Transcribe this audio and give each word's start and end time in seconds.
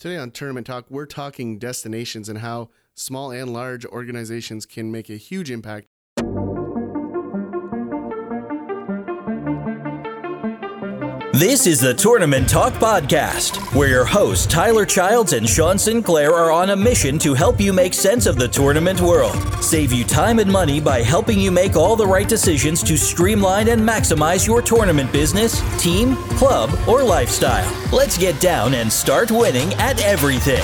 Today 0.00 0.16
on 0.16 0.30
Tournament 0.30 0.66
Talk, 0.66 0.86
we're 0.88 1.04
talking 1.04 1.58
destinations 1.58 2.30
and 2.30 2.38
how 2.38 2.70
small 2.94 3.32
and 3.32 3.52
large 3.52 3.84
organizations 3.84 4.64
can 4.64 4.90
make 4.90 5.10
a 5.10 5.18
huge 5.18 5.50
impact. 5.50 5.88
This 11.40 11.66
is 11.66 11.80
the 11.80 11.94
Tournament 11.94 12.46
Talk 12.50 12.74
Podcast, 12.74 13.74
where 13.74 13.88
your 13.88 14.04
hosts 14.04 14.44
Tyler 14.44 14.84
Childs 14.84 15.32
and 15.32 15.48
Sean 15.48 15.78
Sinclair 15.78 16.34
are 16.34 16.52
on 16.52 16.68
a 16.68 16.76
mission 16.76 17.18
to 17.20 17.32
help 17.32 17.58
you 17.58 17.72
make 17.72 17.94
sense 17.94 18.26
of 18.26 18.36
the 18.36 18.46
tournament 18.46 19.00
world, 19.00 19.38
save 19.64 19.90
you 19.90 20.04
time 20.04 20.38
and 20.38 20.52
money 20.52 20.82
by 20.82 21.00
helping 21.00 21.40
you 21.40 21.50
make 21.50 21.76
all 21.76 21.96
the 21.96 22.06
right 22.06 22.28
decisions 22.28 22.82
to 22.82 22.98
streamline 22.98 23.68
and 23.68 23.80
maximize 23.80 24.46
your 24.46 24.60
tournament 24.60 25.10
business, 25.12 25.62
team, 25.82 26.14
club, 26.36 26.78
or 26.86 27.02
lifestyle. 27.02 27.72
Let's 27.90 28.18
get 28.18 28.38
down 28.38 28.74
and 28.74 28.92
start 28.92 29.30
winning 29.30 29.72
at 29.76 29.98
everything. 30.02 30.62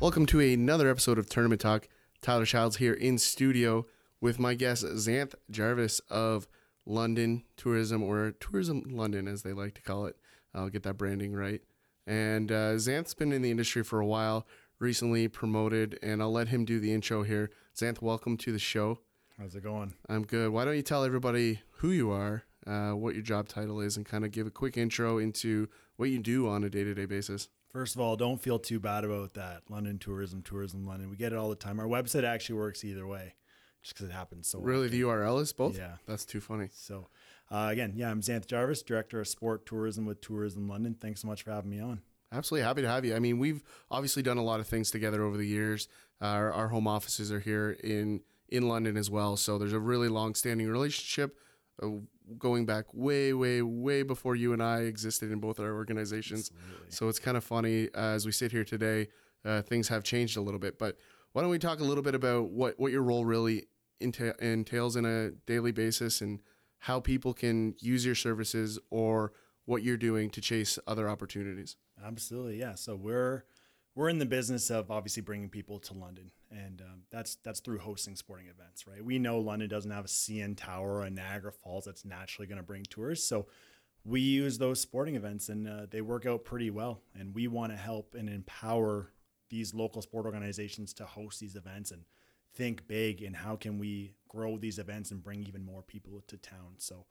Welcome 0.00 0.26
to 0.26 0.40
another 0.40 0.90
episode 0.90 1.20
of 1.20 1.28
Tournament 1.28 1.60
Talk. 1.60 1.86
Tyler 2.20 2.46
Childs 2.46 2.78
here 2.78 2.94
in 2.94 3.16
studio 3.16 3.86
with 4.24 4.38
my 4.38 4.54
guest 4.54 4.82
Zanth 4.84 5.34
Jarvis 5.50 6.00
of 6.08 6.48
London 6.86 7.44
Tourism 7.58 8.02
or 8.02 8.30
Tourism 8.30 8.82
London 8.88 9.28
as 9.28 9.42
they 9.42 9.52
like 9.52 9.74
to 9.74 9.82
call 9.82 10.06
it. 10.06 10.16
I'll 10.54 10.70
get 10.70 10.82
that 10.84 10.96
branding 10.96 11.34
right. 11.34 11.60
And 12.06 12.50
uh, 12.50 12.76
Zanth's 12.76 13.12
been 13.12 13.32
in 13.32 13.42
the 13.42 13.50
industry 13.50 13.84
for 13.84 14.00
a 14.00 14.06
while, 14.06 14.46
recently 14.78 15.28
promoted, 15.28 15.98
and 16.02 16.22
I'll 16.22 16.32
let 16.32 16.48
him 16.48 16.64
do 16.64 16.80
the 16.80 16.94
intro 16.94 17.22
here. 17.22 17.50
Zanth, 17.76 18.00
welcome 18.00 18.38
to 18.38 18.50
the 18.50 18.58
show. 18.58 19.00
How's 19.38 19.56
it 19.56 19.62
going? 19.62 19.92
I'm 20.08 20.24
good. 20.24 20.48
Why 20.52 20.64
don't 20.64 20.76
you 20.76 20.82
tell 20.82 21.04
everybody 21.04 21.60
who 21.72 21.90
you 21.90 22.10
are, 22.10 22.44
uh, 22.66 22.92
what 22.92 23.12
your 23.12 23.22
job 23.22 23.48
title 23.48 23.82
is, 23.82 23.98
and 23.98 24.06
kind 24.06 24.24
of 24.24 24.32
give 24.32 24.46
a 24.46 24.50
quick 24.50 24.78
intro 24.78 25.18
into 25.18 25.68
what 25.96 26.08
you 26.08 26.18
do 26.18 26.48
on 26.48 26.64
a 26.64 26.70
day 26.70 26.82
to 26.82 26.94
day 26.94 27.04
basis? 27.04 27.50
First 27.68 27.94
of 27.94 28.00
all, 28.00 28.16
don't 28.16 28.40
feel 28.40 28.58
too 28.58 28.80
bad 28.80 29.04
about 29.04 29.34
that. 29.34 29.64
London 29.68 29.98
Tourism, 29.98 30.40
Tourism 30.40 30.86
London. 30.86 31.10
We 31.10 31.16
get 31.16 31.34
it 31.34 31.36
all 31.36 31.50
the 31.50 31.56
time. 31.56 31.78
Our 31.78 31.86
website 31.86 32.24
actually 32.24 32.56
works 32.56 32.84
either 32.84 33.06
way 33.06 33.34
just 33.84 33.94
because 33.94 34.08
it 34.08 34.12
happens 34.12 34.48
so 34.48 34.58
Really, 34.58 34.86
often. 34.86 34.98
the 34.98 35.04
URL 35.04 35.40
is 35.40 35.52
both? 35.52 35.76
Yeah. 35.76 35.92
That's 36.06 36.24
too 36.24 36.40
funny. 36.40 36.70
So, 36.72 37.06
uh, 37.50 37.68
again, 37.70 37.92
yeah, 37.94 38.10
I'm 38.10 38.22
Zanth 38.22 38.46
Jarvis, 38.46 38.82
Director 38.82 39.20
of 39.20 39.28
Sport 39.28 39.66
Tourism 39.66 40.06
with 40.06 40.20
Tourism 40.20 40.68
London. 40.68 40.96
Thanks 41.00 41.20
so 41.20 41.28
much 41.28 41.42
for 41.44 41.52
having 41.52 41.70
me 41.70 41.78
on. 41.80 42.00
Absolutely 42.32 42.64
happy 42.64 42.82
to 42.82 42.88
have 42.88 43.04
you. 43.04 43.14
I 43.14 43.20
mean, 43.20 43.38
we've 43.38 43.62
obviously 43.90 44.22
done 44.22 44.38
a 44.38 44.42
lot 44.42 44.58
of 44.58 44.66
things 44.66 44.90
together 44.90 45.22
over 45.22 45.36
the 45.36 45.46
years. 45.46 45.86
Uh, 46.20 46.24
our, 46.26 46.52
our 46.52 46.68
home 46.68 46.88
offices 46.88 47.30
are 47.30 47.40
here 47.40 47.76
in 47.84 48.22
in 48.48 48.68
London 48.68 48.96
as 48.96 49.10
well, 49.10 49.36
so 49.36 49.56
there's 49.58 49.72
a 49.72 49.78
really 49.80 50.08
long-standing 50.08 50.68
relationship 50.68 51.38
uh, 51.82 51.88
going 52.38 52.66
back 52.66 52.84
way, 52.92 53.32
way, 53.32 53.62
way 53.62 54.02
before 54.02 54.36
you 54.36 54.52
and 54.52 54.62
I 54.62 54.80
existed 54.80 55.32
in 55.32 55.40
both 55.40 55.58
our 55.58 55.74
organizations. 55.74 56.50
Absolutely. 56.54 56.86
So 56.90 57.08
it's 57.08 57.18
kind 57.18 57.36
of 57.36 57.42
funny 57.42 57.88
uh, 57.94 58.00
as 58.14 58.26
we 58.26 58.32
sit 58.32 58.52
here 58.52 58.62
today. 58.64 59.08
Uh, 59.44 59.62
things 59.62 59.88
have 59.88 60.04
changed 60.04 60.36
a 60.36 60.40
little 60.40 60.60
bit, 60.60 60.78
but 60.78 60.96
why 61.32 61.42
don't 61.42 61.50
we 61.50 61.58
talk 61.58 61.80
a 61.80 61.84
little 61.84 62.02
bit 62.02 62.14
about 62.14 62.50
what 62.50 62.78
what 62.78 62.92
your 62.92 63.02
role 63.02 63.24
really 63.24 63.66
enta- 64.04 64.38
entails 64.40 64.96
in 64.96 65.04
a 65.04 65.30
daily 65.46 65.72
basis 65.72 66.20
and 66.20 66.40
how 66.80 67.00
people 67.00 67.32
can 67.32 67.74
use 67.80 68.04
your 68.04 68.14
services 68.14 68.78
or 68.90 69.32
what 69.64 69.82
you're 69.82 69.96
doing 69.96 70.30
to 70.30 70.40
chase 70.40 70.78
other 70.86 71.08
opportunities. 71.08 71.76
Absolutely, 72.04 72.58
yeah. 72.58 72.74
So 72.74 72.94
we're 72.96 73.44
we're 73.94 74.08
in 74.08 74.18
the 74.18 74.26
business 74.26 74.70
of 74.70 74.90
obviously 74.90 75.22
bringing 75.22 75.48
people 75.48 75.78
to 75.78 75.94
London, 75.94 76.30
and 76.50 76.82
um, 76.82 77.02
that's 77.10 77.36
that's 77.36 77.60
through 77.60 77.78
hosting 77.78 78.16
sporting 78.16 78.48
events, 78.48 78.86
right? 78.86 79.04
We 79.04 79.18
know 79.18 79.38
London 79.38 79.68
doesn't 79.68 79.90
have 79.90 80.04
a 80.04 80.08
CN 80.08 80.56
Tower 80.56 80.96
or 80.96 81.02
a 81.04 81.10
Niagara 81.10 81.52
Falls 81.52 81.84
that's 81.84 82.04
naturally 82.04 82.46
going 82.46 82.58
to 82.58 82.64
bring 82.64 82.84
tourists, 82.84 83.28
so 83.28 83.46
we 84.04 84.20
use 84.20 84.58
those 84.58 84.80
sporting 84.80 85.16
events, 85.16 85.48
and 85.48 85.66
uh, 85.66 85.86
they 85.90 86.02
work 86.02 86.26
out 86.26 86.44
pretty 86.44 86.70
well. 86.70 87.00
And 87.18 87.34
we 87.34 87.48
want 87.48 87.72
to 87.72 87.78
help 87.78 88.14
and 88.14 88.28
empower 88.28 89.10
these 89.48 89.72
local 89.72 90.02
sport 90.02 90.26
organizations 90.26 90.92
to 90.94 91.04
host 91.04 91.40
these 91.40 91.56
events 91.56 91.90
and 91.90 92.02
think 92.54 92.86
big 92.86 93.22
and 93.22 93.34
how 93.34 93.56
can 93.56 93.78
we 93.78 94.14
grow 94.28 94.58
these 94.58 94.78
events 94.78 95.10
and 95.10 95.22
bring 95.22 95.44
even 95.44 95.64
more 95.64 95.82
people 95.82 96.22
to 96.26 96.36
town. 96.36 96.74
So 96.78 97.06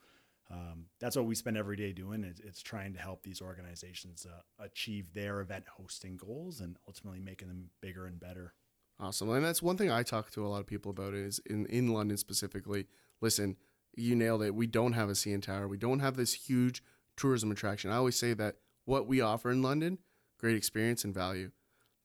um, 0.52 0.86
that's 1.00 1.16
what 1.16 1.26
we 1.26 1.36
spend 1.36 1.58
every 1.58 1.78
day 1.78 1.94
doing. 1.94 2.24
It's, 2.24 2.40
it's 2.40 2.62
trying 2.62 2.94
to 2.94 3.00
help 3.00 3.24
these 3.24 3.42
organizations 3.42 4.26
uh, 4.30 4.42
achieve 4.64 5.14
their 5.14 5.40
event 5.42 5.66
hosting 5.78 6.18
goals 6.18 6.60
and 6.60 6.78
ultimately 6.88 7.20
making 7.20 7.48
them 7.48 7.70
bigger 7.82 8.06
and 8.06 8.20
better. 8.20 8.54
Awesome. 9.00 9.30
And 9.32 9.44
that's 9.44 9.62
one 9.62 9.78
thing 9.78 9.90
I 9.90 10.04
talk 10.04 10.32
to 10.32 10.46
a 10.46 10.50
lot 10.50 10.60
of 10.60 10.68
people 10.68 10.92
about 10.92 11.14
is 11.14 11.40
in, 11.46 11.66
in 11.68 11.94
London 11.94 12.18
specifically. 12.18 12.86
Listen, 13.22 13.58
you 13.96 14.16
nailed 14.16 14.44
it. 14.44 14.54
We 14.54 14.68
don't 14.68 14.94
have 14.94 15.10
a 15.10 15.14
CN 15.14 15.42
Tower. 15.42 15.68
We 15.68 15.78
don't 15.78 16.00
have 16.00 16.16
this 16.16 16.34
huge 16.34 16.84
tourism 17.18 17.52
attraction. 17.52 17.92
I 17.92 17.96
always 17.96 18.18
say 18.18 18.34
that 18.34 18.56
what 18.86 19.08
we 19.08 19.22
offer 19.22 19.52
in 19.52 19.62
London, 19.62 20.00
great 20.40 20.56
experience 20.56 21.04
and 21.04 21.14
value. 21.14 21.52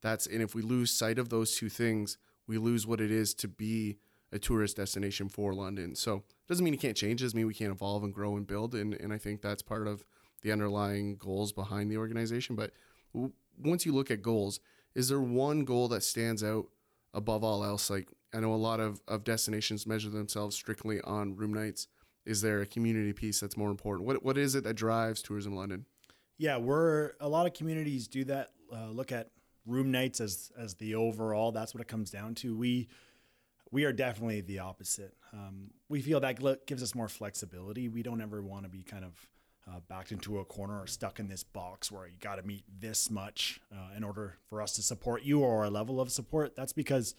That's 0.01 0.27
and 0.27 0.43
if 0.43 0.55
we 0.55 0.63
lose 0.63 0.91
sight 0.93 1.19
of 1.19 1.29
those 1.29 1.57
two 1.57 1.69
things, 1.69 2.19
we 2.49 2.59
lose 2.59 2.87
what 2.87 3.01
it 3.01 3.13
is 3.13 3.35
to 3.35 3.47
be 3.47 3.99
a 4.33 4.39
tourist 4.39 4.77
destination 4.77 5.29
for 5.29 5.55
London. 5.55 5.95
So 5.95 6.17
it 6.17 6.49
doesn't 6.49 6.65
mean 6.65 6.75
it 6.75 6.81
can't 6.81 6.97
change. 6.97 7.21
It 7.23 7.27
doesn't 7.27 7.37
mean 7.37 7.47
we 7.47 7.55
can't 7.55 7.71
evolve 7.71 8.03
and 8.03 8.13
grow 8.13 8.37
and 8.37 8.47
build. 8.47 8.75
And, 8.75 8.95
and 8.95 9.13
I 9.13 9.19
think 9.19 9.41
that's 9.41 9.63
part 9.63 9.87
of 9.87 10.05
the 10.43 10.51
underlying 10.51 11.17
goals 11.17 11.53
behind 11.53 11.91
the 11.91 11.97
organization. 11.97 12.57
But 12.57 12.73
w- 13.15 13.33
once 13.63 13.87
you 13.87 13.93
look 13.93 14.11
at 14.11 14.23
goals, 14.23 14.61
is 14.95 15.09
there 15.09 15.21
one 15.21 15.65
goal 15.65 15.89
that 15.89 16.03
stands 16.03 16.43
out 16.43 16.67
above 17.15 17.45
all 17.45 17.65
else? 17.65 17.91
Like 17.91 18.09
I 18.35 18.41
know 18.41 18.53
a 18.53 18.57
lot 18.57 18.81
of, 18.81 19.01
of 19.07 19.25
destinations 19.25 19.87
measure 19.87 20.11
themselves 20.11 20.57
strictly 20.57 21.01
on 21.03 21.37
room 21.37 21.55
nights. 21.55 21.89
Is 22.27 22.43
there 22.43 22.61
a 22.61 22.67
community 22.67 23.13
piece 23.13 23.41
that's 23.41 23.57
more 23.57 23.71
important? 23.71 24.07
What 24.07 24.23
what 24.23 24.37
is 24.37 24.55
it 24.55 24.65
that 24.65 24.75
drives 24.75 25.23
tourism 25.23 25.57
London? 25.57 25.87
Yeah, 26.37 26.59
we're 26.59 27.13
a 27.21 27.29
lot 27.29 27.47
of 27.47 27.55
communities 27.55 28.07
do 28.07 28.25
that. 28.25 28.51
Uh, 28.71 28.91
look 28.91 29.13
at 29.13 29.31
room 29.69 29.91
nights 29.91 30.21
as 30.21 30.51
as 30.59 30.75
the 30.75 30.95
overall. 30.95 31.53
That's 31.53 31.75
what 31.75 31.81
it 31.81 31.89
comes 31.89 32.11
down 32.11 32.35
to. 32.37 32.57
We 32.57 32.89
we 33.71 33.85
are 33.85 33.93
definitely 33.93 34.41
the 34.41 34.61
opposite. 34.61 35.15
Um, 35.33 35.71
we 35.89 36.01
feel 36.01 36.21
that 36.21 36.67
gives 36.67 36.83
us 36.83 36.95
more 36.95 37.09
flexibility. 37.09 37.89
We 37.89 38.03
don't 38.03 38.21
ever 38.21 38.43
want 38.43 38.65
to 38.65 38.71
be 38.71 38.83
kind 38.83 39.05
of 39.05 39.29
uh, 39.69 39.81
backed 39.89 40.13
into 40.13 40.39
a 40.39 40.45
corner 40.45 40.81
or 40.81 40.87
stuck 40.87 41.21
in 41.21 41.29
this 41.29 41.45
box 41.45 41.93
where 41.93 42.07
you 42.07 42.15
got 42.21 42.37
to 42.37 42.43
meet 42.43 42.65
this 42.81 43.11
much 43.11 43.61
uh, 43.71 43.97
in 43.97 44.03
order 44.03 44.39
for 44.49 44.63
us 44.63 44.73
to 44.75 44.83
support 44.83 45.23
you 45.23 45.41
or 45.41 45.65
our 45.65 45.71
level 45.71 46.01
of 46.01 46.11
support. 46.11 46.57
That's 46.57 46.73
because 46.73 47.15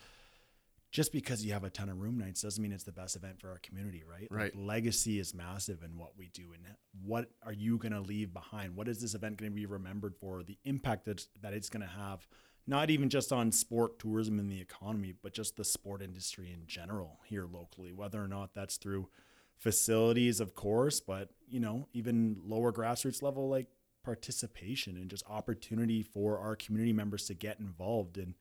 just 0.92 1.12
because 1.12 1.46
you 1.46 1.54
have 1.54 1.64
a 1.64 1.70
ton 1.70 1.90
of 1.90 2.00
room 2.00 2.18
nights 2.18 2.42
doesn't 2.42 2.62
mean 2.62 2.72
it's 2.72 2.84
the 2.84 2.92
best 2.92 3.16
event 3.16 3.40
for 3.40 3.50
our 3.50 3.60
community, 3.60 4.04
right? 4.10 4.28
Right. 4.32 4.56
Like, 4.56 4.66
legacy 4.66 5.20
is 5.20 5.34
massive 5.36 5.84
in 5.84 5.98
what 5.98 6.18
we 6.18 6.30
do, 6.30 6.54
and 6.54 6.64
what 7.04 7.30
are 7.44 7.54
you 7.54 7.78
going 7.78 7.92
to 7.92 8.02
leave 8.02 8.34
behind? 8.34 8.76
What 8.76 8.88
is 8.88 9.02
this 9.02 9.14
event 9.14 9.38
going 9.38 9.52
to 9.52 9.56
be 9.56 9.66
remembered 9.66 10.16
for? 10.16 10.44
The 10.44 10.58
impact 10.66 11.06
that 11.06 11.28
that 11.42 11.54
it's 11.54 11.70
going 11.70 11.82
to 11.82 11.94
have, 11.94 12.28
not 12.66 12.90
even 12.90 13.10
just 13.10 13.32
on 13.32 13.52
sport, 13.52 14.00
tourism, 14.00 14.40
and 14.40 14.52
the 14.52 14.62
economy, 14.62 15.14
but 15.22 15.34
just 15.34 15.58
the 15.58 15.64
sport 15.64 16.02
industry 16.02 16.52
in 16.52 16.66
general 16.66 17.20
here 17.26 17.46
locally. 17.46 17.94
Whether 17.94 18.24
or 18.24 18.28
not 18.28 18.56
that's 18.56 18.78
through 18.78 19.10
facilities, 19.58 20.40
of 20.40 20.56
course, 20.56 21.00
but 21.00 21.30
you 21.48 21.60
know, 21.60 21.88
even 21.94 22.38
lower 22.44 22.72
grassroots 22.72 23.22
level, 23.22 23.48
like 23.48 23.68
participation 24.04 24.98
and 24.98 25.10
just 25.10 25.24
opportunity 25.30 26.02
for 26.02 26.40
our 26.40 26.56
community 26.56 26.94
members 26.94 27.26
to 27.28 27.34
get 27.36 27.60
involved 27.60 28.18
and 28.18 28.28
in 28.28 28.34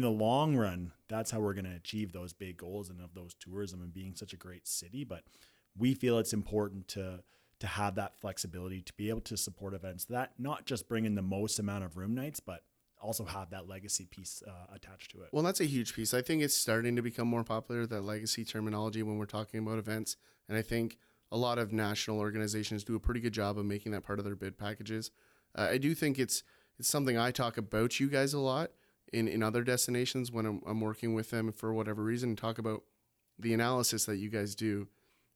the 0.00 0.10
long 0.10 0.56
run, 0.56 0.92
that's 1.08 1.30
how 1.30 1.40
we're 1.40 1.54
going 1.54 1.64
to 1.64 1.76
achieve 1.76 2.12
those 2.12 2.32
big 2.32 2.56
goals 2.56 2.90
and 2.90 3.00
of 3.00 3.14
those 3.14 3.34
tourism 3.34 3.80
and 3.80 3.92
being 3.94 4.14
such 4.14 4.32
a 4.32 4.36
great 4.36 4.66
city. 4.66 5.04
But 5.04 5.22
we 5.76 5.94
feel 5.94 6.18
it's 6.18 6.32
important 6.32 6.88
to 6.88 7.22
to 7.58 7.66
have 7.66 7.94
that 7.94 8.14
flexibility 8.14 8.82
to 8.82 8.92
be 8.94 9.08
able 9.08 9.22
to 9.22 9.34
support 9.34 9.72
events 9.72 10.04
that 10.04 10.32
not 10.38 10.66
just 10.66 10.90
bring 10.90 11.06
in 11.06 11.14
the 11.14 11.22
most 11.22 11.58
amount 11.58 11.82
of 11.84 11.96
room 11.96 12.14
nights, 12.14 12.38
but 12.38 12.60
also 13.00 13.24
have 13.24 13.48
that 13.48 13.66
legacy 13.66 14.04
piece 14.04 14.42
uh, 14.46 14.74
attached 14.74 15.10
to 15.10 15.22
it. 15.22 15.28
Well, 15.32 15.42
that's 15.42 15.60
a 15.60 15.64
huge 15.64 15.94
piece. 15.94 16.12
I 16.12 16.20
think 16.20 16.42
it's 16.42 16.54
starting 16.54 16.96
to 16.96 17.02
become 17.02 17.28
more 17.28 17.44
popular 17.44 17.86
that 17.86 18.02
legacy 18.02 18.44
terminology 18.44 19.02
when 19.02 19.16
we're 19.16 19.24
talking 19.24 19.60
about 19.60 19.78
events, 19.78 20.16
and 20.48 20.58
I 20.58 20.62
think 20.62 20.98
a 21.32 21.36
lot 21.36 21.58
of 21.58 21.72
national 21.72 22.18
organizations 22.18 22.84
do 22.84 22.94
a 22.94 23.00
pretty 23.00 23.20
good 23.20 23.32
job 23.32 23.58
of 23.58 23.64
making 23.64 23.92
that 23.92 24.04
part 24.04 24.18
of 24.18 24.24
their 24.24 24.36
bid 24.36 24.58
packages. 24.58 25.10
Uh, 25.54 25.68
I 25.70 25.78
do 25.78 25.94
think 25.94 26.18
it's 26.18 26.42
it's 26.78 26.88
something 26.88 27.16
I 27.16 27.30
talk 27.30 27.56
about 27.56 28.00
you 28.00 28.08
guys 28.08 28.34
a 28.34 28.38
lot 28.38 28.70
in, 29.12 29.28
in 29.28 29.42
other 29.42 29.62
destinations 29.62 30.32
when 30.32 30.46
I'm, 30.46 30.62
I'm 30.66 30.80
working 30.80 31.14
with 31.14 31.30
them 31.30 31.52
for 31.52 31.72
whatever 31.72 32.02
reason 32.02 32.36
talk 32.36 32.58
about 32.58 32.82
the 33.38 33.54
analysis 33.54 34.04
that 34.06 34.16
you 34.16 34.30
guys 34.30 34.54
do. 34.54 34.88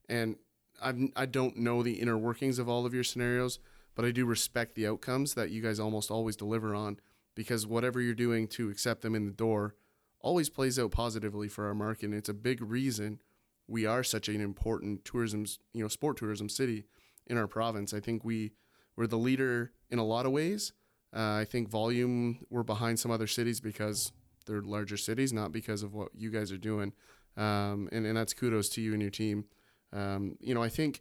And 0.09 0.37
I 0.83 1.11
I 1.15 1.27
don't 1.27 1.57
know 1.57 1.83
the 1.83 2.01
inner 2.01 2.19
workings 2.19 2.59
of 2.59 2.69
all 2.69 2.87
of 2.87 2.95
your 2.95 3.05
scenarios, 3.05 3.59
but 3.95 4.05
I 4.05 4.11
do 4.11 4.25
respect 4.27 4.75
the 4.75 4.87
outcomes 4.87 5.35
that 5.35 5.51
you 5.51 5.63
guys 5.63 5.79
almost 5.79 6.11
always 6.11 6.37
deliver 6.37 6.75
on 6.75 6.99
because 7.35 7.67
whatever 7.67 8.01
you're 8.01 8.15
doing 8.15 8.49
to 8.49 8.71
accept 8.71 9.03
them 9.03 9.15
in 9.15 9.27
the 9.27 9.33
door 9.33 9.75
always 10.21 10.51
plays 10.51 10.79
out 10.79 10.91
positively 10.91 11.49
for 11.49 11.67
our 11.67 11.75
market. 11.75 12.07
And 12.07 12.15
it's 12.15 12.29
a 12.29 12.35
big 12.35 12.61
reason 12.61 13.21
we 13.67 13.87
are 13.87 14.03
such 14.03 14.29
an 14.29 14.41
important 14.41 15.05
tourism, 15.05 15.47
you 15.73 15.83
know, 15.83 15.89
sport 15.89 16.17
tourism 16.17 16.49
city 16.49 16.85
in 17.27 17.39
our 17.39 17.47
province. 17.47 17.95
I 17.95 18.01
think 18.01 18.25
we 18.25 18.53
we're 18.97 19.07
the 19.07 19.17
leader 19.17 19.73
in 19.89 19.99
a 19.99 20.05
lot 20.05 20.27
of 20.27 20.33
ways. 20.33 20.73
Uh, 21.15 21.35
I 21.35 21.45
think 21.45 21.69
volume 21.69 22.47
we're 22.51 22.63
behind 22.63 22.99
some 22.99 23.11
other 23.11 23.27
cities 23.27 23.61
because 23.61 24.13
they're 24.47 24.63
larger 24.63 24.97
cities, 24.97 25.33
not 25.33 25.53
because 25.53 25.83
of 25.83 25.95
what 25.95 26.11
you 26.15 26.31
guys 26.31 26.53
are 26.53 26.59
doing. 26.59 26.93
Um, 27.37 27.89
and, 27.93 28.07
and 28.07 28.17
that's 28.17 28.35
kudos 28.35 28.69
to 28.71 28.81
you 28.81 28.93
and 28.93 29.03
your 29.03 29.11
team. 29.11 29.45
Um, 29.93 30.37
you 30.41 30.55
know, 30.55 30.63
I 30.63 30.69
think 30.69 31.01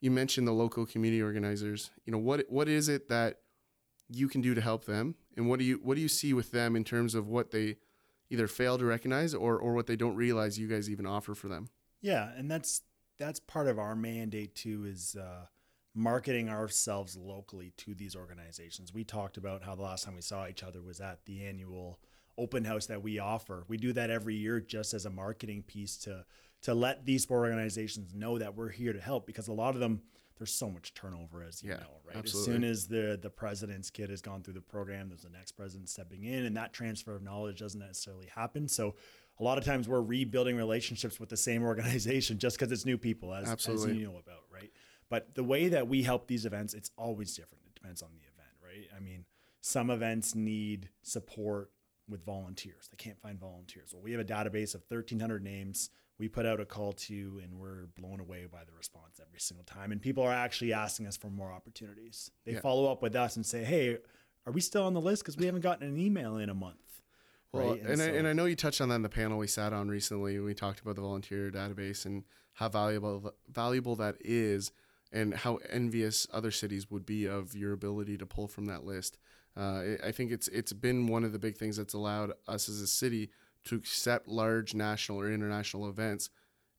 you 0.00 0.10
mentioned 0.10 0.46
the 0.46 0.52
local 0.52 0.86
community 0.86 1.22
organizers. 1.22 1.90
You 2.04 2.12
know, 2.12 2.18
what 2.18 2.46
what 2.48 2.68
is 2.68 2.88
it 2.88 3.08
that 3.08 3.36
you 4.08 4.28
can 4.28 4.40
do 4.40 4.54
to 4.54 4.60
help 4.60 4.84
them, 4.84 5.14
and 5.36 5.48
what 5.48 5.58
do 5.58 5.64
you 5.64 5.80
what 5.82 5.94
do 5.94 6.00
you 6.00 6.08
see 6.08 6.32
with 6.32 6.50
them 6.50 6.76
in 6.76 6.84
terms 6.84 7.14
of 7.14 7.28
what 7.28 7.50
they 7.50 7.76
either 8.30 8.46
fail 8.46 8.78
to 8.78 8.84
recognize 8.84 9.34
or 9.34 9.58
or 9.58 9.74
what 9.74 9.86
they 9.86 9.96
don't 9.96 10.16
realize 10.16 10.58
you 10.58 10.68
guys 10.68 10.90
even 10.90 11.06
offer 11.06 11.34
for 11.34 11.48
them? 11.48 11.68
Yeah, 12.00 12.30
and 12.36 12.50
that's 12.50 12.82
that's 13.18 13.40
part 13.40 13.68
of 13.68 13.78
our 13.78 13.94
mandate 13.94 14.54
too 14.54 14.86
is 14.86 15.16
uh, 15.16 15.46
marketing 15.94 16.48
ourselves 16.48 17.16
locally 17.16 17.72
to 17.78 17.94
these 17.94 18.14
organizations. 18.14 18.94
We 18.94 19.04
talked 19.04 19.36
about 19.36 19.64
how 19.64 19.74
the 19.74 19.82
last 19.82 20.04
time 20.04 20.14
we 20.14 20.22
saw 20.22 20.46
each 20.46 20.62
other 20.62 20.80
was 20.82 21.00
at 21.00 21.24
the 21.26 21.44
annual 21.44 21.98
open 22.38 22.64
house 22.64 22.86
that 22.86 23.02
we 23.02 23.18
offer. 23.18 23.64
We 23.68 23.76
do 23.76 23.92
that 23.94 24.08
every 24.10 24.36
year 24.36 24.60
just 24.60 24.94
as 24.94 25.04
a 25.04 25.10
marketing 25.10 25.62
piece 25.62 25.96
to 25.98 26.24
to 26.62 26.74
let 26.74 27.06
these 27.06 27.28
organizations 27.30 28.14
know 28.14 28.38
that 28.38 28.54
we're 28.54 28.68
here 28.68 28.92
to 28.92 29.00
help 29.00 29.26
because 29.26 29.48
a 29.48 29.52
lot 29.52 29.74
of 29.74 29.80
them 29.80 30.02
there's 30.36 30.52
so 30.52 30.70
much 30.70 30.92
turnover 30.94 31.42
as 31.42 31.62
you 31.62 31.70
Yeah, 31.70 31.76
know, 31.76 32.00
right? 32.06 32.16
absolutely. 32.16 32.54
As 32.54 32.60
soon 32.60 32.64
as 32.64 32.86
the 32.86 33.18
the 33.20 33.30
president's 33.30 33.90
kid 33.90 34.10
has 34.10 34.22
gone 34.22 34.42
through 34.42 34.54
the 34.54 34.60
program, 34.60 35.08
there's 35.08 35.22
the 35.22 35.30
next 35.30 35.52
president 35.52 35.88
stepping 35.88 36.24
in 36.24 36.44
and 36.46 36.56
that 36.56 36.72
transfer 36.72 37.16
of 37.16 37.22
knowledge 37.22 37.58
doesn't 37.60 37.80
necessarily 37.80 38.28
happen. 38.34 38.68
So 38.68 38.94
a 39.38 39.42
lot 39.42 39.58
of 39.58 39.64
times 39.64 39.88
we're 39.88 40.02
rebuilding 40.02 40.56
relationships 40.56 41.18
with 41.18 41.30
the 41.30 41.36
same 41.36 41.62
organization 41.72 42.38
just 42.38 42.58
because 42.58 42.70
it's 42.70 42.86
new 42.86 42.98
people 42.98 43.34
as, 43.34 43.48
as 43.66 43.84
you 43.86 44.04
know 44.04 44.18
about, 44.18 44.44
right? 44.52 44.70
But 45.10 45.34
the 45.34 45.44
way 45.44 45.68
that 45.68 45.88
we 45.88 46.02
help 46.04 46.26
these 46.28 46.46
events, 46.46 46.72
it's 46.72 46.90
always 46.96 47.34
different. 47.34 47.64
It 47.66 47.74
depends 47.74 48.00
on 48.00 48.08
the 48.12 48.20
event, 48.20 48.54
right? 48.64 48.88
I 48.96 49.00
mean, 49.00 49.26
some 49.60 49.90
events 49.90 50.34
need 50.34 50.88
support 51.02 51.70
with 52.08 52.24
volunteers. 52.24 52.88
They 52.90 52.96
can't 52.96 53.20
find 53.20 53.38
volunteers. 53.38 53.90
Well, 53.92 54.02
we 54.02 54.12
have 54.12 54.20
a 54.20 54.24
database 54.24 54.74
of 54.74 54.82
1,300 54.88 55.42
names. 55.42 55.90
We 56.18 56.28
put 56.28 56.46
out 56.46 56.60
a 56.60 56.64
call 56.64 56.92
to, 56.92 57.40
and 57.42 57.54
we're 57.58 57.86
blown 57.98 58.20
away 58.20 58.46
by 58.50 58.64
the 58.64 58.72
response 58.72 59.20
every 59.24 59.40
single 59.40 59.64
time. 59.64 59.90
And 59.92 60.00
people 60.00 60.22
are 60.22 60.32
actually 60.32 60.72
asking 60.72 61.06
us 61.06 61.16
for 61.16 61.28
more 61.28 61.50
opportunities. 61.52 62.30
They 62.44 62.52
Yeah. 62.52 62.60
follow 62.60 62.90
up 62.90 63.02
with 63.02 63.14
us 63.16 63.36
and 63.36 63.44
say, 63.44 63.64
"Hey, 63.64 63.98
are 64.46 64.52
we 64.52 64.60
still 64.60 64.82
on 64.84 64.94
the 64.94 65.00
list? 65.00 65.22
Because 65.22 65.36
we 65.36 65.46
haven't 65.46 65.62
gotten 65.62 65.86
an 65.88 65.96
email 65.98 66.36
in 66.36 66.48
a 66.50 66.54
month." 66.54 67.02
Well, 67.52 67.70
right? 67.70 67.80
and, 67.80 68.02
I, 68.02 68.06
so- 68.06 68.14
and 68.14 68.28
I 68.28 68.32
know 68.32 68.44
you 68.44 68.54
touched 68.54 68.80
on 68.80 68.90
that 68.90 68.96
in 68.96 69.02
the 69.02 69.08
panel 69.08 69.38
we 69.38 69.46
sat 69.48 69.72
on 69.72 69.88
recently. 69.88 70.38
We 70.38 70.54
talked 70.54 70.80
about 70.80 70.94
the 70.96 71.00
volunteer 71.02 71.50
database 71.50 72.04
and 72.06 72.24
how 72.54 72.68
valuable 72.68 73.34
valuable 73.48 73.96
that 73.96 74.16
is, 74.20 74.72
and 75.12 75.34
how 75.34 75.56
envious 75.68 76.26
other 76.32 76.50
cities 76.50 76.90
would 76.90 77.04
be 77.04 77.26
of 77.26 77.54
your 77.54 77.72
ability 77.72 78.16
to 78.18 78.26
pull 78.26 78.48
from 78.48 78.66
that 78.66 78.84
list. 78.84 79.18
Uh, 79.56 79.82
I 80.04 80.12
think 80.12 80.30
it's 80.30 80.48
it's 80.48 80.72
been 80.72 81.08
one 81.08 81.24
of 81.24 81.32
the 81.32 81.38
big 81.38 81.56
things 81.56 81.76
that's 81.76 81.94
allowed 81.94 82.32
us 82.46 82.68
as 82.68 82.80
a 82.80 82.86
city 82.86 83.30
to 83.64 83.74
accept 83.74 84.28
large 84.28 84.74
national 84.74 85.20
or 85.20 85.30
international 85.30 85.88
events, 85.88 86.30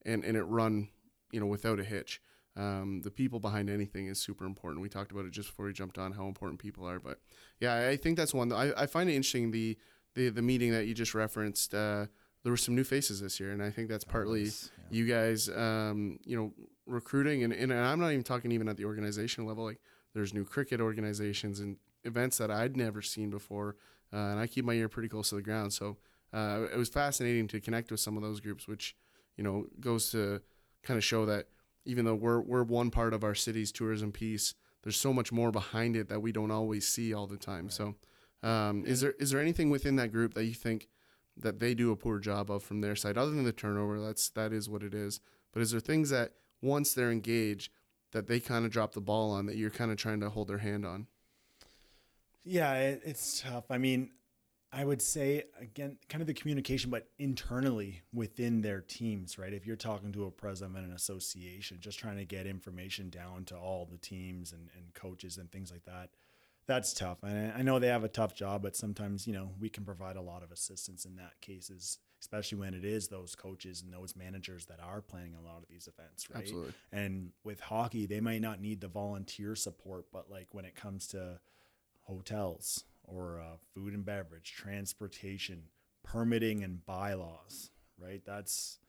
and 0.05 0.23
and 0.23 0.37
it 0.37 0.43
run 0.43 0.89
you 1.31 1.39
know 1.39 1.45
without 1.45 1.79
a 1.79 1.83
hitch. 1.83 2.21
Um, 2.57 3.01
the 3.03 3.11
people 3.11 3.39
behind 3.39 3.69
anything 3.69 4.07
is 4.07 4.19
super 4.19 4.45
important. 4.45 4.81
We 4.81 4.89
talked 4.89 5.11
about 5.11 5.25
it 5.25 5.31
just 5.31 5.49
before 5.49 5.65
we 5.65 5.73
jumped 5.73 5.97
on 5.97 6.11
how 6.13 6.27
important 6.27 6.59
people 6.59 6.87
are, 6.87 6.99
but 6.99 7.19
yeah, 7.59 7.73
I 7.73 7.89
I 7.89 7.97
think 7.97 8.17
that's 8.17 8.33
one. 8.33 8.51
I, 8.53 8.71
I 8.77 8.85
find 8.85 9.09
it 9.09 9.15
interesting 9.15 9.51
the 9.51 9.77
the 10.15 10.29
the 10.29 10.41
meeting 10.41 10.71
that 10.71 10.85
you 10.85 10.93
just 10.93 11.13
referenced. 11.13 11.73
Uh, 11.73 12.07
there 12.43 12.51
were 12.51 12.57
some 12.57 12.75
new 12.75 12.83
faces 12.83 13.21
this 13.21 13.39
year, 13.39 13.51
and 13.51 13.61
I 13.61 13.69
think 13.69 13.89
that's 13.89 14.03
partly 14.03 14.39
Always, 14.39 14.71
yeah. 14.89 14.97
you 14.97 15.07
guys, 15.07 15.49
um, 15.49 16.19
you 16.25 16.35
know, 16.35 16.51
recruiting, 16.85 17.43
and, 17.43 17.53
and 17.53 17.71
I'm 17.71 17.99
not 17.99 18.11
even 18.11 18.23
talking 18.23 18.51
even 18.51 18.67
at 18.67 18.77
the 18.77 18.85
organization 18.85 19.45
level. 19.45 19.63
Like 19.63 19.79
there's 20.13 20.33
new 20.33 20.45
cricket 20.45 20.81
organizations 20.81 21.59
and 21.59 21.77
events 22.03 22.37
that 22.39 22.49
I'd 22.49 22.75
never 22.75 23.01
seen 23.01 23.29
before, 23.29 23.75
uh, 24.11 24.17
and 24.17 24.39
I 24.39 24.47
keep 24.47 24.65
my 24.65 24.73
ear 24.73 24.89
pretty 24.89 25.09
close 25.09 25.29
to 25.29 25.35
the 25.35 25.41
ground. 25.41 25.73
So 25.73 25.97
uh, 26.33 26.67
it 26.73 26.77
was 26.77 26.89
fascinating 26.89 27.47
to 27.49 27.59
connect 27.59 27.91
with 27.91 27.99
some 27.99 28.17
of 28.17 28.23
those 28.23 28.39
groups, 28.39 28.67
which 28.67 28.95
you 29.37 29.43
know 29.43 29.67
goes 29.79 30.11
to 30.11 30.41
kind 30.83 30.97
of 30.97 31.03
show 31.03 31.25
that 31.27 31.47
even 31.85 32.05
though 32.05 32.15
we're 32.15 32.41
we're 32.41 32.63
one 32.63 32.89
part 32.89 33.13
of 33.13 33.23
our 33.23 33.35
city's 33.35 33.71
tourism 33.71 34.11
piece, 34.11 34.55
there's 34.83 34.99
so 34.99 35.13
much 35.13 35.31
more 35.31 35.51
behind 35.51 35.95
it 35.95 36.09
that 36.09 36.21
we 36.21 36.31
don't 36.31 36.51
always 36.51 36.87
see 36.87 37.13
all 37.13 37.27
the 37.27 37.37
time. 37.37 37.69
So, 37.69 37.95
um, 38.43 38.83
is 38.85 39.01
there 39.01 39.13
is 39.19 39.31
there 39.31 39.41
anything 39.41 39.69
within 39.69 39.95
that 39.97 40.11
group 40.11 40.33
that 40.33 40.45
you 40.45 40.53
think 40.53 40.87
that 41.41 41.59
they 41.59 41.73
do 41.73 41.91
a 41.91 41.95
poor 41.95 42.19
job 42.19 42.49
of 42.49 42.63
from 42.63 42.81
their 42.81 42.95
side, 42.95 43.17
other 43.17 43.31
than 43.31 43.43
the 43.43 43.51
turnover? 43.51 43.99
That's 43.99 44.29
that 44.29 44.53
is 44.53 44.69
what 44.69 44.83
it 44.83 44.93
is. 44.93 45.19
But 45.51 45.61
is 45.61 45.71
there 45.71 45.79
things 45.79 46.09
that 46.09 46.33
once 46.61 46.93
they're 46.93 47.11
engaged, 47.11 47.71
that 48.11 48.27
they 48.27 48.39
kind 48.39 48.65
of 48.65 48.71
drop 48.71 48.93
the 48.93 49.01
ball 49.01 49.31
on 49.31 49.45
that 49.45 49.55
you're 49.55 49.69
kind 49.69 49.91
of 49.91 49.97
trying 49.97 50.19
to 50.21 50.29
hold 50.29 50.47
their 50.47 50.59
hand 50.59 50.85
on? 50.85 51.07
Yeah, 52.43 52.73
it, 52.73 53.01
it's 53.05 53.41
tough. 53.41 53.65
I 53.69 53.77
mean, 53.77 54.11
I 54.73 54.85
would 54.85 55.01
say 55.01 55.43
again, 55.59 55.97
kind 56.07 56.21
of 56.21 56.27
the 56.27 56.33
communication, 56.33 56.89
but 56.89 57.09
internally 57.19 58.01
within 58.13 58.61
their 58.61 58.81
teams, 58.81 59.37
right? 59.37 59.53
If 59.53 59.65
you're 59.65 59.75
talking 59.75 60.13
to 60.13 60.25
a 60.25 60.31
president 60.31 60.77
of 60.77 60.83
an 60.85 60.93
association, 60.93 61.77
just 61.81 61.99
trying 61.99 62.17
to 62.17 62.25
get 62.25 62.47
information 62.47 63.09
down 63.09 63.45
to 63.45 63.57
all 63.57 63.85
the 63.85 63.97
teams 63.97 64.53
and, 64.53 64.69
and 64.75 64.93
coaches 64.93 65.37
and 65.37 65.51
things 65.51 65.71
like 65.71 65.83
that, 65.85 66.11
that's 66.71 66.93
tough. 66.93 67.17
And 67.23 67.51
I- 67.51 67.61
know 67.63 67.79
they 67.79 67.87
have 67.87 68.03
a 68.05 68.09
tough 68.09 68.33
job, 68.33 68.61
but 68.61 68.75
sometimes, 68.75 69.27
you 69.27 69.33
know, 69.33 69.51
we 69.59 69.69
can 69.69 69.83
provide 69.83 70.15
a 70.15 70.21
lot 70.21 70.41
of 70.41 70.51
assistance 70.51 71.03
in 71.05 71.17
that 71.17 71.39
cases, 71.41 71.99
especially 72.21 72.59
when 72.59 72.73
it 72.73 72.85
is 72.85 73.09
those 73.09 73.35
coaches 73.35 73.81
and 73.81 73.93
those 73.93 74.15
managers 74.15 74.65
that 74.67 74.79
are 74.79 75.01
planning 75.01 75.35
a 75.35 75.41
lot 75.41 75.57
of 75.57 75.67
these 75.69 75.87
events, 75.87 76.29
right? 76.29 76.43
Absolutely. 76.43 76.73
And 76.91 77.31
with 77.43 77.59
hockey, 77.59 78.05
they 78.05 78.21
might 78.21 78.41
not 78.41 78.61
need 78.61 78.79
the 78.79 78.87
volunteer 78.87 79.53
support, 79.55 80.05
but 80.13 80.29
like 80.31 80.53
when 80.53 80.63
it 80.63 80.75
comes 80.75 81.07
to 81.07 81.39
hotels 82.03 82.85
or 83.03 83.41
uh, 83.41 83.57
food 83.73 83.93
and 83.93 84.05
beverage, 84.05 84.53
transportation, 84.53 85.63
permitting, 86.03 86.63
and 86.63 86.85
bylaws, 86.85 87.69
right? 87.99 88.23
That's 88.25 88.79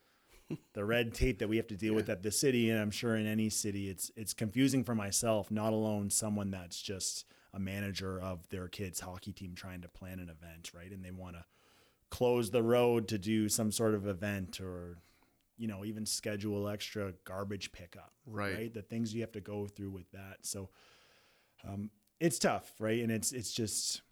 the 0.72 0.84
red 0.84 1.14
tape 1.14 1.40
that 1.40 1.48
we 1.48 1.56
have 1.56 1.66
to 1.68 1.76
deal 1.76 1.94
with 1.94 2.08
at 2.08 2.22
the 2.22 2.30
city, 2.30 2.70
and 2.70 2.80
I'm 2.80 2.90
sure 2.92 3.16
in 3.16 3.26
any 3.26 3.50
city, 3.50 3.88
it's 3.88 4.10
it's 4.16 4.34
confusing 4.34 4.84
for 4.84 4.94
myself, 4.94 5.50
not 5.50 5.72
alone 5.72 6.10
someone 6.10 6.50
that's 6.52 6.80
just 6.80 7.26
a 7.54 7.58
manager 7.60 8.20
of 8.20 8.48
their 8.48 8.68
kid's 8.68 9.00
hockey 9.00 9.32
team 9.32 9.54
trying 9.54 9.82
to 9.82 9.88
plan 9.88 10.18
an 10.20 10.28
event, 10.28 10.70
right? 10.74 10.90
And 10.90 11.04
they 11.04 11.10
want 11.10 11.36
to 11.36 11.44
close 12.10 12.50
the 12.50 12.62
road 12.62 13.08
to 13.08 13.18
do 13.18 13.48
some 13.48 13.70
sort 13.72 13.94
of 13.94 14.06
event 14.06 14.60
or 14.60 14.98
you 15.56 15.66
know 15.68 15.84
even 15.84 16.04
schedule 16.04 16.68
extra 16.68 17.12
garbage 17.24 17.72
pickup 17.72 18.12
Right. 18.26 18.72
the 18.74 18.82
things 18.82 19.14
you 19.14 19.20
have 19.22 19.32
to 19.32 19.40
go 19.40 19.66
through 19.66 19.90
with 19.90 20.10
that 20.12 20.38
so 20.42 20.68
um, 21.66 21.90
it's 22.20 22.38
tough 22.38 22.70
right 22.78 23.02
and 23.02 23.10
it's 23.10 23.32
it's 23.32 23.52
just 23.52 24.02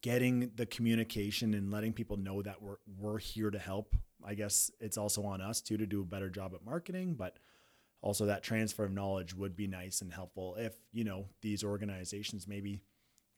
getting 0.00 0.50
the 0.56 0.64
communication 0.66 1.52
and 1.54 1.70
letting 1.70 1.92
people 1.92 2.16
know 2.16 2.40
that 2.42 2.62
we're 2.62 2.76
we're 2.98 3.18
here 3.18 3.50
to 3.50 3.58
help 3.58 3.94
i 4.24 4.34
guess 4.34 4.70
it's 4.80 4.96
also 4.96 5.24
on 5.24 5.40
us 5.42 5.60
too 5.60 5.76
to 5.76 5.86
do 5.86 6.00
a 6.00 6.04
better 6.04 6.30
job 6.30 6.52
at 6.54 6.64
marketing 6.64 7.14
but 7.14 7.38
also 8.00 8.26
that 8.26 8.42
transfer 8.42 8.84
of 8.84 8.92
knowledge 8.92 9.34
would 9.34 9.56
be 9.56 9.66
nice 9.66 10.00
and 10.00 10.12
helpful 10.12 10.54
if 10.56 10.74
you 10.92 11.04
know 11.04 11.26
these 11.42 11.64
organizations 11.64 12.46
maybe 12.46 12.80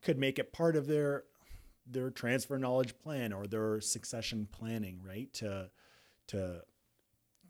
could 0.03 0.19
make 0.19 0.39
it 0.39 0.53
part 0.53 0.77
of 0.77 0.87
their 0.87 1.25
their 1.87 2.11
transfer 2.11 2.59
knowledge 2.59 2.97
plan 2.99 3.33
or 3.33 3.47
their 3.47 3.81
succession 3.81 4.47
planning 4.51 5.01
right 5.05 5.33
to 5.33 5.71
to 6.29 6.61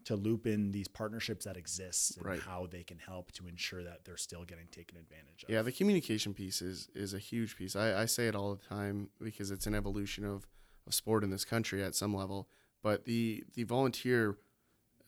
to 0.03 0.15
loop 0.15 0.47
in 0.47 0.71
these 0.71 0.87
partnerships 0.87 1.45
that 1.45 1.57
exist 1.57 2.17
and 2.17 2.25
Right. 2.25 2.39
how 2.39 2.65
they 2.65 2.83
can 2.83 2.97
help 2.97 3.31
to 3.33 3.47
ensure 3.47 3.83
that 3.83 4.03
they're 4.03 4.17
still 4.17 4.43
getting 4.45 4.65
taken 4.71 4.97
advantage 4.97 5.43
of 5.43 5.49
Yeah, 5.49 5.61
the 5.61 5.71
communication 5.71 6.33
piece 6.33 6.61
is 6.61 6.89
is 6.95 7.13
a 7.13 7.19
huge 7.19 7.55
piece. 7.55 7.75
I, 7.75 8.01
I 8.01 8.05
say 8.05 8.27
it 8.27 8.35
all 8.35 8.55
the 8.55 8.65
time 8.65 9.09
because 9.21 9.51
it's 9.51 9.67
an 9.67 9.75
evolution 9.75 10.25
of, 10.25 10.47
of 10.87 10.95
sport 10.95 11.23
in 11.23 11.29
this 11.29 11.45
country 11.45 11.83
at 11.83 11.93
some 11.93 12.15
level. 12.15 12.49
But 12.81 13.05
the 13.05 13.43
the 13.53 13.63
volunteer 13.63 14.37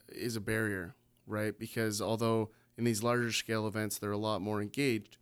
is 0.09 0.35
a 0.35 0.41
barrier, 0.41 0.95
right? 1.27 1.57
Because 1.57 2.01
although 2.01 2.49
in 2.77 2.83
these 2.83 3.03
larger 3.03 3.31
scale 3.31 3.67
events 3.67 3.97
they're 3.99 4.11
a 4.11 4.17
lot 4.17 4.41
more 4.41 4.61
engaged, 4.61 5.17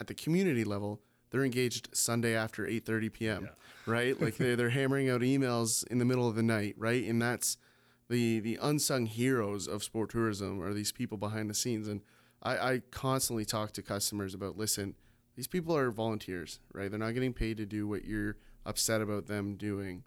at 0.00 0.06
the 0.06 0.14
community 0.14 0.64
level 0.64 1.00
they're 1.30 1.44
engaged 1.44 1.88
Sunday 1.92 2.34
after 2.34 2.66
eight 2.66 2.84
thirty 2.84 3.08
p.m. 3.08 3.48
Right? 3.86 4.20
Like 4.20 4.36
they're 4.36 4.56
they're 4.56 4.70
hammering 4.70 5.08
out 5.08 5.22
emails 5.22 5.86
in 5.88 5.98
the 5.98 6.04
middle 6.04 6.28
of 6.28 6.34
the 6.34 6.42
night, 6.42 6.74
right? 6.78 7.04
And 7.04 7.20
that's 7.20 7.56
the 8.12 8.40
the 8.40 8.58
unsung 8.60 9.06
heroes 9.06 9.66
of 9.66 9.82
sport 9.82 10.10
tourism 10.10 10.62
are 10.62 10.74
these 10.74 10.92
people 10.92 11.16
behind 11.16 11.48
the 11.48 11.54
scenes 11.54 11.88
and 11.88 12.02
I, 12.42 12.72
I 12.72 12.82
constantly 12.90 13.44
talk 13.44 13.72
to 13.72 13.82
customers 13.82 14.34
about 14.34 14.58
listen 14.58 14.94
these 15.34 15.46
people 15.46 15.74
are 15.74 15.90
volunteers 15.90 16.60
right 16.74 16.90
they're 16.90 16.98
not 16.98 17.14
getting 17.14 17.32
paid 17.32 17.56
to 17.56 17.64
do 17.64 17.88
what 17.88 18.04
you're 18.04 18.36
upset 18.66 19.00
about 19.00 19.26
them 19.26 19.56
doing 19.56 20.04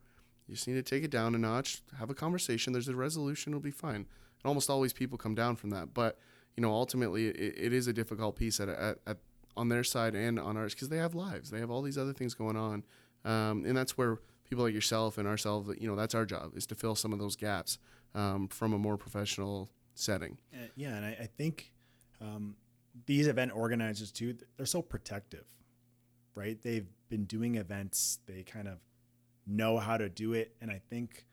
you 0.47 0.53
just 0.53 0.67
need 0.67 0.75
to 0.75 0.83
take 0.83 1.03
it 1.03 1.09
down 1.09 1.33
a 1.33 1.39
notch 1.39 1.81
have 1.97 2.11
a 2.11 2.13
conversation 2.13 2.73
there's 2.73 2.87
a 2.87 2.95
resolution 2.95 3.53
it'll 3.53 3.59
be 3.59 3.71
fine 3.71 4.05
and 4.43 4.47
almost 4.47 4.69
always 4.69 4.93
people 4.93 5.17
come 5.17 5.35
down 5.35 5.55
from 5.55 5.69
that. 5.71 5.93
But 5.93 6.17
you 6.55 6.61
know 6.61 6.71
ultimately 6.71 7.27
it, 7.27 7.55
it 7.57 7.73
is 7.73 7.87
a 7.87 7.93
difficult 7.93 8.35
piece 8.35 8.59
at, 8.59 8.69
at, 8.69 8.97
at 9.05 9.17
on 9.57 9.69
their 9.69 9.83
side 9.83 10.15
and 10.15 10.39
on 10.39 10.57
ours 10.57 10.73
because 10.73 10.89
they 10.89 10.97
have 10.97 11.15
lives. 11.15 11.49
They 11.49 11.59
have 11.59 11.71
all 11.71 11.81
these 11.81 11.97
other 11.97 12.13
things 12.13 12.33
going 12.33 12.57
on. 12.57 12.83
Um, 13.23 13.65
and 13.65 13.75
that's 13.75 13.97
where 13.97 14.19
people 14.49 14.63
like 14.65 14.73
yourself 14.73 15.17
and 15.17 15.27
ourselves 15.27 15.69
you 15.79 15.87
know 15.87 15.95
that's 15.95 16.13
our 16.13 16.25
job 16.25 16.51
is 16.55 16.67
to 16.67 16.75
fill 16.75 16.95
some 16.95 17.11
of 17.13 17.19
those 17.19 17.35
gaps 17.35 17.79
um, 18.13 18.47
from 18.47 18.73
a 18.73 18.77
more 18.77 18.97
professional 18.97 19.69
setting. 19.95 20.37
And- 20.53 20.69
yeah, 20.75 20.95
and 20.95 21.05
I, 21.05 21.17
I 21.21 21.29
think 21.37 21.71
um, 22.21 22.55
these 23.05 23.27
event 23.27 23.51
organizers 23.55 24.11
too, 24.11 24.35
they're 24.57 24.65
so 24.65 24.81
protective, 24.81 25.45
right? 26.35 26.61
They've 26.61 26.87
been 27.09 27.25
doing 27.25 27.55
events, 27.55 28.19
they 28.25 28.43
kind 28.43 28.67
of 28.67 28.79
know 29.47 29.77
how 29.77 29.97
to 29.97 30.09
do 30.09 30.33
it, 30.33 30.55
and 30.61 30.71
I 30.71 30.81
think 30.89 31.25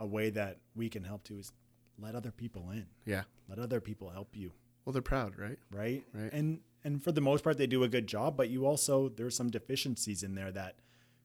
a 0.00 0.06
way 0.06 0.30
that 0.30 0.58
we 0.74 0.88
can 0.88 1.04
help 1.04 1.24
too 1.24 1.38
is 1.38 1.52
let 1.98 2.14
other 2.14 2.30
people 2.32 2.70
in, 2.70 2.86
yeah 3.04 3.22
let 3.48 3.58
other 3.58 3.80
people 3.80 4.08
help 4.10 4.34
you, 4.36 4.52
Well, 4.84 4.92
they're 4.92 5.02
proud, 5.02 5.38
right? 5.38 5.58
right? 5.70 6.02
Right. 6.14 6.32
And 6.32 6.60
and 6.82 7.02
for 7.02 7.12
the 7.12 7.20
most 7.20 7.42
part, 7.44 7.56
they 7.58 7.66
do 7.66 7.82
a 7.84 7.88
good 7.88 8.06
job. 8.06 8.36
But 8.36 8.50
you 8.50 8.66
also 8.66 9.08
there's 9.08 9.34
some 9.36 9.50
deficiencies 9.50 10.22
in 10.22 10.34
there 10.34 10.52
that 10.52 10.76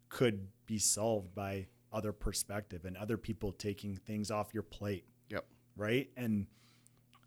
could 0.10 0.48
be 0.66 0.78
solved 0.80 1.34
by 1.36 1.68
other 1.92 2.12
perspective 2.12 2.86
and 2.86 2.96
other 2.98 3.18
people 3.18 3.52
taking 3.52 3.96
things 3.98 4.30
off 4.32 4.54
your 4.54 4.64
plate, 4.64 5.06
Yep. 5.30 5.46
right? 5.76 6.10
And 6.18 6.48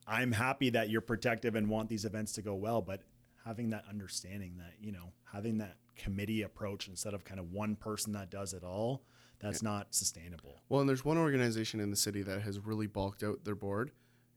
I'm 0.07 0.33
happy 0.33 0.71
that 0.71 0.89
you're 0.91 1.01
protective 1.01 1.55
and 1.55 1.69
want 1.69 1.89
these 1.89 2.05
events 2.05 2.33
to 2.35 2.43
go 2.43 2.55
well, 2.55 2.83
but 2.83 3.03
having 3.45 3.71
that 3.71 3.85
understanding 3.89 4.57
that 4.59 4.73
you 4.81 4.93
know 4.93 5.13
having 5.33 5.59
that 5.59 5.77
committee 5.97 6.43
approach 6.43 6.89
instead 6.89 7.13
of 7.15 7.25
kind 7.25 7.39
of 7.41 7.53
one 7.53 7.77
person 7.77 8.13
that 8.13 8.31
does 8.31 8.53
it 8.55 8.63
all, 8.65 9.03
that's 9.43 9.63
not 9.63 9.95
sustainable. 9.95 10.61
Well, 10.69 10.81
and 10.81 10.89
there's 10.89 11.05
one 11.05 11.19
organization 11.19 11.81
in 11.81 11.91
the 11.91 11.97
city 11.97 12.23
that 12.23 12.43
has 12.43 12.59
really 12.61 12.87
bulked 12.87 13.23
out 13.23 13.45
their 13.45 13.55
board, 13.55 13.91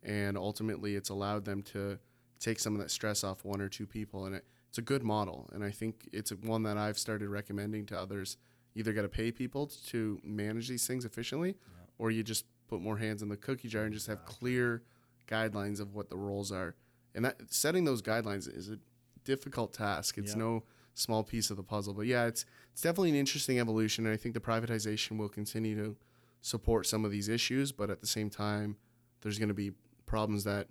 and 0.03 0.37
ultimately 0.37 0.95
it's 0.95 1.09
allowed 1.09 1.45
them 1.45 1.61
to 1.63 1.97
take 2.39 2.59
some 2.59 2.73
of 2.75 2.81
that 2.81 2.91
stress 2.91 3.23
off 3.23 3.45
one 3.45 3.61
or 3.61 3.69
two 3.69 3.85
people, 3.87 4.25
and 4.25 4.35
it, 4.35 4.45
it's 4.69 4.77
a 4.77 4.81
good 4.81 5.03
model. 5.03 5.49
And 5.53 5.63
I 5.63 5.71
think 5.71 6.09
it's 6.11 6.31
one 6.31 6.63
that 6.63 6.77
I've 6.77 6.97
started 6.99 7.29
recommending 7.29 7.85
to 7.87 7.99
others. 7.99 8.37
Either 8.75 8.91
got 8.91 9.03
to 9.03 9.09
pay 9.09 9.31
people 9.31 9.67
to 9.87 10.19
manage 10.23 10.67
these 10.67 10.85
things 10.85 11.05
efficiently, 11.05 11.55
or 11.97 12.11
you 12.11 12.23
just 12.23 12.45
put 12.67 12.81
more 12.81 12.97
hands 12.97 13.21
in 13.21 13.29
the 13.29 13.37
cookie 13.37 13.69
jar 13.69 13.83
and 13.83 13.93
just 13.93 14.07
have 14.07 14.25
clear 14.25 14.83
guidelines 15.27 15.79
of 15.79 15.93
what 15.95 16.09
the 16.09 16.17
roles 16.17 16.51
are. 16.51 16.75
And 17.13 17.23
that 17.23 17.37
setting 17.53 17.85
those 17.85 18.01
guidelines 18.01 18.53
is 18.53 18.69
a 18.69 18.77
difficult 19.23 19.73
task. 19.73 20.17
It's 20.17 20.33
Yeah. 20.33 20.39
no 20.39 20.63
small 20.95 21.23
piece 21.23 21.51
of 21.51 21.57
the 21.57 21.63
puzzle. 21.63 21.93
But 21.93 22.07
yeah, 22.07 22.25
it's 22.25 22.45
it's 22.71 22.81
definitely 22.81 23.11
an 23.11 23.15
interesting 23.15 23.59
evolution, 23.59 24.05
and 24.05 24.13
I 24.13 24.17
think 24.17 24.33
the 24.33 24.41
privatization 24.41 25.17
will 25.17 25.29
continue 25.29 25.75
to 25.75 25.95
support 26.41 26.87
some 26.87 27.05
of 27.05 27.11
these 27.11 27.29
issues. 27.29 27.71
But 27.71 27.89
at 27.89 28.01
the 28.01 28.07
same 28.07 28.29
time, 28.29 28.77
there's 29.21 29.37
going 29.37 29.49
to 29.49 29.55
be 29.55 29.71
problems 30.05 30.43
that 30.45 30.67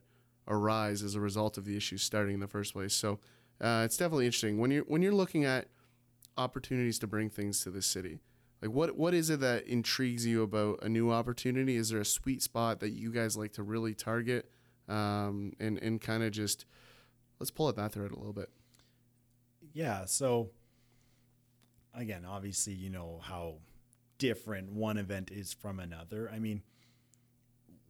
arise 0.49 1.03
as 1.03 1.15
a 1.15 1.21
result 1.21 1.57
of 1.57 1.65
the 1.65 1.77
issues 1.77 2.03
starting 2.03 2.35
in 2.35 2.41
the 2.41 2.49
first 2.49 2.73
place. 2.73 2.93
So 2.93 3.21
uh, 3.61 3.83
it's 3.85 3.97
definitely 3.97 4.27
interesting 4.27 4.59
when 4.59 4.71
you're 4.71 4.85
when 4.85 5.03
you're 5.03 5.15
looking 5.15 5.45
at 5.45 5.69
opportunities 6.37 6.99
to 6.99 7.07
bring 7.07 7.31
things 7.31 7.63
to 7.63 7.71
the 7.71 7.83
city. 7.83 8.21
Like 8.61 8.73
what 8.73 8.97
what 8.97 9.15
is 9.15 9.31
it 9.31 9.41
that 9.41 9.67
intrigues 9.67 10.27
you 10.27 10.43
about 10.43 10.81
a 10.83 10.89
new 10.89 11.13
opportunity? 11.13 11.77
Is 11.77 11.91
there 11.91 12.01
a 12.01 12.05
sweet 12.05 12.43
spot 12.43 12.81
that 12.81 12.91
you 12.91 13.13
guys 13.13 13.37
like 13.37 13.53
to 13.53 13.63
really 13.63 13.95
target 13.95 14.51
um, 14.89 15.53
and 15.61 15.79
and 15.79 16.01
kind 16.01 16.23
of 16.23 16.33
just 16.33 16.67
let's 17.41 17.51
pull 17.51 17.69
at 17.69 17.77
that 17.77 17.93
thread 17.93 18.11
a 18.11 18.17
little 18.17 18.33
bit. 18.33 18.51
Yeah. 19.75 20.07
So 20.07 20.51
again, 21.93 22.25
obviously, 22.25 22.73
you 22.73 22.89
know 22.89 23.21
how 23.23 23.57
different 24.19 24.73
one 24.73 24.97
event 24.97 25.31
is 25.31 25.53
from 25.53 25.79
another. 25.81 26.31
I 26.33 26.39
mean, 26.39 26.63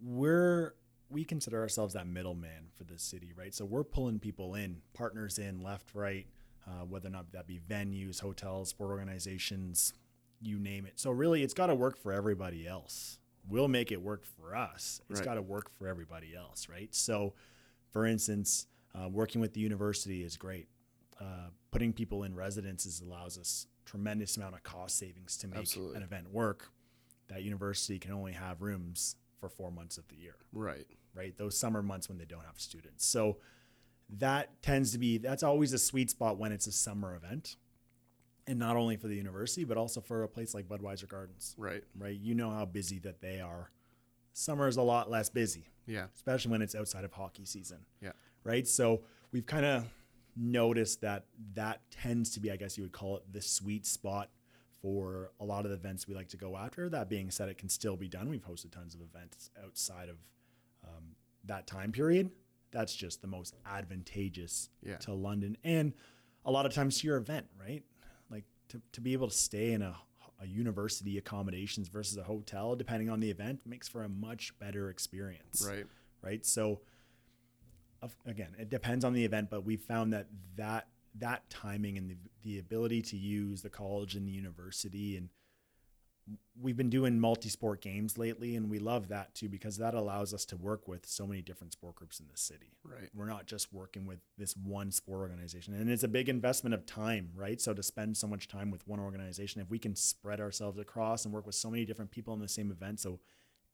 we're 0.03 0.75
we 1.11 1.23
consider 1.25 1.61
ourselves 1.61 1.95
that 1.95 2.07
middleman 2.07 2.69
for 2.77 2.85
the 2.85 2.99
city, 2.99 3.33
right? 3.37 3.55
So 3.55 3.65
we're 3.65 3.85
pulling 3.85 4.19
people 4.19 4.55
in, 4.55 4.79
partners 4.95 5.39
in, 5.39 5.63
left, 5.63 5.95
right, 5.95 6.27
uh, 6.67 6.85
whether 6.87 7.07
or 7.09 7.13
not 7.13 7.31
that 7.33 7.47
be 7.47 7.61
venues, 7.61 8.21
hotels, 8.21 8.71
sport 8.71 8.91
organizations, 8.91 9.93
you 10.41 10.59
name 10.59 10.87
it. 10.87 10.95
So 10.99 11.11
really, 11.11 11.43
it's 11.43 11.55
got 11.55 11.67
to 11.67 11.75
work 11.75 11.97
for 11.99 12.13
everybody 12.13 12.67
else. 12.67 13.19
We'll 13.49 13.69
make 13.69 13.93
it 13.93 14.01
work 14.03 14.25
for 14.25 14.57
us. 14.57 15.03
It's 15.11 15.21
Right. 15.21 15.25
got 15.27 15.35
to 15.35 15.43
work 15.43 15.71
for 15.71 15.87
everybody 15.87 16.35
else, 16.35 16.69
right? 16.69 16.93
So, 16.95 17.35
for 17.91 18.07
instance, 18.07 18.67
uh, 18.95 19.09
working 19.11 19.41
with 19.41 19.53
the 19.53 19.61
university 19.61 20.25
is 20.25 20.37
great. 20.39 20.69
Uh, 21.21 21.49
putting 21.71 21.93
people 21.93 22.25
in 22.25 22.35
residences 22.35 23.01
allows 23.01 23.39
us 23.39 23.67
tremendous 23.85 24.37
amount 24.37 24.55
of 24.55 24.63
cost 24.63 24.99
savings 24.99 25.37
to 25.37 25.47
make 25.49 25.61
Absolutely. 25.61 25.97
an 25.97 26.03
event 26.03 26.31
work. 26.33 26.71
That 27.29 27.43
university 27.43 27.99
can 27.99 28.13
only 28.13 28.33
have 28.33 28.61
rooms 28.63 29.17
for 29.39 29.49
four 29.49 29.71
months 29.71 29.97
of 29.99 30.07
the 30.09 30.17
year 30.17 30.37
Right. 30.53 30.87
right? 31.15 31.37
Those 31.37 31.57
summer 31.59 31.83
months 31.83 32.09
when 32.09 32.19
they 32.19 32.25
don't 32.25 32.45
have 32.45 32.59
students. 32.61 33.05
So 33.07 33.39
that 34.11 34.61
tends 34.63 34.93
to 34.93 34.99
be 34.99 35.19
that's 35.19 35.43
always 35.43 35.73
a 35.73 35.79
sweet 35.79 36.11
spot 36.11 36.37
when 36.39 36.53
it's 36.53 36.67
a 36.67 36.73
summer 36.73 37.15
event. 37.15 37.57
And 38.47 38.59
not 38.59 38.77
only 38.77 38.97
for 38.97 39.09
the 39.09 39.17
university, 39.17 39.65
but 39.65 39.79
also 39.79 40.01
for 40.03 40.23
a 40.23 40.29
place 40.29 40.53
like 40.53 40.69
Budweiser 40.69 41.09
Gardens, 41.09 41.55
Right. 41.57 41.83
right? 41.97 42.19
You 42.19 42.35
know 42.35 42.51
how 42.51 42.67
busy 42.67 42.99
that 43.01 43.21
they 43.23 43.41
are. 43.41 43.71
Summer 44.35 44.69
is 44.69 44.77
a 44.77 44.83
lot 44.83 45.09
less 45.11 45.31
busy, 45.31 45.69
Yeah. 45.87 46.09
especially 46.15 46.51
when 46.51 46.61
it's 46.61 46.75
outside 46.75 47.05
of 47.05 47.13
hockey 47.13 47.47
season, 47.47 47.87
Yeah. 48.03 48.13
right? 48.43 48.67
So 48.69 49.05
we've 49.33 49.47
kind 49.47 49.65
of 49.65 49.89
noticed 50.37 51.01
that 51.03 51.27
that 51.55 51.81
tends 51.91 52.31
to 52.31 52.41
be, 52.41 52.51
I 52.51 52.57
guess 52.57 52.77
you 52.77 52.85
would 52.85 52.93
call 52.93 53.17
it, 53.17 53.23
the 53.33 53.41
sweet 53.43 53.87
spot 53.87 54.31
for 54.83 55.31
a 55.41 55.45
lot 55.45 55.65
of 55.65 55.71
the 55.71 55.77
events 55.77 56.07
we 56.07 56.15
like 56.15 56.29
to 56.29 56.37
go 56.37 56.57
after. 56.57 56.89
That 56.89 57.09
being 57.09 57.31
said, 57.31 57.49
it 57.49 57.59
can 57.59 57.69
still 57.69 57.97
be 57.97 58.09
done. 58.09 58.29
We've 58.29 58.45
hosted 58.45 58.71
tons 58.73 58.95
of 58.95 59.01
events 59.01 59.51
outside 59.63 60.09
of 60.09 60.17
um, 60.85 61.17
that 61.45 61.67
time 61.67 61.93
period. 61.93 62.31
That's 62.71 62.95
just 62.95 63.23
the 63.23 63.29
most 63.29 63.55
advantageous 63.65 64.69
Yeah. 64.83 64.97
to 64.99 65.15
London 65.15 65.57
and 65.65 65.93
a 66.45 66.51
lot 66.51 66.67
of 66.67 66.75
times 66.75 67.01
to 67.01 67.07
your 67.07 67.17
event, 67.17 67.47
right? 67.59 67.83
Like 68.31 68.45
to, 68.69 68.83
to 68.93 69.01
be 69.01 69.13
able 69.15 69.29
to 69.29 69.35
stay 69.35 69.73
in 69.73 69.81
a, 69.81 69.95
a 70.43 70.47
university 70.47 71.17
accommodations 71.17 71.89
versus 71.89 72.19
a 72.19 72.25
hotel, 72.25 72.77
depending 72.77 73.09
on 73.09 73.21
the 73.21 73.31
event, 73.31 73.61
makes 73.65 73.89
for 73.89 74.03
a 74.03 74.09
much 74.09 74.59
better 74.59 74.91
experience 74.91 75.65
Right. 75.67 75.87
right? 76.21 76.45
So 76.45 76.81
again, 78.27 78.55
it 78.59 78.71
depends 78.71 79.05
on 79.05 79.13
the 79.13 79.25
event, 79.25 79.51
but 79.51 79.65
we 79.65 79.77
found 79.77 80.13
that 80.13 80.27
that 80.57 80.89
that 81.17 81.49
timing 81.49 81.97
and 81.97 82.11
the, 82.11 82.17
the 82.43 82.59
ability 82.59 83.01
to 83.01 83.17
use 83.17 83.63
the 83.63 83.71
college 83.71 84.17
and 84.17 84.27
the 84.27 84.33
university 84.33 85.17
and 85.17 85.29
we've 86.61 86.77
been 86.77 86.91
doing 86.91 87.21
multi-sport 87.21 87.83
games 87.83 88.17
lately 88.17 88.57
and 88.57 88.71
we 88.71 88.79
love 88.79 89.09
that 89.09 89.35
too 89.35 89.49
because 89.49 89.77
that 89.77 89.95
allows 89.95 90.33
us 90.33 90.45
to 90.47 90.57
work 90.57 90.89
with 90.89 91.05
so 91.07 91.27
many 91.27 91.43
different 91.43 91.73
sport 91.73 91.95
groups 91.95 92.19
in 92.19 92.27
the 92.27 92.37
city 92.37 92.73
Right. 92.83 93.11
we're 93.15 93.27
not 93.29 93.47
just 93.47 93.73
working 93.73 94.07
with 94.07 94.21
this 94.39 94.57
one 94.57 94.91
sport 94.91 95.21
organization 95.21 95.75
and 95.75 95.91
it's 95.91 96.03
a 96.03 96.09
big 96.09 96.29
investment 96.29 96.73
of 96.75 96.87
time 96.87 97.31
right 97.37 97.61
so 97.61 97.75
to 97.75 97.83
spend 97.83 98.17
so 98.17 98.27
much 98.27 98.49
time 98.49 98.71
with 98.71 98.87
one 98.89 99.01
organization 99.01 99.61
if 99.61 99.71
we 99.71 99.79
can 99.79 99.95
spread 99.95 100.41
ourselves 100.41 100.79
across 100.79 101.25
and 101.25 101.35
work 101.35 101.47
with 101.47 101.55
so 101.55 101.71
many 101.71 101.85
different 101.85 102.11
people 102.11 102.33
in 102.35 102.41
the 102.41 102.49
same 102.49 102.71
event 102.71 103.01
so 103.01 103.21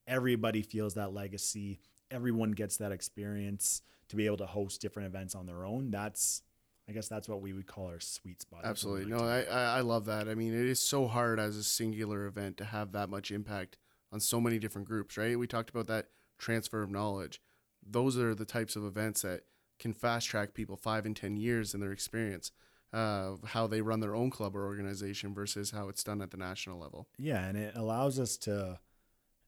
everybody 0.07 0.61
feels 0.63 0.95
that 0.95 1.15
legacy 1.15 1.79
everyone 2.11 2.53
gets 2.53 2.77
that 2.79 2.93
experience 2.93 3.83
to 4.09 4.17
be 4.17 4.27
able 4.27 4.37
to 4.39 4.47
host 4.47 4.81
different 4.81 5.07
events 5.07 5.35
on 5.35 5.47
their 5.47 5.65
own 5.65 5.91
that's 5.91 6.43
i 6.89 6.93
guess 6.93 7.09
that's 7.09 7.29
what 7.29 7.41
we 7.41 7.53
would 7.53 7.67
call 7.67 7.87
our 7.87 8.01
sweet 8.01 8.41
spot 8.41 8.61
That's 8.63 8.85
what 8.85 8.95
we 8.95 9.01
Absolutely. 9.03 9.27
No, 9.27 9.53
I, 9.53 9.79
I 9.79 9.81
love 9.81 10.07
that. 10.07 10.29
I 10.29 10.35
mean, 10.35 10.53
it 10.53 10.67
is 10.67 10.81
so 10.81 11.07
hard 11.07 11.39
as 11.39 11.57
a 11.57 11.63
singular 11.63 12.27
event 12.27 12.57
to 12.59 12.65
have 12.65 12.93
that 12.93 13.09
much 13.09 13.31
impact 13.31 13.77
on 14.13 14.21
so 14.21 14.41
many 14.41 14.59
different 14.59 14.89
groups, 14.89 15.17
right? 15.17 15.39
We 15.39 15.47
talked 15.47 15.71
about 15.71 15.87
that 15.87 16.07
transfer 16.39 16.83
of 16.83 16.91
knowledge. 16.91 17.41
Those 17.89 18.19
are 18.19 18.35
the 18.35 18.45
types 18.45 18.77
of 18.77 18.85
events 18.85 19.23
that 19.23 19.43
can 19.79 19.93
fast 19.93 20.29
track 20.29 20.55
people 20.55 20.77
five 20.77 21.07
and 21.07 21.17
10 21.17 21.37
years 21.37 21.75
in 21.75 21.81
their 21.81 21.93
experience 21.93 22.53
uh, 22.93 23.33
of 23.33 23.45
how 23.45 23.67
they 23.67 23.81
run 23.81 24.01
their 24.01 24.15
own 24.15 24.31
club 24.31 24.57
or 24.57 24.67
organization 24.67 25.33
versus 25.35 25.71
how 25.71 25.89
it's 25.89 26.05
done 26.05 26.21
at 26.21 26.31
the 26.31 26.37
national 26.37 26.79
level. 26.79 27.09
Yeah, 27.19 27.45
and 27.45 27.57
it 27.57 27.75
allows 27.77 28.19
us 28.19 28.37
to 28.39 28.79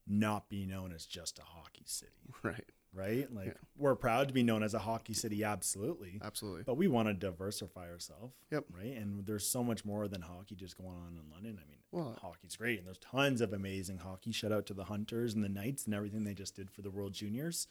not 0.07 0.49
be 0.49 0.65
known 0.65 0.91
as 0.91 1.05
just 1.05 1.39
a 1.39 1.43
hockey 1.43 1.83
city, 1.85 2.11
Right. 2.43 2.65
right? 2.93 3.33
Like 3.33 3.55
we're 3.77 3.95
proud 3.95 4.27
to 4.27 4.33
be 4.33 4.43
known 4.43 4.61
as 4.63 4.73
a 4.73 4.79
hockey 4.79 5.13
city, 5.13 5.43
absolutely. 5.43 6.19
Absolutely. 6.23 6.63
But 6.63 6.75
we 6.77 6.87
want 6.87 7.07
to 7.07 7.13
diversify 7.13 7.89
ourselves. 7.89 8.33
Yep. 8.51 8.65
Right. 8.75 8.97
And 8.97 9.25
there's 9.25 9.45
so 9.47 9.63
much 9.63 9.85
more 9.85 10.07
than 10.07 10.21
hockey 10.21 10.55
just 10.55 10.77
going 10.77 10.97
on 10.97 11.17
in 11.23 11.31
London. 11.31 11.59
I 11.63 11.69
mean, 11.69 11.79
Well- 11.91 12.17
hockey's 12.21 12.55
great. 12.57 12.79
And 12.79 12.87
there's 12.87 12.97
tons 12.99 13.39
of 13.41 13.53
amazing 13.53 13.99
hockey. 13.99 14.31
Shout 14.31 14.51
out 14.51 14.65
to 14.67 14.73
the 14.73 14.85
Hunters 14.85 15.33
and 15.33 15.43
the 15.43 15.49
Knights 15.49 15.85
and 15.85 15.93
everything 15.95 16.23
they 16.25 16.33
just 16.33 16.55
did 16.55 16.69
for 16.69 16.81
the 16.81 16.91
World 16.91 17.13
Juniors. 17.13 17.67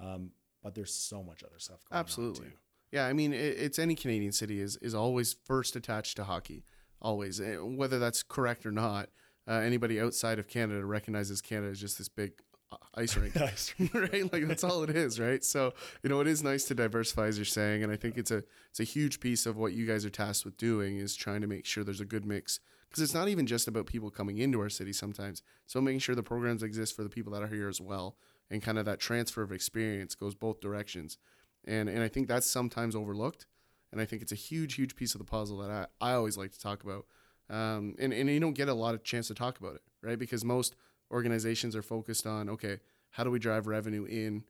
Um, 0.00 0.30
but 0.62 0.74
there's 0.74 0.94
so 0.94 1.22
much 1.22 1.42
other 1.44 1.58
stuff 1.58 1.84
going 1.90 2.00
Absolutely. 2.00 2.46
on 2.46 2.50
too. 2.52 2.56
Yeah, 2.92 3.06
I 3.06 3.12
mean, 3.12 3.32
it, 3.32 3.56
it's 3.58 3.78
any 3.78 3.94
Canadian 3.94 4.32
city 4.32 4.60
is, 4.60 4.76
is 4.78 4.94
always 4.94 5.34
first 5.44 5.76
attached 5.76 6.16
to 6.16 6.24
hockey, 6.24 6.64
always. 7.02 7.40
Eh, 7.40 7.56
Whether 7.56 7.98
that's 7.98 8.22
correct 8.22 8.64
or 8.64 8.72
not, 8.72 9.10
uh, 9.48 9.54
anybody 9.54 10.00
outside 10.00 10.38
of 10.38 10.48
Canada 10.48 10.84
recognizes 10.84 11.40
Canada 11.40 11.72
as 11.72 11.80
just 11.80 11.98
this 11.98 12.08
big 12.08 12.32
uh, 12.72 12.76
ice 12.94 13.16
rink, 13.16 13.34
right? 13.94 14.32
Like 14.32 14.46
that's 14.48 14.64
all 14.64 14.82
it 14.82 14.90
is, 14.90 15.20
right? 15.20 15.44
So 15.44 15.74
you 16.02 16.10
know, 16.10 16.20
it 16.20 16.26
is 16.26 16.42
nice 16.42 16.64
to 16.64 16.74
diversify, 16.74 17.26
as 17.26 17.38
you're 17.38 17.44
saying, 17.44 17.82
and 17.82 17.92
I 17.92 17.96
think 17.96 18.16
it's 18.16 18.30
a 18.30 18.44
it's 18.70 18.80
a 18.80 18.84
huge 18.84 19.20
piece 19.20 19.46
of 19.46 19.56
what 19.56 19.72
you 19.72 19.86
guys 19.86 20.04
are 20.04 20.10
tasked 20.10 20.44
with 20.44 20.56
doing 20.56 20.96
is 20.96 21.14
trying 21.14 21.40
to 21.40 21.46
make 21.46 21.66
sure 21.66 21.84
there's 21.84 22.00
a 22.00 22.06
good 22.06 22.24
mix 22.24 22.60
because 22.88 23.02
it's 23.02 23.14
not 23.14 23.28
even 23.28 23.46
just 23.46 23.66
about 23.66 23.86
people 23.86 24.10
coming 24.10 24.38
into 24.38 24.60
our 24.60 24.68
city 24.68 24.92
sometimes. 24.92 25.42
So 25.66 25.80
making 25.80 26.00
sure 26.00 26.14
the 26.14 26.22
programs 26.22 26.62
exist 26.62 26.94
for 26.94 27.02
the 27.02 27.08
people 27.08 27.32
that 27.32 27.42
are 27.42 27.48
here 27.48 27.68
as 27.68 27.80
well, 27.80 28.16
and 28.50 28.62
kind 28.62 28.78
of 28.78 28.84
that 28.84 29.00
transfer 29.00 29.42
of 29.42 29.52
experience 29.52 30.14
goes 30.14 30.34
both 30.34 30.60
directions 30.60 31.18
and 31.66 31.88
and 31.88 32.02
I 32.02 32.08
think 32.08 32.28
that's 32.28 32.50
sometimes 32.50 32.94
overlooked, 32.94 33.46
and 33.92 34.00
I 34.00 34.04
think 34.04 34.22
it's 34.22 34.32
a 34.32 34.36
huge, 34.36 34.74
huge 34.74 34.96
piece 34.96 35.14
of 35.14 35.18
the 35.18 35.24
puzzle 35.24 35.58
that 35.58 35.70
I, 35.70 36.10
I 36.10 36.14
always 36.14 36.36
like 36.36 36.52
to 36.52 36.60
talk 36.60 36.82
about, 36.82 37.06
um, 37.54 37.94
and 37.98 38.12
and 38.12 38.28
you 38.28 38.40
don't 38.40 38.54
get 38.54 38.68
a 38.68 38.74
lot 38.74 38.94
of 38.94 39.04
chance 39.04 39.28
to 39.28 39.34
talk 39.34 39.58
about 39.60 39.76
it, 39.76 39.82
right? 40.02 40.18
Because 40.18 40.44
most 40.44 40.74
organizations 41.10 41.76
are 41.76 41.82
focused 41.82 42.26
on 42.26 42.48
okay, 42.50 42.78
how 43.10 43.22
do 43.24 43.30
we 43.30 43.38
drive 43.38 43.66
revenue 43.66 44.04
in, 44.04 44.44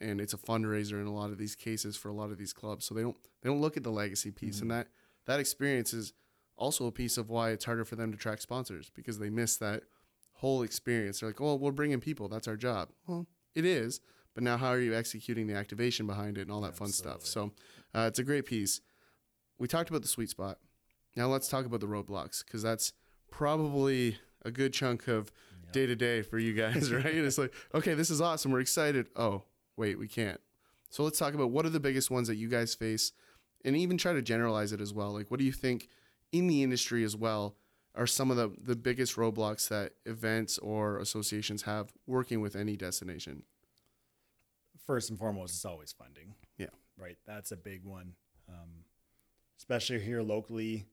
and 0.00 0.20
it's 0.20 0.34
a 0.34 0.38
fundraiser 0.38 1.00
in 1.00 1.06
a 1.06 1.14
lot 1.14 1.30
of 1.30 1.38
these 1.38 1.54
cases 1.54 1.96
for 1.96 2.08
a 2.08 2.14
lot 2.14 2.30
of 2.30 2.38
these 2.38 2.52
clubs, 2.52 2.84
so 2.84 2.94
they 2.94 3.02
don't 3.02 3.16
they 3.42 3.48
don't 3.48 3.60
look 3.60 3.76
at 3.76 3.84
the 3.84 3.92
legacy 3.92 4.30
piece, 4.30 4.60
and 4.60 4.70
that 4.70 4.88
that 5.26 5.38
experience 5.40 5.92
is 5.92 6.12
also 6.56 6.86
a 6.86 6.92
piece 6.92 7.16
of 7.16 7.30
why 7.30 7.50
it's 7.50 7.64
harder 7.64 7.84
for 7.84 7.94
them 7.94 8.10
to 8.10 8.18
track 8.18 8.40
sponsors 8.40 8.90
because 8.94 9.18
they 9.20 9.30
miss 9.30 9.56
that 9.56 9.84
whole 10.32 10.62
experience. 10.62 11.20
They're 11.20 11.28
like, 11.28 11.40
oh, 11.40 11.54
we're 11.54 11.70
bringing 11.70 12.00
people, 12.00 12.28
that's 12.28 12.48
our 12.48 12.56
job. 12.56 12.90
Well, 13.06 13.26
it 13.54 13.64
is, 13.64 14.00
but 14.34 14.42
now 14.42 14.56
how 14.56 14.68
are 14.68 14.80
you 14.80 14.94
executing 14.94 15.46
the 15.46 15.54
activation 15.54 16.06
behind 16.06 16.38
it 16.38 16.42
and 16.42 16.50
all 16.50 16.60
that 16.62 16.74
fun 16.76 16.88
stuff? 16.88 17.24
So 17.24 17.52
uh, 17.94 18.06
it's 18.08 18.18
a 18.18 18.24
great 18.24 18.46
piece. 18.46 18.80
We 19.58 19.68
talked 19.68 19.90
about 19.90 20.02
the 20.02 20.08
sweet 20.08 20.30
spot. 20.30 20.58
Now 21.18 21.26
let's 21.26 21.48
talk 21.48 21.66
about 21.66 21.80
the 21.80 21.88
roadblocks 21.88 22.44
because 22.44 22.62
that's 22.62 22.92
probably 23.28 24.18
a 24.44 24.52
good 24.52 24.72
chunk 24.72 25.08
of 25.08 25.32
day 25.72 25.84
to 25.84 25.96
day 25.96 26.22
for 26.22 26.38
you 26.38 26.54
guys, 26.54 26.92
right? 26.92 27.06
it's 27.06 27.36
like, 27.36 27.52
okay, 27.74 27.94
this 27.94 28.08
is 28.08 28.20
awesome. 28.20 28.52
We're 28.52 28.60
excited. 28.60 29.08
Oh, 29.16 29.42
wait, 29.76 29.98
we 29.98 30.06
can't. 30.06 30.40
So 30.90 31.02
let's 31.02 31.18
talk 31.18 31.34
about 31.34 31.50
what 31.50 31.66
are 31.66 31.70
the 31.70 31.80
biggest 31.80 32.08
ones 32.08 32.28
that 32.28 32.36
you 32.36 32.48
guys 32.48 32.72
face 32.76 33.10
and 33.64 33.76
even 33.76 33.98
try 33.98 34.12
to 34.12 34.22
generalize 34.22 34.72
it 34.72 34.80
as 34.80 34.94
well. 34.94 35.12
Like, 35.12 35.28
what 35.28 35.40
do 35.40 35.44
you 35.44 35.50
think 35.50 35.88
in 36.30 36.46
the 36.46 36.62
industry 36.62 37.02
as 37.02 37.16
well 37.16 37.56
are 37.96 38.06
some 38.06 38.30
of 38.30 38.36
the, 38.36 38.54
the 38.62 38.76
biggest 38.76 39.16
roadblocks 39.16 39.68
that 39.70 39.94
events 40.06 40.56
or 40.58 40.98
associations 40.98 41.62
have 41.62 41.92
working 42.06 42.40
with 42.40 42.54
any 42.54 42.76
destination? 42.76 43.42
First 44.86 45.10
and 45.10 45.18
foremost, 45.18 45.56
it's 45.56 45.64
always 45.64 45.92
funding. 45.92 46.36
Yeah. 46.58 46.68
Right. 46.96 47.18
That's 47.26 47.50
a 47.50 47.56
big 47.56 47.84
one, 47.84 48.12
um, 48.48 48.84
especially 49.58 49.98
here 49.98 50.22
locally, 50.22 50.86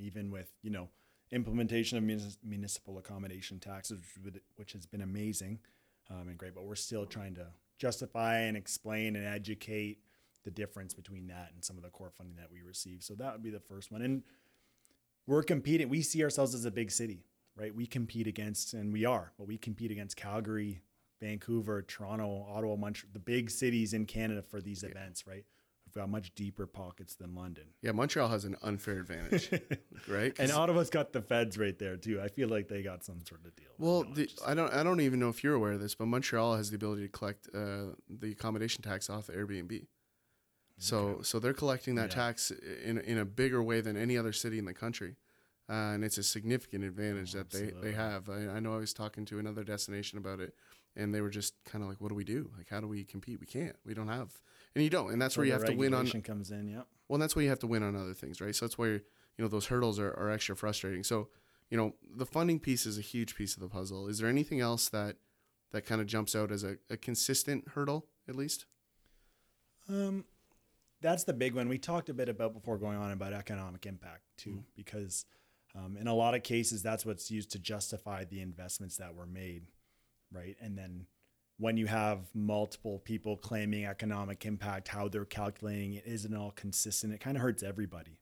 even 0.00 0.30
with, 0.30 0.52
you 0.62 0.70
know, 0.70 0.88
implementation 1.30 1.98
of 1.98 2.04
munis- 2.04 2.38
municipal 2.44 2.98
accommodation 2.98 3.60
taxes, 3.60 4.00
which, 4.22 4.36
which 4.56 4.72
has 4.72 4.86
been 4.86 5.02
amazing 5.02 5.58
um, 6.10 6.28
and 6.28 6.38
great, 6.38 6.54
but 6.54 6.64
we're 6.64 6.74
still 6.74 7.06
trying 7.06 7.34
to 7.34 7.46
justify 7.78 8.38
and 8.38 8.56
explain 8.56 9.16
and 9.16 9.26
educate 9.26 9.98
the 10.44 10.50
difference 10.50 10.94
between 10.94 11.26
that 11.28 11.50
and 11.54 11.64
some 11.64 11.76
of 11.76 11.82
the 11.82 11.90
core 11.90 12.10
funding 12.16 12.36
that 12.36 12.50
we 12.50 12.62
receive. 12.62 13.02
So 13.02 13.14
that 13.14 13.32
would 13.32 13.42
be 13.42 13.50
the 13.50 13.60
first 13.60 13.92
one. 13.92 14.02
And 14.02 14.22
we're 15.26 15.42
competing. 15.42 15.88
We 15.88 16.02
see 16.02 16.24
ourselves 16.24 16.54
as 16.54 16.64
a 16.64 16.70
big 16.70 16.90
city, 16.90 17.24
right? 17.56 17.74
We 17.74 17.86
compete 17.86 18.26
against, 18.26 18.74
and 18.74 18.92
we 18.92 19.04
are, 19.04 19.32
but 19.38 19.46
we 19.46 19.58
compete 19.58 19.90
against 19.90 20.16
Calgary, 20.16 20.80
Vancouver, 21.20 21.82
Toronto, 21.82 22.46
Ottawa, 22.50 22.76
Montreal, 22.76 23.10
the 23.12 23.18
big 23.18 23.50
cities 23.50 23.92
in 23.92 24.06
Canada 24.06 24.42
for 24.42 24.60
these 24.60 24.82
yeah. 24.82 24.90
events, 24.90 25.26
right? 25.26 25.44
We've 25.92 26.02
got 26.02 26.08
much 26.08 26.32
deeper 26.36 26.68
pockets 26.68 27.16
than 27.16 27.34
London. 27.34 27.64
Yeah, 27.82 27.90
Montreal 27.90 28.28
has 28.28 28.44
an 28.44 28.56
unfair 28.62 29.00
advantage, 29.00 29.50
right? 30.08 30.32
And 30.38 30.52
Ottawa's 30.52 30.88
got 30.88 31.12
the 31.12 31.20
feds 31.20 31.58
right 31.58 31.76
there 31.76 31.96
too. 31.96 32.20
I 32.20 32.28
feel 32.28 32.48
like 32.48 32.68
they 32.68 32.82
got 32.82 33.02
some 33.02 33.24
sort 33.26 33.44
of 33.44 33.56
deal. 33.56 33.70
Well, 33.76 34.04
the, 34.04 34.28
I 34.46 34.54
don't, 34.54 34.72
I 34.72 34.84
don't 34.84 35.00
even 35.00 35.18
know 35.18 35.30
if 35.30 35.42
you're 35.42 35.54
aware 35.54 35.72
of 35.72 35.80
this, 35.80 35.96
but 35.96 36.06
Montreal 36.06 36.56
has 36.56 36.70
the 36.70 36.76
ability 36.76 37.02
to 37.02 37.08
collect 37.08 37.48
uh, 37.52 37.96
the 38.08 38.30
accommodation 38.30 38.82
tax 38.82 39.10
off 39.10 39.26
Airbnb. 39.26 39.86
So, 40.78 40.98
okay. 40.98 41.22
so 41.24 41.40
they're 41.40 41.52
collecting 41.52 41.96
that 41.96 42.10
yeah. 42.10 42.22
tax 42.22 42.52
in 42.84 42.98
in 42.98 43.18
a 43.18 43.24
bigger 43.24 43.60
way 43.60 43.80
than 43.80 43.96
any 43.96 44.16
other 44.16 44.32
city 44.32 44.60
in 44.60 44.66
the 44.66 44.74
country, 44.74 45.16
uh, 45.68 45.72
and 45.72 46.04
it's 46.04 46.18
a 46.18 46.22
significant 46.22 46.84
advantage 46.84 47.34
oh, 47.34 47.38
that 47.38 47.50
they 47.50 47.72
they 47.82 47.92
have. 47.92 48.30
I, 48.30 48.46
I 48.46 48.60
know 48.60 48.74
I 48.74 48.78
was 48.78 48.94
talking 48.94 49.24
to 49.24 49.40
another 49.40 49.64
destination 49.64 50.18
about 50.18 50.38
it, 50.38 50.54
and 50.94 51.12
they 51.12 51.20
were 51.20 51.30
just 51.30 51.54
kind 51.64 51.82
of 51.82 51.90
like, 51.90 52.00
"What 52.00 52.10
do 52.10 52.14
we 52.14 52.24
do? 52.24 52.48
Like, 52.56 52.68
how 52.68 52.80
do 52.80 52.86
we 52.86 53.02
compete? 53.02 53.40
We 53.40 53.46
can't. 53.46 53.74
We 53.84 53.92
don't 53.92 54.08
have." 54.08 54.40
And 54.74 54.84
you 54.84 54.90
don't, 54.90 55.12
and 55.12 55.20
that's 55.20 55.34
so 55.34 55.40
where 55.40 55.46
you 55.46 55.52
have 55.52 55.64
to 55.64 55.74
win 55.74 55.94
on. 55.94 56.06
comes 56.22 56.50
in, 56.50 56.68
yeah. 56.68 56.82
Well, 57.08 57.18
that's 57.18 57.34
where 57.34 57.42
you 57.42 57.48
have 57.48 57.58
to 57.60 57.66
win 57.66 57.82
on 57.82 57.96
other 57.96 58.14
things, 58.14 58.40
right? 58.40 58.54
So 58.54 58.66
that's 58.66 58.78
where 58.78 58.92
you 58.92 59.02
know 59.38 59.48
those 59.48 59.66
hurdles 59.66 59.98
are, 59.98 60.12
are 60.12 60.30
extra 60.30 60.54
frustrating. 60.54 61.02
So, 61.02 61.28
you 61.70 61.76
know, 61.76 61.94
the 62.16 62.26
funding 62.26 62.60
piece 62.60 62.86
is 62.86 62.98
a 62.98 63.02
huge 63.02 63.34
piece 63.34 63.54
of 63.54 63.62
the 63.62 63.68
puzzle. 63.68 64.06
Is 64.06 64.18
there 64.18 64.28
anything 64.28 64.60
else 64.60 64.88
that 64.90 65.16
that 65.72 65.86
kind 65.86 66.00
of 66.00 66.06
jumps 66.06 66.36
out 66.36 66.52
as 66.52 66.62
a, 66.62 66.76
a 66.88 66.96
consistent 66.96 67.68
hurdle, 67.74 68.06
at 68.28 68.36
least? 68.36 68.66
Um, 69.88 70.24
that's 71.00 71.24
the 71.24 71.32
big 71.32 71.54
one. 71.54 71.68
We 71.68 71.78
talked 71.78 72.08
a 72.08 72.14
bit 72.14 72.28
about 72.28 72.54
before 72.54 72.78
going 72.78 72.98
on 72.98 73.10
about 73.10 73.32
economic 73.32 73.86
impact 73.86 74.22
too, 74.36 74.50
mm. 74.50 74.62
because 74.76 75.24
um, 75.74 75.96
in 75.96 76.06
a 76.06 76.14
lot 76.14 76.34
of 76.34 76.42
cases, 76.42 76.82
that's 76.82 77.06
what's 77.06 77.30
used 77.30 77.50
to 77.52 77.58
justify 77.58 78.24
the 78.24 78.40
investments 78.40 78.96
that 78.98 79.14
were 79.14 79.26
made, 79.26 79.64
right? 80.32 80.56
And 80.60 80.76
then 80.76 81.06
when 81.60 81.76
you 81.76 81.86
have 81.86 82.20
multiple 82.34 82.98
people 83.00 83.36
claiming 83.36 83.84
economic 83.84 84.46
impact, 84.46 84.88
how 84.88 85.08
they're 85.08 85.26
calculating 85.26 85.92
it 85.92 86.04
isn't 86.06 86.34
all 86.34 86.52
consistent. 86.52 87.12
It 87.12 87.20
kind 87.20 87.36
of 87.36 87.42
hurts 87.42 87.62
everybody, 87.62 88.18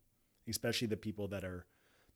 especially 0.48 0.88
the 0.88 0.96
people 0.96 1.28
that 1.28 1.44
are 1.44 1.64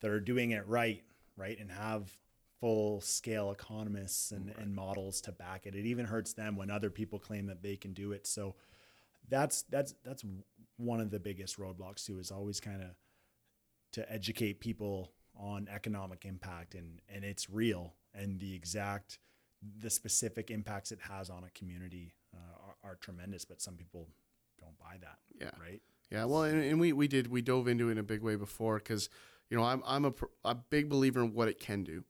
that 0.01 0.11
are 0.11 0.19
doing 0.19 0.51
it 0.51 0.67
right, 0.67 1.01
right, 1.37 1.57
and 1.57 1.71
have 1.71 2.11
full 2.59 2.99
scale 2.99 3.51
economists 3.51 4.31
and, 4.31 4.47
right. 4.47 4.57
and 4.57 4.75
models 4.75 5.21
to 5.21 5.31
back 5.31 5.65
it. 5.65 5.75
It 5.75 5.85
even 5.85 6.05
hurts 6.05 6.33
them 6.33 6.57
when 6.57 6.69
other 6.69 6.89
people 6.89 7.19
claim 7.19 7.45
that 7.45 7.63
they 7.63 7.77
can 7.77 7.93
do 7.93 8.11
it. 8.11 8.27
So 8.27 8.55
that's 9.29 9.61
that's 9.63 9.95
that's 10.03 10.25
one 10.75 10.99
of 10.99 11.09
the 11.09 11.19
biggest 11.19 11.57
roadblocks 11.57 12.05
too 12.05 12.19
is 12.19 12.31
always 12.31 12.59
kind 12.59 12.81
of 12.81 12.89
to 13.93 14.11
educate 14.11 14.59
people 14.59 15.13
on 15.39 15.69
economic 15.73 16.25
impact 16.25 16.75
and 16.75 16.99
and 17.07 17.23
it's 17.23 17.49
real 17.49 17.93
and 18.13 18.41
the 18.41 18.53
exact 18.53 19.19
the 19.79 19.89
specific 19.89 20.51
impacts 20.51 20.91
it 20.91 20.99
has 21.09 21.29
on 21.29 21.43
a 21.43 21.49
community 21.51 22.13
uh, 22.33 22.67
are, 22.67 22.91
are, 22.91 22.95
tremendous 22.95 23.45
but 23.45 23.61
some 23.61 23.75
people 23.75 24.07
don't 24.59 24.77
buy 24.79 24.97
that 24.99 25.17
yeah. 25.39 25.51
right? 25.61 25.81
Yeah 26.11 26.25
well 26.25 26.43
and, 26.43 26.63
and 26.63 26.79
we 26.79 26.93
we 26.93 27.07
did 27.07 27.27
we 27.27 27.41
dove 27.41 27.67
into 27.67 27.89
it 27.89 27.93
in 27.93 27.97
a 27.97 28.03
big 28.03 28.21
way 28.21 28.35
before 28.35 28.77
because 28.77 29.09
you 29.49 29.57
know 29.57 29.63
i'm 29.63 29.81
i'm 29.85 30.05
a, 30.05 30.13
a 30.43 30.55
big 30.55 30.89
believer 30.89 31.21
in 31.21 31.33
what 31.33 31.47
it 31.47 31.59
can 31.59 31.83
do. 31.83 32.03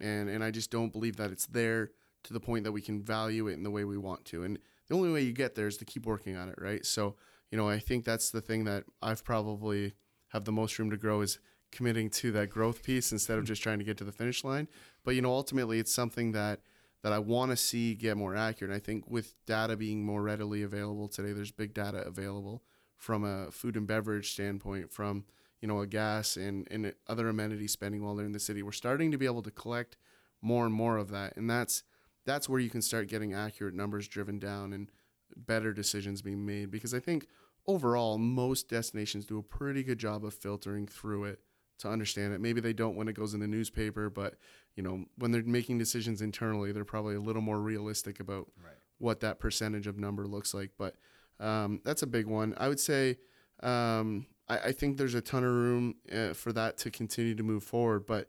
And 0.00 0.28
and 0.28 0.44
i 0.44 0.50
just 0.50 0.70
don't 0.70 0.92
believe 0.92 1.16
that 1.16 1.30
it's 1.30 1.46
there 1.46 1.90
to 2.24 2.32
the 2.32 2.40
point 2.40 2.64
that 2.64 2.72
we 2.72 2.80
can 2.80 3.00
value 3.00 3.46
it 3.48 3.54
in 3.54 3.62
the 3.62 3.70
way 3.70 3.84
we 3.84 3.96
want 3.96 4.24
to. 4.26 4.42
And 4.42 4.58
the 4.88 4.94
only 4.94 5.12
way 5.12 5.22
you 5.22 5.32
get 5.32 5.54
there 5.54 5.68
is 5.68 5.76
to 5.76 5.84
keep 5.84 6.06
working 6.06 6.36
on 6.36 6.48
it 6.48 6.56
right? 6.58 6.84
So 6.84 7.16
you 7.50 7.58
know, 7.58 7.68
I 7.68 7.78
think 7.78 8.04
that's 8.04 8.30
the 8.30 8.40
thing 8.40 8.64
that 8.64 8.84
I've 9.00 9.24
probably 9.24 9.94
have 10.28 10.44
the 10.44 10.52
most 10.52 10.78
room 10.78 10.90
to 10.90 10.96
grow 10.96 11.20
is 11.20 11.38
committing 11.72 12.10
to 12.10 12.32
that 12.32 12.50
growth 12.50 12.82
piece 12.82 13.12
instead 13.12 13.38
of 13.38 13.44
just 13.44 13.62
trying 13.62 13.78
to 13.78 13.84
get 13.84 13.96
to 13.98 14.04
the 14.04 14.12
finish 14.12 14.44
line. 14.44 14.68
But 15.04 15.14
you 15.14 15.22
know, 15.22 15.32
ultimately, 15.32 15.78
it's 15.78 15.94
something 15.94 16.32
that 16.32 16.60
that 17.06 17.12
I 17.12 17.20
want 17.20 17.52
to 17.52 17.56
see 17.56 17.94
get 17.94 18.16
more 18.16 18.34
accurate. 18.34 18.74
I 18.74 18.80
think 18.80 19.08
with 19.08 19.36
data 19.46 19.76
being 19.76 20.04
more 20.04 20.24
readily 20.24 20.64
available 20.64 21.06
today, 21.06 21.30
there's 21.30 21.52
big 21.52 21.72
data 21.72 21.98
available 21.98 22.64
from 22.96 23.22
a 23.22 23.52
food 23.52 23.76
and 23.76 23.86
beverage 23.86 24.32
standpoint, 24.32 24.90
from 24.90 25.24
you 25.60 25.68
know 25.68 25.78
a 25.78 25.86
gas 25.86 26.36
and 26.36 26.66
and 26.68 26.92
other 27.06 27.28
amenity 27.28 27.68
spending 27.68 28.02
while 28.02 28.16
they're 28.16 28.26
in 28.26 28.32
the 28.32 28.40
city. 28.40 28.60
We're 28.60 28.72
starting 28.72 29.12
to 29.12 29.18
be 29.18 29.26
able 29.26 29.44
to 29.44 29.52
collect 29.52 29.96
more 30.42 30.66
and 30.66 30.74
more 30.74 30.96
of 30.96 31.10
that, 31.12 31.36
and 31.36 31.48
that's 31.48 31.84
that's 32.24 32.48
where 32.48 32.58
you 32.58 32.70
can 32.70 32.82
start 32.82 33.06
getting 33.06 33.34
accurate 33.34 33.74
numbers 33.74 34.08
driven 34.08 34.40
down 34.40 34.72
and 34.72 34.90
better 35.36 35.72
decisions 35.72 36.22
being 36.22 36.44
made 36.44 36.72
because 36.72 36.92
I 36.92 36.98
think 36.98 37.28
overall 37.68 38.18
most 38.18 38.68
destinations 38.68 39.26
do 39.26 39.38
a 39.38 39.44
pretty 39.44 39.84
good 39.84 40.00
job 40.00 40.24
of 40.24 40.34
filtering 40.34 40.88
through 40.88 41.26
it 41.26 41.38
to 41.78 41.88
understand 41.88 42.32
it. 42.32 42.40
Maybe 42.40 42.60
they 42.60 42.72
don't 42.72 42.96
when 42.96 43.08
it 43.08 43.14
goes 43.14 43.34
in 43.34 43.40
the 43.40 43.46
newspaper, 43.46 44.10
but 44.10 44.34
you 44.76 44.82
know, 44.82 45.04
when 45.18 45.30
they're 45.30 45.42
making 45.42 45.78
decisions 45.78 46.22
internally, 46.22 46.72
they're 46.72 46.84
probably 46.84 47.14
a 47.14 47.20
little 47.20 47.42
more 47.42 47.60
realistic 47.60 48.20
about 48.20 48.48
right. 48.62 48.74
what 48.98 49.20
that 49.20 49.38
percentage 49.38 49.86
of 49.86 49.98
number 49.98 50.26
looks 50.26 50.54
like. 50.54 50.70
But 50.78 50.96
um, 51.40 51.80
that's 51.84 52.02
a 52.02 52.06
big 52.06 52.26
one. 52.26 52.54
I 52.56 52.68
would 52.68 52.80
say 52.80 53.18
um, 53.62 54.26
I, 54.48 54.58
I, 54.58 54.72
think 54.72 54.96
there's 54.96 55.14
a 55.14 55.20
ton 55.20 55.44
of 55.44 55.50
room 55.50 55.96
uh, 56.12 56.32
for 56.32 56.52
that 56.52 56.78
to 56.78 56.90
continue 56.90 57.34
to 57.34 57.42
move 57.42 57.62
forward. 57.62 58.06
But 58.06 58.28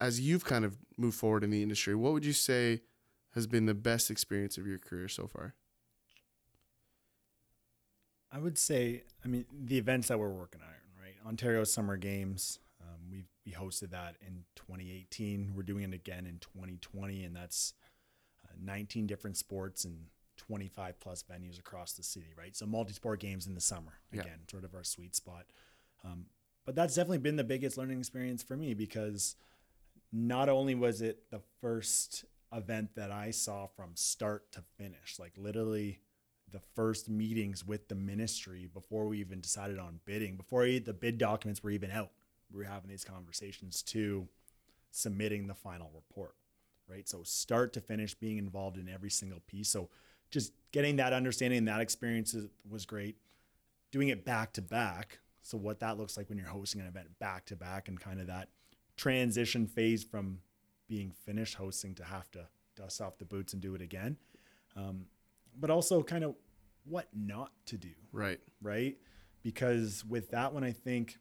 as 0.00 0.20
you've 0.20 0.44
kind 0.44 0.64
of 0.64 0.76
moved 0.96 1.16
forward 1.16 1.44
in 1.44 1.50
the 1.50 1.62
industry, 1.62 1.94
what 1.94 2.12
would 2.12 2.24
you 2.24 2.32
say 2.32 2.82
has 3.34 3.46
been 3.46 3.66
the 3.66 3.74
best 3.74 4.10
experience 4.10 4.58
of 4.58 4.66
your 4.66 4.78
career 4.78 5.08
so 5.08 5.26
far? 5.26 5.54
I 8.30 8.38
would 8.38 8.58
say, 8.58 9.04
I 9.24 9.28
mean, 9.28 9.44
the 9.52 9.78
events 9.78 10.08
that 10.08 10.18
we're 10.18 10.28
working 10.28 10.60
on? 10.60 10.68
Ontario 11.26 11.64
Summer 11.64 11.96
Games, 11.96 12.58
um, 12.80 13.10
we 13.10 13.24
we 13.46 13.52
hosted 13.52 13.90
that 13.90 14.16
in 14.26 14.44
2018. 14.56 15.52
We're 15.54 15.62
doing 15.62 15.84
it 15.84 15.94
again 15.94 16.26
in 16.26 16.38
2020, 16.38 17.24
and 17.24 17.34
that's 17.34 17.74
uh, 18.44 18.52
19 18.62 19.06
different 19.06 19.36
sports 19.36 19.84
and 19.84 20.06
25 20.36 20.98
plus 21.00 21.22
venues 21.22 21.58
across 21.58 21.92
the 21.92 22.02
city, 22.02 22.34
right? 22.36 22.56
So 22.56 22.66
multi-sport 22.66 23.20
games 23.20 23.46
in 23.46 23.54
the 23.54 23.60
summer, 23.60 23.92
again, 24.12 24.26
yeah. 24.26 24.50
sort 24.50 24.64
of 24.64 24.74
our 24.74 24.84
sweet 24.84 25.14
spot. 25.14 25.46
Um, 26.04 26.26
but 26.66 26.74
that's 26.74 26.94
definitely 26.94 27.18
been 27.18 27.36
the 27.36 27.44
biggest 27.44 27.76
learning 27.76 27.98
experience 27.98 28.42
for 28.42 28.56
me 28.56 28.74
because 28.74 29.36
not 30.12 30.48
only 30.48 30.74
was 30.74 31.02
it 31.02 31.30
the 31.30 31.40
first 31.60 32.24
event 32.52 32.90
that 32.96 33.10
I 33.10 33.30
saw 33.30 33.66
from 33.66 33.90
start 33.94 34.50
to 34.52 34.62
finish, 34.78 35.18
like 35.18 35.32
literally 35.36 36.00
the 36.50 36.60
first 36.74 37.08
meetings 37.08 37.64
with 37.64 37.88
the 37.88 37.94
ministry 37.94 38.68
before 38.72 39.06
we 39.06 39.18
even 39.20 39.40
decided 39.40 39.78
on 39.78 40.00
bidding, 40.04 40.36
before 40.36 40.64
the 40.64 40.96
bid 40.98 41.18
documents 41.18 41.62
were 41.62 41.70
even 41.70 41.90
out. 41.90 42.10
We 42.52 42.58
were 42.58 42.70
having 42.70 42.88
these 42.90 43.04
conversations 43.04 43.82
to 43.84 44.28
submitting 44.90 45.46
the 45.46 45.54
final 45.54 45.90
report, 45.94 46.34
right? 46.88 47.08
So 47.08 47.22
start 47.24 47.72
to 47.72 47.80
finish, 47.80 48.14
being 48.14 48.38
involved 48.38 48.76
in 48.76 48.88
every 48.88 49.10
single 49.10 49.40
piece. 49.40 49.68
So 49.68 49.88
just 50.30 50.52
getting 50.72 50.96
that 50.96 51.12
understanding 51.12 51.58
and 51.58 51.68
that 51.68 51.80
experience 51.80 52.36
was 52.68 52.86
great. 52.86 53.16
Doing 53.90 54.08
it 54.08 54.24
back 54.24 54.52
to 54.54 54.62
back. 54.62 55.18
So 55.42 55.58
what 55.58 55.80
that 55.80 55.98
looks 55.98 56.16
like 56.16 56.28
when 56.28 56.38
you're 56.38 56.46
hosting 56.46 56.80
an 56.80 56.86
event 56.86 57.18
back 57.18 57.44
to 57.46 57.56
back 57.56 57.88
and 57.88 57.98
kind 57.98 58.20
of 58.20 58.28
that 58.28 58.48
transition 58.96 59.66
phase 59.66 60.04
from 60.04 60.38
being 60.88 61.12
finished 61.24 61.54
hosting 61.54 61.94
to 61.96 62.04
have 62.04 62.30
to 62.32 62.46
dust 62.76 63.00
off 63.00 63.18
the 63.18 63.24
boots 63.24 63.52
and 63.52 63.62
do 63.62 63.74
it 63.74 63.82
again. 63.82 64.16
Um, 64.76 65.06
but 65.58 65.70
also 65.70 66.02
kind 66.02 66.24
of 66.24 66.34
what 66.84 67.08
not 67.14 67.50
to 67.66 67.76
do. 67.76 67.90
Right. 68.12 68.40
Right. 68.62 68.96
Because 69.42 70.04
with 70.04 70.30
that 70.30 70.52
one, 70.52 70.64
I 70.64 70.72
think 70.72 71.18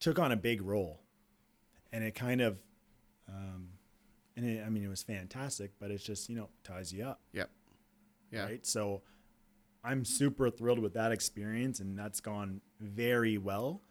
took 0.00 0.18
on 0.18 0.32
a 0.32 0.36
big 0.36 0.60
role 0.62 1.00
and 1.92 2.04
it 2.04 2.14
kind 2.14 2.40
of 2.40 2.58
um, 3.28 3.68
and 4.36 4.44
it, 4.44 4.64
I 4.66 4.68
mean 4.68 4.84
it 4.84 4.88
was 4.88 5.02
fantastic, 5.02 5.72
but 5.78 5.90
it's 5.90 6.04
just 6.04 6.28
you 6.28 6.36
know 6.36 6.50
ties 6.64 6.92
you 6.92 7.04
up. 7.04 7.20
Yep. 7.32 7.50
Yeah. 8.32 8.44
Right. 8.44 8.66
So 8.66 9.02
I'm 9.84 10.04
super 10.04 10.50
thrilled 10.50 10.80
with 10.80 10.94
that 10.94 11.12
experience, 11.12 11.80
and 11.80 11.98
that's 11.98 12.20
gone 12.20 12.60
very 12.80 13.38
well. 13.38 13.82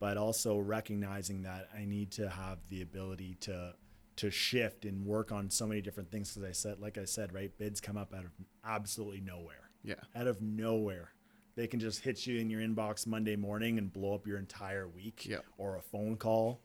But 0.00 0.16
also 0.16 0.58
recognizing 0.58 1.42
that 1.42 1.68
I 1.76 1.84
need 1.84 2.12
to 2.12 2.28
have 2.28 2.58
the 2.68 2.82
ability 2.82 3.36
to 3.40 3.74
to 4.18 4.30
shift 4.30 4.84
and 4.84 5.06
work 5.06 5.32
on 5.32 5.48
so 5.48 5.66
many 5.66 5.80
different 5.80 6.10
things. 6.10 6.32
Because 6.34 6.48
I 6.48 6.52
said, 6.52 6.80
like 6.80 6.98
I 6.98 7.04
said, 7.04 7.32
right, 7.32 7.56
bids 7.56 7.80
come 7.80 7.96
up 7.96 8.12
out 8.14 8.24
of 8.24 8.30
absolutely 8.64 9.20
nowhere. 9.20 9.70
Yeah. 9.82 9.94
Out 10.14 10.26
of 10.26 10.42
nowhere. 10.42 11.10
They 11.54 11.66
can 11.66 11.80
just 11.80 12.02
hit 12.02 12.26
you 12.26 12.38
in 12.38 12.50
your 12.50 12.60
inbox 12.60 13.06
Monday 13.06 13.36
morning 13.36 13.78
and 13.78 13.92
blow 13.92 14.14
up 14.14 14.26
your 14.26 14.38
entire 14.38 14.86
week. 14.86 15.26
Yep. 15.26 15.44
Or 15.56 15.76
a 15.76 15.82
phone 15.82 16.16
call, 16.16 16.60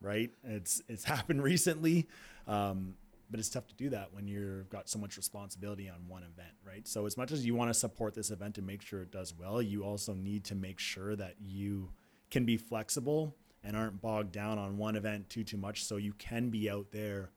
right? 0.00 0.30
It's 0.42 0.82
it's 0.88 1.04
happened 1.14 1.42
recently. 1.42 2.06
Um, 2.46 2.94
but 3.30 3.40
it's 3.40 3.48
tough 3.48 3.66
to 3.66 3.74
do 3.74 3.90
that 3.90 4.12
when 4.12 4.28
you've 4.28 4.68
got 4.68 4.88
so 4.88 4.98
much 4.98 5.16
responsibility 5.16 5.88
on 5.88 6.06
one 6.06 6.22
event, 6.22 6.54
right? 6.64 6.86
So 6.86 7.06
as 7.06 7.16
much 7.16 7.32
as 7.32 7.44
you 7.44 7.54
want 7.56 7.70
to 7.70 7.74
support 7.74 8.14
this 8.14 8.30
event 8.30 8.56
and 8.56 8.66
make 8.66 8.82
sure 8.82 9.02
it 9.02 9.10
does 9.10 9.34
well, 9.36 9.60
you 9.60 9.82
also 9.82 10.14
need 10.14 10.44
to 10.44 10.54
make 10.54 10.78
sure 10.78 11.16
that 11.16 11.34
you 11.40 11.90
can 12.30 12.44
be 12.44 12.56
flexible 12.56 13.34
and 13.66 13.76
aren't 13.76 14.00
bogged 14.00 14.32
down 14.32 14.58
on 14.58 14.78
one 14.78 14.96
event 14.96 15.28
too 15.28 15.44
too 15.44 15.56
much 15.56 15.84
so 15.84 15.96
you 15.96 16.12
can 16.14 16.48
be 16.48 16.70
out 16.70 16.86
there 16.92 17.30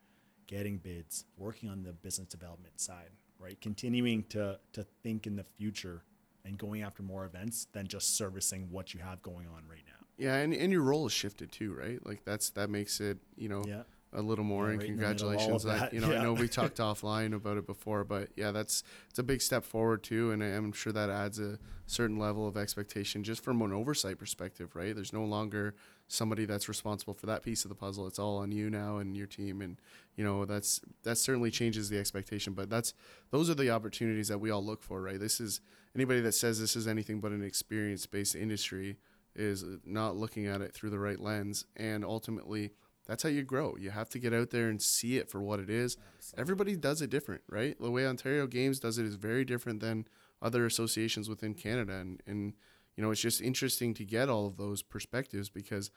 getting 0.48 0.78
bids, 0.78 1.26
working 1.38 1.70
on 1.70 1.84
the 1.84 1.92
business 1.92 2.28
development 2.28 2.80
side, 2.80 3.10
right? 3.40 3.60
Continuing 3.60 4.24
to 4.30 4.60
to 4.74 4.86
think 5.04 5.28
in 5.28 5.36
the 5.36 5.44
future 5.44 6.04
and 6.46 6.58
going 6.58 6.84
after 6.84 7.04
more 7.04 7.26
events 7.26 7.68
than 7.74 7.88
just 7.88 8.16
servicing 8.16 8.70
what 8.72 8.94
you 8.94 9.00
have 9.00 9.22
going 9.22 9.48
on 9.48 9.64
right 9.70 9.84
now. 9.86 10.06
Yeah, 10.18 10.36
and, 10.36 10.54
and 10.54 10.72
your 10.72 10.82
role 10.84 11.06
is 11.08 11.14
shifted 11.14 11.52
too, 11.52 11.74
right? 11.74 12.06
Like 12.06 12.24
that's 12.26 12.52
that 12.52 12.70
makes 12.70 13.02
it, 13.02 13.18
you 13.36 13.50
know, 13.50 13.64
Yeah. 13.68 13.84
A 14.14 14.22
little 14.22 14.44
more. 14.44 14.66
Yeah, 14.66 14.72
and 14.72 14.80
right 14.80 14.90
in 14.90 14.96
the 14.98 15.08
middle 15.08 15.30
of 15.30 15.38
all 15.38 15.48
congratulations. 15.60 15.66
I, 15.66 15.80
that, 15.80 15.94
you 15.94 16.02
know, 16.02 16.12
I 16.16 16.24
know 16.24 16.34
we 16.34 16.48
talked 16.60 16.78
offline 16.78 17.34
about 17.36 17.58
it 17.58 17.66
before, 17.68 18.04
but 18.04 18.30
yeah, 18.36 18.52
that's 18.52 18.84
it's 19.10 19.20
a 19.20 19.24
big 19.24 19.42
step 19.42 19.64
forward 19.64 20.04
too, 20.04 20.32
and 20.32 20.44
I- 20.44 20.48
I'm 20.48 20.72
sure 20.72 20.92
that 20.94 21.10
adds 21.10 21.40
a 21.40 21.60
certain 21.86 22.18
level 22.18 22.48
of 22.48 22.58
expectation 22.58 23.24
just 23.24 23.44
from 23.44 23.62
an 23.62 23.72
oversight 23.74 24.18
perspective, 24.18 24.76
right? 24.76 24.94
There's 24.96 25.14
no 25.14 25.26
longer 25.26 25.76
somebody 26.08 26.46
that's 26.46 26.68
responsible 26.68 27.14
for 27.14 27.28
that 27.28 27.44
piece 27.44 27.66
of 27.66 27.70
the 27.70 27.76
puzzle. 27.76 28.08
It's 28.08 28.18
all 28.20 28.38
on 28.38 28.52
you 28.52 28.70
now 28.70 28.98
and 28.98 29.16
your 29.16 29.28
team, 29.28 29.62
and 29.62 29.78
you 30.16 30.24
know 30.24 30.46
that's 30.46 30.82
that 31.04 31.18
certainly 31.18 31.52
changes 31.52 31.90
the 31.90 32.00
expectation. 32.00 32.54
But 32.54 32.70
that's 32.70 32.94
those 33.32 33.50
are 33.50 33.56
the 33.56 33.70
opportunities 33.70 34.28
that 34.30 34.40
we 34.40 34.50
all 34.50 34.64
look 34.66 34.82
for, 34.82 35.02
right? 35.02 35.20
This 35.20 35.40
is 35.40 35.62
anybody 35.96 36.22
that 36.22 36.32
says 36.34 36.60
this 36.60 36.76
is 36.76 36.88
anything 36.88 37.20
but 37.20 37.32
an 37.32 37.44
experience 37.44 38.06
based 38.08 38.36
industry 38.36 38.98
is 39.36 39.64
not 39.86 40.16
looking 40.18 40.48
at 40.48 40.62
it 40.62 40.74
through 40.74 40.90
the 40.90 41.00
right 41.00 41.20
lens 41.20 41.66
and 41.78 42.04
ultimately 42.04 42.72
that's 43.10 43.24
how 43.24 43.30
you 43.30 43.42
grow. 43.42 43.76
You 43.80 43.90
have 43.90 44.08
to 44.10 44.20
get 44.20 44.36
out 44.36 44.52
there 44.52 44.70
and 44.70 44.80
see 44.80 45.18
it 45.18 45.32
for 45.32 45.42
what 45.42 45.60
it 45.60 45.68
is. 45.68 45.98
Everybody 46.38 46.76
does 46.76 47.02
it 47.02 47.10
different 47.10 47.42
right? 47.50 47.76
The 47.82 47.90
way 47.90 48.06
ontario 48.06 48.46
games 48.46 48.80
does 48.80 49.00
it 49.00 49.06
is 49.06 49.16
very 49.16 49.44
different 49.44 49.80
than 49.80 50.06
other 50.42 50.66
associations 50.66 51.28
within 51.28 51.54
canada 51.54 51.94
and, 51.94 52.22
and 52.26 52.54
you 52.96 53.04
know 53.04 53.12
it's 53.12 53.20
just 53.20 53.42
interesting 53.42 53.94
to 53.94 54.06
get 54.06 54.30
all 54.30 54.48
of 54.48 54.56
those 54.56 54.82
perspectives 54.82 55.50
because 55.50 55.92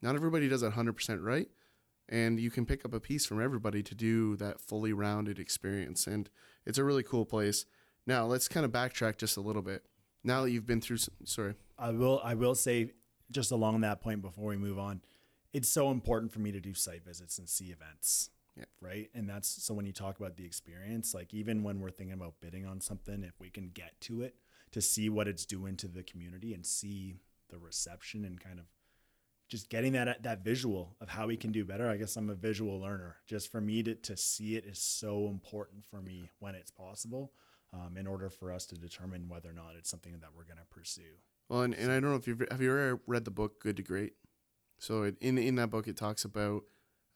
not 0.00 0.14
everybody 0.14 0.48
does 0.48 0.62
it 0.62 0.72
100% 0.72 1.18
right 1.22 1.48
and 2.08 2.40
you 2.40 2.50
can 2.50 2.64
pick 2.64 2.84
up 2.84 2.94
a 2.94 3.00
piece 3.00 3.26
from 3.26 3.42
everybody 3.42 3.82
to 3.82 3.94
do 3.94 4.36
that 4.36 4.60
fully 4.60 4.92
rounded 4.92 5.38
experience 5.38 6.06
and 6.06 6.30
it's 6.64 6.78
a 6.78 6.84
really 6.84 7.02
cool 7.02 7.24
place. 7.24 7.66
Now 8.06 8.26
let's 8.26 8.48
kind 8.48 8.64
of 8.64 8.72
backtrack 8.72 9.16
just 9.16 9.36
a 9.36 9.40
little 9.40 9.62
bit. 9.62 9.84
Now 10.24 10.42
that 10.42 10.50
you've 10.50 10.66
been 10.66 10.80
through 10.80 10.98
some, 10.98 11.14
sorry. 11.24 11.54
I 11.78 11.90
will 11.90 12.20
I 12.22 12.34
will 12.34 12.54
say 12.54 12.92
just 13.30 13.50
along 13.50 13.80
that 13.80 14.00
point 14.00 14.22
before 14.22 14.46
we 14.46 14.56
move 14.56 14.78
on, 14.78 15.00
it's 15.52 15.68
so 15.68 15.90
important 15.90 16.32
for 16.32 16.40
me 16.40 16.52
to 16.52 16.60
do 16.60 16.74
site 16.74 17.04
visits 17.04 17.38
and 17.38 17.48
see 17.48 17.66
events. 17.66 18.30
Yeah. 18.56 18.64
Right. 18.80 19.08
And 19.14 19.28
that's 19.28 19.48
so 19.48 19.72
when 19.72 19.86
you 19.86 19.92
talk 19.92 20.18
about 20.18 20.36
the 20.36 20.44
experience, 20.44 21.14
like 21.14 21.32
even 21.32 21.62
when 21.62 21.80
we're 21.80 21.90
thinking 21.90 22.14
about 22.14 22.34
bidding 22.40 22.66
on 22.66 22.80
something, 22.80 23.22
if 23.22 23.40
we 23.40 23.48
can 23.48 23.70
get 23.72 23.98
to 24.02 24.22
it 24.22 24.34
to 24.72 24.82
see 24.82 25.08
what 25.08 25.28
it's 25.28 25.46
doing 25.46 25.76
to 25.76 25.88
the 25.88 26.02
community 26.02 26.52
and 26.52 26.66
see 26.66 27.16
the 27.48 27.58
reception 27.58 28.24
and 28.24 28.40
kind 28.40 28.58
of 28.58 28.66
just 29.48 29.68
getting 29.68 29.92
that 29.92 30.22
that 30.22 30.44
visual 30.44 30.96
of 31.00 31.08
how 31.08 31.26
we 31.26 31.36
can 31.36 31.52
do 31.52 31.64
better. 31.64 31.88
I 31.88 31.96
guess 31.96 32.16
I'm 32.16 32.30
a 32.30 32.34
visual 32.34 32.80
learner. 32.80 33.16
Just 33.26 33.50
for 33.50 33.60
me 33.60 33.82
to, 33.84 33.94
to 33.94 34.16
see 34.16 34.56
it 34.56 34.64
is 34.66 34.78
so 34.78 35.28
important 35.28 35.84
for 35.84 36.00
me 36.02 36.30
when 36.38 36.54
it's 36.54 36.70
possible. 36.70 37.32
Um, 37.74 37.96
in 37.96 38.06
order 38.06 38.28
for 38.28 38.52
us 38.52 38.66
to 38.66 38.74
determine 38.74 39.30
whether 39.30 39.48
or 39.48 39.54
not 39.54 39.76
it's 39.78 39.88
something 39.88 40.12
that 40.20 40.28
we're 40.36 40.44
going 40.44 40.58
to 40.58 40.66
pursue. 40.68 41.16
Well, 41.48 41.62
and, 41.62 41.72
and 41.72 41.90
I 41.90 42.00
don't 42.00 42.10
know 42.10 42.16
if 42.16 42.26
you've 42.26 42.44
have 42.50 42.60
you 42.60 42.70
ever 42.70 43.00
read 43.06 43.24
the 43.24 43.30
book 43.30 43.60
Good 43.60 43.78
to 43.78 43.82
Great. 43.82 44.12
So 44.82 45.04
it, 45.04 45.16
in 45.20 45.38
in 45.38 45.54
that 45.54 45.70
book, 45.70 45.86
it 45.86 45.96
talks 45.96 46.24
about 46.24 46.64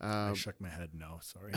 I 0.01 0.29
um, 0.29 0.37
shook 0.37 0.61
my 0.61 0.69
head. 0.69 0.91
No, 0.95 1.19
sorry. 1.21 1.53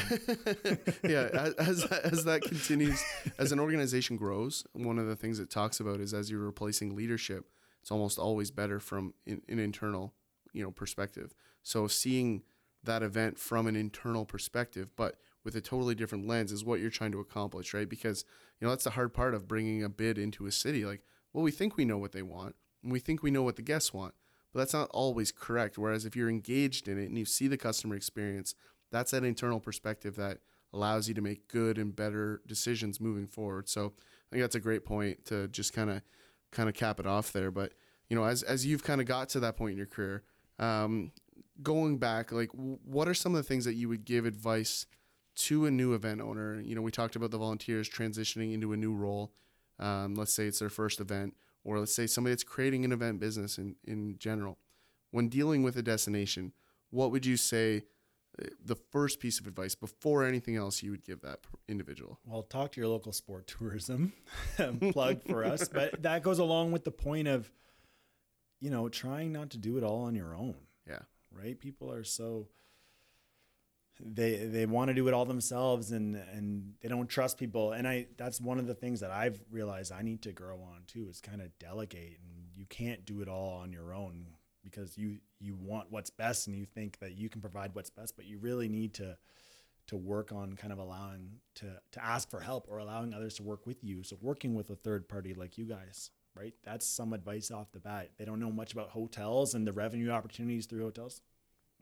yeah 1.03 1.29
as, 1.31 1.53
as 1.53 1.85
as 1.85 2.23
that 2.23 2.41
continues 2.41 2.99
as 3.37 3.51
an 3.51 3.59
organization 3.59 4.17
grows. 4.17 4.65
One 4.73 4.97
of 4.97 5.05
the 5.05 5.15
things 5.15 5.37
it 5.39 5.51
talks 5.51 5.79
about 5.79 5.99
is 5.99 6.11
as 6.11 6.31
you're 6.31 6.39
replacing 6.39 6.95
leadership, 6.95 7.45
it's 7.79 7.91
almost 7.91 8.17
always 8.17 8.49
better 8.49 8.79
from 8.79 9.13
in, 9.27 9.43
an 9.47 9.59
internal 9.59 10.15
you 10.51 10.63
know 10.63 10.71
perspective. 10.71 11.35
So 11.61 11.85
seeing 11.87 12.41
that 12.83 13.03
event 13.03 13.37
from 13.37 13.67
an 13.67 13.75
internal 13.75 14.25
perspective, 14.25 14.91
but 14.95 15.17
with 15.43 15.55
a 15.55 15.61
totally 15.61 15.93
different 15.93 16.25
lens, 16.25 16.51
is 16.51 16.65
what 16.65 16.79
you're 16.79 16.89
trying 16.89 17.11
to 17.11 17.19
accomplish, 17.19 17.71
right? 17.71 17.87
Because 17.87 18.25
you 18.59 18.65
know 18.65 18.71
that's 18.71 18.85
the 18.85 18.91
hard 18.91 19.13
part 19.13 19.35
of 19.35 19.47
bringing 19.47 19.83
a 19.83 19.89
bid 19.89 20.17
into 20.17 20.47
a 20.47 20.51
city. 20.51 20.85
Like, 20.85 21.03
well, 21.33 21.43
we 21.43 21.51
think 21.51 21.77
we 21.77 21.85
know 21.85 21.99
what 21.99 22.13
they 22.13 22.23
want, 22.23 22.55
and 22.81 22.91
we 22.91 22.97
think 22.97 23.21
we 23.21 23.29
know 23.29 23.43
what 23.43 23.57
the 23.57 23.61
guests 23.61 23.93
want, 23.93 24.15
but 24.53 24.59
that's 24.59 24.73
not 24.73 24.89
always 24.91 25.31
correct. 25.31 25.77
Whereas 25.77 26.05
if 26.05 26.15
you're 26.15 26.29
engaged 26.29 26.87
in 26.87 26.99
it 26.99 27.05
and 27.05 27.17
you 27.17 27.25
see 27.25 27.47
the 27.47 27.57
customer 27.57 27.95
experience, 27.95 28.55
that's 28.91 29.11
that 29.11 29.23
internal 29.23 29.59
perspective 29.59 30.15
that 30.15 30.39
allows 30.73 31.07
you 31.07 31.13
to 31.15 31.21
make 31.21 31.47
good 31.47 31.77
and 31.77 31.95
better 31.95 32.41
decisions 32.47 32.99
moving 32.99 33.27
forward. 33.27 33.67
So 33.69 33.93
I 33.95 34.29
think 34.31 34.43
that's 34.43 34.55
a 34.55 34.59
great 34.59 34.85
point 34.85 35.25
to 35.25 35.47
just 35.47 35.73
kind 35.73 35.89
of 35.89 36.01
kind 36.51 36.69
of 36.69 36.75
cap 36.75 36.99
it 36.99 37.07
off 37.07 37.31
there. 37.31 37.51
But 37.51 37.73
you 38.09 38.15
know, 38.15 38.23
as 38.23 38.43
as 38.43 38.65
you've 38.65 38.83
kind 38.83 39.01
of 39.01 39.07
got 39.07 39.29
to 39.29 39.39
that 39.41 39.57
point 39.57 39.71
in 39.71 39.77
your 39.77 39.87
career, 39.87 40.23
um, 40.57 41.11
going 41.61 41.97
back, 41.97 42.31
like 42.31 42.49
what 42.51 43.07
are 43.07 43.13
some 43.13 43.33
of 43.33 43.37
the 43.37 43.47
things 43.47 43.65
that 43.65 43.73
you 43.73 43.89
would 43.89 44.05
give 44.05 44.25
advice 44.25 44.85
to 45.35 45.65
a 45.65 45.71
new 45.71 45.93
event 45.93 46.21
owner? 46.21 46.59
You 46.59 46.75
know, 46.75 46.81
we 46.81 46.91
talked 46.91 47.15
about 47.15 47.31
the 47.31 47.37
volunteers 47.37 47.89
transitioning 47.89 48.53
into 48.53 48.73
a 48.73 48.77
new 48.77 48.93
role. 48.93 49.33
Um, 49.79 50.15
let's 50.15 50.33
say 50.33 50.45
it's 50.45 50.59
their 50.59 50.69
first 50.69 50.99
event, 50.99 51.35
or 51.63 51.79
let's 51.79 51.93
say 51.95 52.07
somebody 52.07 52.33
that's 52.33 52.43
creating 52.43 52.85
an 52.85 52.91
event 52.91 53.19
business 53.19 53.57
in 53.57 53.75
in 53.83 54.17
general. 54.17 54.57
When 55.11 55.27
dealing 55.29 55.63
with 55.63 55.75
a 55.77 55.81
destination, 55.81 56.53
what 56.91 57.11
would 57.11 57.25
you 57.25 57.35
say? 57.37 57.83
uh, 58.41 58.45
The 58.63 58.75
first 58.75 59.19
piece 59.19 59.39
of 59.39 59.47
advice 59.47 59.73
before 59.75 60.23
anything 60.23 60.55
else 60.55 60.83
you 60.83 60.91
would 60.91 61.03
give 61.03 61.21
that 61.21 61.39
individual. 61.67 62.19
well, 62.25 62.43
talk 62.43 62.71
to 62.73 62.79
your 62.81 62.89
local 62.89 63.11
sport 63.11 63.47
tourism 63.47 64.13
plug 64.91 65.23
for 65.23 65.43
us, 65.43 65.67
but 65.67 66.01
that 66.03 66.21
goes 66.23 66.37
along 66.39 66.71
with 66.71 66.83
the 66.83 66.91
point 66.91 67.27
of, 67.27 67.51
you 68.59 68.69
know, 68.69 68.87
trying 68.89 69.31
not 69.31 69.49
to 69.51 69.57
do 69.57 69.77
it 69.77 69.83
all 69.83 70.03
on 70.03 70.13
your 70.15 70.35
own. 70.35 70.55
Yeah. 70.87 70.99
right? 71.31 71.59
People 71.59 71.91
are 71.91 72.03
so 72.03 72.47
they 73.99 74.37
they 74.45 74.65
want 74.65 74.87
to 74.87 74.93
do 74.93 75.07
it 75.07 75.13
all 75.13 75.25
themselves 75.25 75.91
and 75.91 76.15
and 76.15 76.73
they 76.81 76.89
don't 76.89 77.07
trust 77.07 77.37
people. 77.37 77.73
And 77.73 77.87
I 77.87 78.07
that's 78.17 78.39
one 78.39 78.59
of 78.59 78.67
the 78.67 78.73
things 78.73 78.99
that 79.01 79.11
I've 79.11 79.39
realized 79.51 79.91
I 79.91 80.01
need 80.01 80.21
to 80.23 80.31
grow 80.31 80.55
on 80.61 80.83
too 80.87 81.07
is 81.09 81.19
kind 81.19 81.41
of 81.41 81.57
delegate 81.59 82.19
and 82.21 82.47
you 82.55 82.65
can't 82.65 83.05
do 83.05 83.21
it 83.21 83.27
all 83.27 83.59
on 83.61 83.71
your 83.71 83.93
own 83.93 84.25
because 84.63 84.97
you 84.97 85.17
you 85.39 85.55
want 85.55 85.91
what's 85.91 86.09
best 86.09 86.47
and 86.47 86.55
you 86.55 86.65
think 86.65 86.99
that 86.99 87.17
you 87.17 87.29
can 87.29 87.41
provide 87.41 87.73
what's 87.73 87.89
best, 87.89 88.15
but 88.15 88.25
you 88.25 88.37
really 88.37 88.69
need 88.69 88.93
to 88.95 89.17
to 89.87 89.97
work 89.97 90.31
on 90.31 90.53
kind 90.53 90.71
of 90.71 90.79
allowing 90.79 91.31
to 91.55 91.65
to 91.91 92.05
ask 92.05 92.29
for 92.29 92.39
help 92.39 92.67
or 92.69 92.77
allowing 92.77 93.13
others 93.13 93.35
to 93.35 93.43
work 93.43 93.65
with 93.65 93.83
you. 93.83 94.03
So 94.03 94.17
working 94.21 94.53
with 94.55 94.69
a 94.69 94.75
third 94.75 95.09
party 95.09 95.33
like 95.33 95.57
you 95.57 95.65
guys, 95.65 96.11
right? 96.35 96.53
That's 96.63 96.85
some 96.87 97.11
advice 97.11 97.51
off 97.51 97.71
the 97.71 97.79
bat. 97.79 98.11
They 98.17 98.25
don't 98.25 98.39
know 98.39 98.51
much 98.51 98.71
about 98.71 98.89
hotels 98.89 99.55
and 99.55 99.67
the 99.67 99.73
revenue 99.73 100.11
opportunities 100.11 100.67
through 100.67 100.83
hotels. 100.83 101.21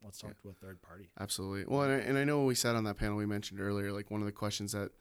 Let's 0.04 0.20
talk 0.20 0.42
to 0.42 0.50
a 0.50 0.54
third 0.54 0.82
party. 0.82 1.10
Absolutely. 1.20 1.66
Well, 1.68 1.84
and 1.84 1.92
I, 1.92 2.06
and 2.06 2.18
I 2.18 2.24
know 2.24 2.44
we 2.46 2.56
sat 2.56 2.76
on 2.76 2.84
that 2.86 2.98
panel 2.98 3.18
we 3.18 3.26
mentioned 3.26 3.60
earlier, 3.60 3.92
like 3.92 4.10
one 4.10 4.22
of 4.22 4.26
the 4.26 4.32
questions 4.32 4.72
that 4.72 4.92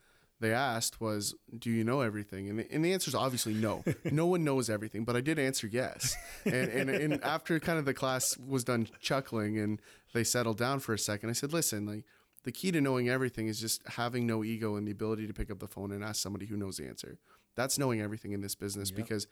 they 0.41 0.53
asked 0.53 1.01
was, 1.01 1.35
"Do 1.59 1.71
you 1.71 1.85
know 1.85 2.01
everything?" 2.01 2.49
And 2.51 2.59
the, 2.59 2.71
and 2.73 2.85
the 2.85 2.93
answer 2.93 3.09
is 3.09 3.15
obviously 3.15 3.55
no. 3.55 3.85
no 4.11 4.27
one 4.27 4.45
knows 4.45 4.69
everything, 4.69 5.05
but 5.05 5.17
I 5.17 5.21
did 5.21 5.39
answer 5.39 5.67
yes. 5.67 6.17
And, 6.45 6.55
and 6.69 6.91
and 6.91 7.25
after 7.25 7.59
kind 7.61 7.79
of 7.79 7.85
the 7.85 7.95
class 7.95 8.37
was 8.39 8.65
done 8.65 8.89
chuckling 9.01 9.59
and 9.59 9.81
they 10.13 10.25
settled 10.25 10.59
down 10.59 10.81
for 10.81 10.93
a 10.93 10.99
second, 10.99 11.31
I 11.31 11.35
said, 11.35 11.53
"Listen, 11.53 11.87
like 11.87 12.05
the 12.43 12.53
key 12.53 12.71
to 12.73 12.81
knowing 12.81 13.09
everything 13.09 13.49
is 13.49 13.61
just 13.61 13.87
having 13.87 14.27
no 14.27 14.45
ego 14.45 14.77
and 14.77 14.87
the 14.87 14.93
ability 14.93 15.27
to 15.27 15.33
pick 15.33 15.51
up 15.51 15.59
the 15.59 15.67
phone 15.69 15.91
and 15.93 16.05
ask 16.05 16.21
somebody 16.23 16.47
who 16.47 16.57
knows 16.57 16.77
the 16.77 16.87
answer. 16.87 17.19
That's 17.55 17.79
knowing 17.79 18.01
everything 18.01 18.33
in 18.33 18.41
this 18.43 18.55
business 18.55 18.91
Yep. 18.91 18.97
because 18.97 19.27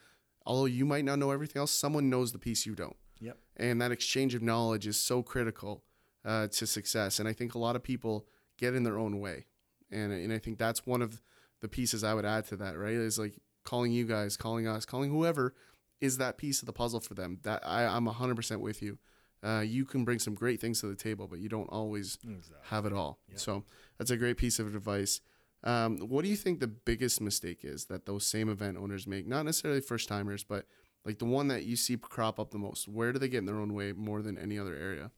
although 0.47 0.65
you 0.65 0.85
might 0.87 1.05
not 1.05 1.19
know 1.19 1.31
everything 1.31 1.61
else, 1.61 1.71
someone 1.73 2.09
knows 2.09 2.33
the 2.33 2.39
piece 2.39 2.65
you 2.65 2.75
don't." 2.75 2.97
Yep. 3.25 3.37
and 3.57 3.81
that 3.81 3.91
exchange 3.93 4.35
of 4.35 4.43
knowledge 4.43 4.87
is 4.87 4.97
so 5.01 5.23
critical 5.23 5.83
uh, 6.25 6.47
to 6.49 6.67
success. 6.67 7.19
And 7.19 7.29
I 7.29 7.33
think 7.33 7.55
a 7.55 7.59
lot 7.59 7.77
of 7.77 7.83
people 7.83 8.27
get 8.59 8.75
in 8.75 8.83
their 8.85 8.99
own 8.99 9.21
way, 9.21 9.47
and 9.91 10.13
and 10.13 10.33
I 10.33 10.39
think 10.39 10.59
that's 10.59 10.87
one 10.87 11.03
of 11.03 11.21
the 11.61 11.69
pieces 11.69 12.03
I 12.05 12.15
would 12.15 12.25
add 12.25 12.45
to 12.47 12.57
that. 12.57 12.79
Right, 12.79 12.95
is 12.95 13.19
like 13.19 13.35
calling 13.65 13.93
you 13.93 14.05
guys, 14.05 14.37
calling 14.37 14.67
us, 14.69 14.85
calling 14.85 15.11
whoever 15.11 15.55
is 16.01 16.19
that 16.19 16.37
piece 16.37 16.61
of 16.61 16.67
the 16.67 16.73
puzzle 16.73 17.01
for 17.01 17.15
them. 17.15 17.39
That 17.45 17.63
I, 17.67 17.85
I'm 17.87 18.07
100% 18.07 18.61
with 18.61 18.83
you. 18.83 18.99
uh, 19.43 19.61
you 19.61 19.85
can 19.87 20.05
bring 20.05 20.19
some 20.19 20.35
great 20.35 20.61
things 20.61 20.81
to 20.81 20.87
the 20.87 20.97
table, 20.97 21.27
but 21.29 21.39
you 21.39 21.49
don't 21.49 21.69
always 21.69 22.19
Exactly. 22.25 22.57
have 22.65 22.85
it 22.85 22.93
all. 22.93 23.21
Yeah. 23.29 23.37
So 23.39 23.65
that's 23.97 24.11
a 24.11 24.17
great 24.19 24.37
piece 24.37 24.59
of 24.59 24.75
advice. 24.75 25.21
Um, 25.63 25.99
what 25.99 26.23
do 26.25 26.29
you 26.31 26.37
think 26.37 26.61
the 26.61 26.67
biggest 26.67 27.21
mistake 27.23 27.61
is 27.63 27.87
that 27.87 28.05
those 28.05 28.27
same 28.27 28.51
event 28.51 28.77
owners 28.77 29.07
make? 29.07 29.27
Not 29.27 29.47
necessarily 29.47 29.81
first 29.81 30.09
timers, 30.09 30.45
but 30.45 30.67
like 31.05 31.19
the 31.19 31.25
one 31.25 31.49
that 31.49 31.65
you 31.65 31.77
see 31.77 31.97
crop 31.97 32.41
up 32.41 32.51
the 32.51 32.59
most. 32.59 32.89
Where 32.89 33.13
do 33.13 33.19
they 33.19 33.29
get 33.29 33.39
in 33.39 33.47
their 33.47 33.61
own 33.61 33.75
way 33.75 33.93
more 33.93 34.23
than 34.23 34.39
any 34.39 34.59
other 34.59 34.75
area? 34.75 35.11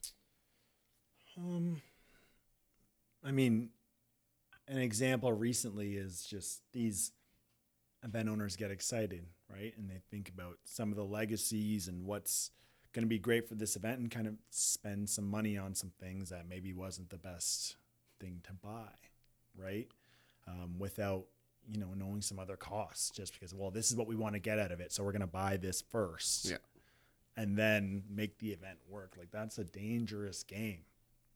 Um, 1.38 1.82
I 3.24 3.30
mean, 3.30 3.70
an 4.68 4.78
example 4.78 5.32
recently 5.32 5.96
is 5.96 6.24
just 6.24 6.62
these 6.72 7.12
event 8.02 8.28
owners 8.28 8.56
get 8.56 8.70
excited, 8.70 9.26
right? 9.50 9.74
And 9.76 9.88
they 9.88 10.00
think 10.10 10.28
about 10.28 10.58
some 10.64 10.90
of 10.90 10.96
the 10.96 11.04
legacies 11.04 11.88
and 11.88 12.04
what's 12.04 12.50
going 12.92 13.04
to 13.04 13.08
be 13.08 13.18
great 13.18 13.48
for 13.48 13.54
this 13.54 13.76
event 13.76 14.00
and 14.00 14.10
kind 14.10 14.26
of 14.26 14.34
spend 14.50 15.08
some 15.08 15.28
money 15.28 15.58
on 15.58 15.74
some 15.74 15.92
things 16.00 16.30
that 16.30 16.48
maybe 16.48 16.72
wasn't 16.72 17.10
the 17.10 17.18
best 17.18 17.76
thing 18.20 18.40
to 18.44 18.52
buy, 18.54 18.88
right? 19.56 19.88
Um, 20.48 20.78
without, 20.78 21.26
you 21.70 21.80
know, 21.80 21.88
knowing 21.96 22.22
some 22.22 22.38
other 22.38 22.56
costs 22.56 23.10
just 23.10 23.32
because, 23.32 23.54
well, 23.54 23.70
this 23.70 23.90
is 23.90 23.96
what 23.96 24.06
we 24.06 24.16
want 24.16 24.34
to 24.34 24.38
get 24.38 24.58
out 24.58 24.72
of 24.72 24.80
it. 24.80 24.92
So 24.92 25.02
we're 25.02 25.12
going 25.12 25.20
to 25.20 25.26
buy 25.26 25.56
this 25.56 25.82
first. 25.82 26.50
Yeah. 26.50 26.56
And 27.36 27.56
then 27.56 28.04
make 28.08 28.38
the 28.38 28.50
event 28.50 28.78
work. 28.88 29.14
Like 29.18 29.30
that's 29.30 29.58
a 29.58 29.64
dangerous 29.64 30.42
game. 30.42 30.84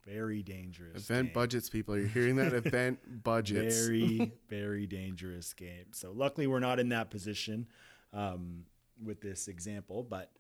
Very 0.07 0.43
dangerous. 0.43 1.05
Event 1.05 1.29
game. 1.29 1.35
budgets, 1.35 1.69
people. 1.69 1.99
You're 1.99 2.09
hearing 2.09 2.37
that? 2.37 2.55
Event 2.67 3.23
budgets. 3.23 3.87
Very, 3.87 4.33
very 4.49 4.87
dangerous 4.87 5.53
game. 5.53 5.93
So 5.93 6.13
luckily, 6.13 6.47
we're 6.47 6.61
not 6.61 6.81
in 6.81 6.89
that 6.89 7.11
position 7.11 7.67
um, 8.15 8.65
with 9.05 9.21
this 9.21 9.47
example, 9.47 10.03
but 10.03 10.31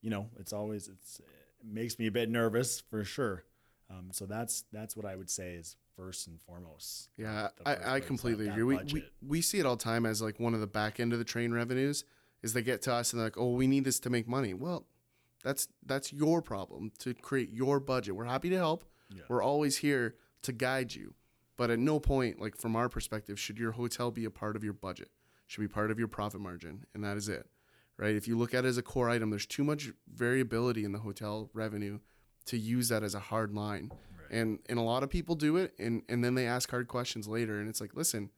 you 0.00 0.08
know, 0.08 0.28
it's 0.38 0.52
always 0.54 0.88
it's 0.88 1.20
it 1.20 1.72
makes 1.72 1.98
me 1.98 2.06
a 2.06 2.10
bit 2.10 2.30
nervous 2.30 2.80
for 2.80 3.04
sure. 3.04 3.44
Um, 3.92 4.08
so 4.10 4.26
that's 4.26 4.64
that's 4.72 4.96
what 4.96 5.04
I 5.04 5.16
would 5.16 5.28
say 5.28 5.54
is 5.54 5.76
first 5.96 6.26
and 6.26 6.40
foremost. 6.40 7.10
Yeah, 7.16 7.48
I, 7.66 7.96
I 7.96 8.00
completely 8.00 8.48
agree. 8.48 8.62
We, 8.62 8.78
we 8.92 9.04
we 9.26 9.40
see 9.42 9.58
it 9.58 9.66
all 9.66 9.76
the 9.76 9.84
time 9.84 10.06
as 10.06 10.22
like 10.22 10.40
one 10.40 10.54
of 10.54 10.60
the 10.60 10.66
back 10.66 10.98
end 10.98 11.12
of 11.12 11.18
the 11.18 11.24
train 11.24 11.52
revenues 11.52 12.04
is 12.42 12.52
they 12.52 12.62
get 12.62 12.82
to 12.82 12.92
us 12.92 13.12
and 13.12 13.20
they're 13.20 13.26
like, 13.26 13.38
oh, 13.38 13.52
we 13.52 13.66
need 13.66 13.84
this 13.84 14.00
to 14.00 14.10
make 14.10 14.26
money. 14.26 14.54
Well, 14.54 14.86
that's 15.44 15.68
that's 15.84 16.12
your 16.12 16.40
problem 16.40 16.92
to 17.00 17.14
create 17.14 17.50
your 17.52 17.80
budget. 17.80 18.16
We're 18.16 18.24
happy 18.24 18.50
to 18.50 18.56
help. 18.56 18.84
Yeah. 19.10 19.22
We're 19.28 19.42
always 19.42 19.78
here 19.78 20.16
to 20.42 20.52
guide 20.52 20.94
you. 20.94 21.14
But 21.56 21.70
at 21.70 21.78
no 21.78 22.00
point, 22.00 22.40
like 22.40 22.56
from 22.56 22.74
our 22.76 22.88
perspective, 22.88 23.38
should 23.38 23.58
your 23.58 23.72
hotel 23.72 24.10
be 24.10 24.24
a 24.24 24.30
part 24.30 24.56
of 24.56 24.64
your 24.64 24.72
budget. 24.72 25.10
Should 25.46 25.60
be 25.60 25.68
part 25.68 25.90
of 25.90 25.98
your 25.98 26.08
profit 26.08 26.40
margin, 26.40 26.86
and 26.94 27.04
that 27.04 27.18
is 27.18 27.28
it. 27.28 27.46
Right? 27.98 28.16
If 28.16 28.26
you 28.26 28.38
look 28.38 28.54
at 28.54 28.64
it 28.64 28.68
as 28.68 28.78
a 28.78 28.82
core 28.82 29.10
item, 29.10 29.28
there's 29.28 29.46
too 29.46 29.62
much 29.62 29.90
variability 30.12 30.82
in 30.82 30.92
the 30.92 31.00
hotel 31.00 31.50
revenue 31.52 31.98
to 32.46 32.58
use 32.58 32.88
that 32.88 33.02
as 33.02 33.14
a 33.14 33.20
hard 33.20 33.52
line. 33.52 33.90
And 34.30 34.60
and 34.68 34.78
a 34.78 34.82
lot 34.82 35.02
of 35.02 35.10
people 35.10 35.34
do 35.34 35.56
it 35.56 35.74
and, 35.78 36.02
and 36.08 36.24
then 36.24 36.34
they 36.34 36.46
ask 36.46 36.70
hard 36.70 36.88
questions 36.88 37.28
later 37.28 37.60
and 37.60 37.68
it's 37.68 37.80
like, 37.80 37.94
listen, 37.94 38.30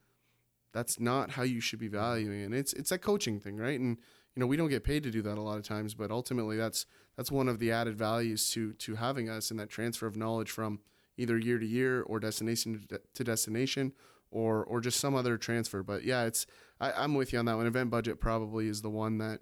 that's 0.73 0.99
not 0.99 1.31
how 1.31 1.45
you 1.45 1.61
should 1.61 1.79
be 1.79 1.89
valuing 1.89 2.41
it. 2.41 2.45
And 2.47 2.55
it's 2.55 2.73
it's 2.73 2.91
that 2.91 2.99
coaching 2.99 3.39
thing, 3.39 3.57
right? 3.57 3.79
And 3.79 3.99
you 4.35 4.41
know, 4.41 4.47
we 4.47 4.57
don't 4.57 4.69
get 4.69 4.83
paid 4.83 5.05
to 5.05 5.11
do 5.11 5.23
that 5.23 5.39
a 5.39 5.41
lot 5.41 5.57
of 5.57 5.63
times, 5.63 5.95
but 5.95 6.11
ultimately 6.11 6.57
that's 6.57 6.87
that's 7.17 7.31
one 7.31 7.49
of 7.49 7.61
the 7.61 7.71
added 7.71 7.97
values 7.97 8.51
to 8.51 8.73
to 8.73 8.97
having 8.97 9.29
us 9.29 9.51
and 9.51 9.61
that 9.61 9.71
transfer 9.71 10.07
of 10.07 10.17
knowledge 10.17 10.51
from 10.51 10.81
either 11.17 11.39
year 11.39 11.59
to 11.59 11.67
year 11.67 12.03
or 12.03 12.19
destination 12.19 12.81
to, 12.81 12.99
de- 12.99 13.05
to 13.15 13.25
destination 13.25 13.93
or 14.33 14.65
or 14.65 14.81
just 14.81 14.99
some 14.99 15.15
other 15.15 15.39
transfer. 15.39 15.83
But 15.85 16.03
yeah, 16.03 16.25
it's 16.25 16.45
I, 16.81 16.93
I'm 16.93 17.15
with 17.15 17.33
you 17.33 17.39
on 17.39 17.45
that 17.45 17.57
one. 17.57 17.67
Event 17.67 17.91
budget 17.91 18.21
probably 18.21 18.67
is 18.69 18.83
the 18.83 18.91
one 18.91 19.19
that 19.19 19.41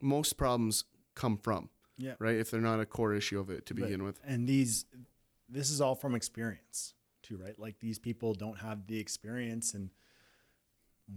most 0.00 0.38
problems 0.38 0.84
come 1.14 1.36
from, 1.36 1.68
Yeah. 1.98 2.14
right? 2.18 2.36
If 2.36 2.50
they're 2.50 2.60
not 2.60 2.80
a 2.80 2.86
core 2.86 3.14
issue 3.14 3.38
of 3.38 3.50
it 3.50 3.66
to 3.66 3.74
But- 3.74 3.84
begin 3.84 4.02
with. 4.02 4.18
And 4.24 4.48
these, 4.48 4.86
this 5.48 5.70
is 5.70 5.80
all 5.80 5.94
from 5.94 6.14
experience 6.14 6.94
too, 7.22 7.36
right? 7.36 7.58
Like 7.58 7.80
these 7.80 7.98
people 7.98 8.34
don't 8.34 8.58
have 8.58 8.86
the 8.86 8.98
experience 8.98 9.74
and 9.74 9.90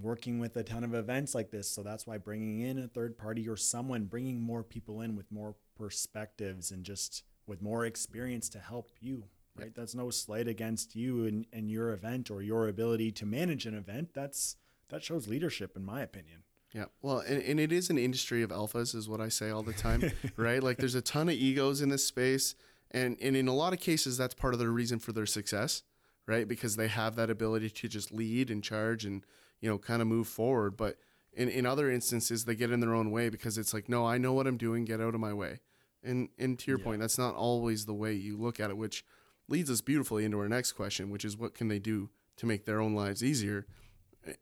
working 0.02 0.40
with 0.40 0.56
a 0.58 0.64
ton 0.64 0.84
of 0.84 0.94
events 0.94 1.34
like 1.36 1.52
this. 1.52 1.70
So 1.70 1.82
that's 1.84 2.06
why 2.06 2.18
bringing 2.18 2.60
in 2.60 2.78
a 2.80 2.88
third 2.88 3.18
party 3.18 3.48
or 3.48 3.56
someone, 3.56 4.06
bringing 4.06 4.42
more 4.42 4.64
people 4.64 5.02
in 5.02 5.16
with 5.16 5.32
more 5.32 5.56
perspectives 5.78 6.72
and 6.72 6.84
just 6.84 7.24
with 7.48 7.62
more 7.62 7.86
experience 7.86 8.50
to 8.50 8.60
help 8.60 8.92
you, 9.00 9.26
right? 9.56 9.74
That's 9.74 9.96
no 9.96 10.10
slight 10.10 10.48
against 10.48 10.96
you 10.96 11.26
and, 11.26 11.46
and 11.54 11.70
your 11.70 11.92
event 11.94 12.30
or 12.30 12.42
your 12.42 12.68
ability 12.68 13.12
to 13.14 13.26
manage 13.26 13.66
an 13.66 13.76
event. 13.76 14.10
That's, 14.14 14.58
that 14.90 15.04
shows 15.04 15.28
leadership 15.28 15.76
in 15.78 15.86
my 15.86 16.02
opinion. 16.02 16.44
Yeah. 16.76 16.86
Well, 17.02 17.20
and, 17.20 17.42
and 17.42 17.58
it 17.58 17.72
is 17.72 17.90
an 17.90 17.98
industry 17.98 18.44
of 18.44 18.50
alphas, 18.50 18.94
is 18.94 19.08
what 19.08 19.22
I 19.22 19.30
say 19.30 19.50
all 19.50 19.64
the 19.64 19.72
time, 19.72 20.12
right? 20.36 20.62
Like 20.62 20.78
there's 20.78 20.94
a 20.94 21.02
ton 21.02 21.30
of 21.30 21.36
egos 21.36 21.80
in 21.80 21.88
this 21.88 22.06
space. 22.06 22.54
And, 22.92 23.18
and 23.22 23.38
in 23.38 23.48
a 23.48 23.54
lot 23.54 23.72
of 23.72 23.80
cases, 23.80 24.18
that's 24.18 24.34
part 24.34 24.54
of 24.54 24.60
the 24.60 24.70
reason 24.70 25.00
for 25.00 25.14
their 25.14 25.26
success, 25.26 25.84
right? 26.28 26.46
Because 26.46 26.76
they 26.76 26.90
have 26.90 27.16
that 27.16 27.30
ability 27.30 27.70
to 27.70 27.88
just 27.88 28.12
lead 28.12 28.52
and 28.52 28.62
charge 28.62 29.06
and, 29.06 29.24
you 29.62 29.70
know, 29.70 29.78
kind 29.78 30.02
of 30.02 30.10
move 30.10 30.28
forward. 30.28 30.76
But 30.76 30.98
in, 31.32 31.48
in 31.48 31.66
other 31.66 31.90
instances, 31.90 32.44
they 32.44 32.56
get 32.56 32.72
in 32.72 32.82
their 32.82 32.94
own 32.94 33.10
way 33.10 33.30
because 33.30 33.58
it's 33.58 33.74
like, 33.74 33.88
no, 33.88 34.06
I 34.06 34.18
know 34.18 34.34
what 34.34 34.46
I'm 34.46 34.58
doing, 34.58 34.84
get 34.84 35.00
out 35.00 35.16
of 35.16 35.22
my 35.22 35.34
way. 35.34 35.62
And, 36.04 36.28
and 36.38 36.60
to 36.60 36.72
your 36.72 36.78
point, 36.78 37.00
that's 37.00 37.18
not 37.18 37.36
always 37.36 37.86
the 37.86 37.94
way 37.94 38.14
you 38.14 38.38
look 38.38 38.60
at 38.60 38.70
it, 38.70 38.76
which 38.76 39.06
leads 39.48 39.72
us 39.72 39.80
beautifully 39.80 40.26
into 40.26 40.40
our 40.40 40.50
next 40.50 40.74
question, 40.74 41.10
which 41.10 41.24
is 41.24 41.38
what 41.38 41.54
can 41.54 41.70
they 41.70 41.80
do 41.80 42.10
to 42.36 42.46
make 42.46 42.66
their 42.66 42.82
own 42.82 42.94
lives 42.94 43.24
easier? 43.24 43.66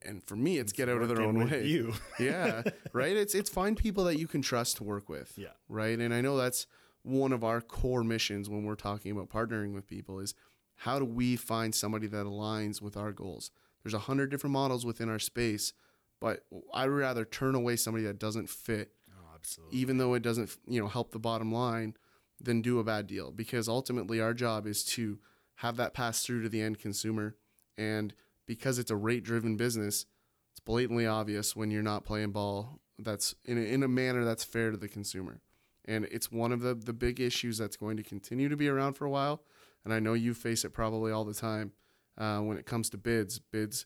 And 0.02 0.24
for 0.24 0.36
me, 0.36 0.58
it's 0.60 0.72
get 0.72 0.88
out 0.90 1.02
of 1.02 1.10
their 1.10 1.22
own 1.22 1.50
way 1.50 1.66
You. 1.66 1.94
yeah, 2.20 2.64
right. 2.94 3.16
It's 3.16 3.36
it's 3.36 3.50
find 3.50 3.76
people 3.78 4.04
that 4.06 4.18
you 4.18 4.28
can 4.28 4.42
trust 4.42 4.78
to 4.78 4.84
work 4.84 5.10
with. 5.10 5.34
Yeah. 5.36 5.50
right. 5.68 5.98
And 6.00 6.14
I 6.14 6.22
know 6.22 6.38
that's 6.38 6.68
one 7.04 7.34
of 7.34 7.44
our 7.44 7.60
core 7.62 8.04
missions 8.04 8.50
when 8.50 8.64
we're 8.64 8.76
talking 8.76 9.12
about 9.12 9.30
partnering 9.30 9.74
with 9.74 9.88
people 9.88 10.20
is 10.20 10.34
how 10.76 11.00
do 11.00 11.06
we 11.06 11.36
find 11.36 11.76
somebody 11.76 12.08
that 12.08 12.26
aligns 12.26 12.82
with 12.82 12.96
our 12.96 13.12
goals? 13.12 13.52
There's 13.84 13.94
a 13.94 14.00
hundred 14.00 14.32
different 14.32 14.54
models 14.54 14.86
within 14.86 15.10
our 15.10 15.20
space, 15.20 15.74
but 16.22 16.46
I'd 16.74 16.88
rather 16.88 17.26
turn 17.26 17.56
away 17.56 17.76
somebody 17.76 18.06
that 18.06 18.20
doesn't 18.20 18.50
fit, 18.50 18.94
Oh, 19.12 19.26
absolutely. 19.36 19.78
even 19.78 19.98
though 19.98 20.14
it 20.14 20.22
doesn't 20.24 20.56
you 20.66 20.80
know 20.80 20.88
help 20.88 21.12
the 21.12 21.20
bottom 21.20 21.52
line, 21.52 21.96
than 22.40 22.62
do 22.62 22.80
a 22.80 22.84
bad 22.86 23.08
deal. 23.08 23.32
Because 23.32 23.68
ultimately, 23.68 24.22
our 24.22 24.34
job 24.34 24.66
is 24.66 24.84
to 24.86 25.20
have 25.56 25.76
that 25.78 25.94
pass 25.94 26.26
through 26.26 26.42
to 26.44 26.50
the 26.50 26.62
end 26.62 26.80
consumer, 26.80 27.36
and 27.78 28.14
because 28.46 28.80
it's 28.80 28.92
a 28.92 28.96
rate 28.96 29.24
driven 29.24 29.56
business, 29.56 30.06
it's 30.52 30.60
blatantly 30.60 31.08
obvious 31.08 31.56
when 31.56 31.72
you're 31.72 31.82
not 31.82 32.06
playing 32.06 32.32
ball 32.32 32.80
that's 33.00 33.36
in 33.46 33.58
a, 33.58 33.62
in 33.62 33.84
a 33.84 33.88
manner 33.88 34.24
that's 34.24 34.44
fair 34.44 34.72
to 34.72 34.78
the 34.78 34.88
consumer. 34.88 35.42
And 35.86 36.06
it's 36.06 36.32
one 36.32 36.52
of 36.52 36.62
the, 36.62 36.76
the 36.76 36.94
big 36.94 37.20
issues 37.20 37.58
that's 37.58 37.76
going 37.76 37.98
to 37.98 38.04
continue 38.04 38.48
to 38.50 38.56
be 38.56 38.70
around 38.70 38.94
for 38.94 39.06
a 39.06 39.10
while. 39.10 39.42
And 39.84 39.94
I 39.94 40.00
know 40.00 40.14
you 40.14 40.34
face 40.34 40.64
it 40.64 40.70
probably 40.70 41.12
all 41.12 41.26
the 41.26 41.34
time 41.34 41.74
uh, 42.18 42.40
when 42.40 42.58
it 42.58 42.66
comes 42.66 42.90
to 42.92 42.98
bids. 42.98 43.40
Bids 43.40 43.86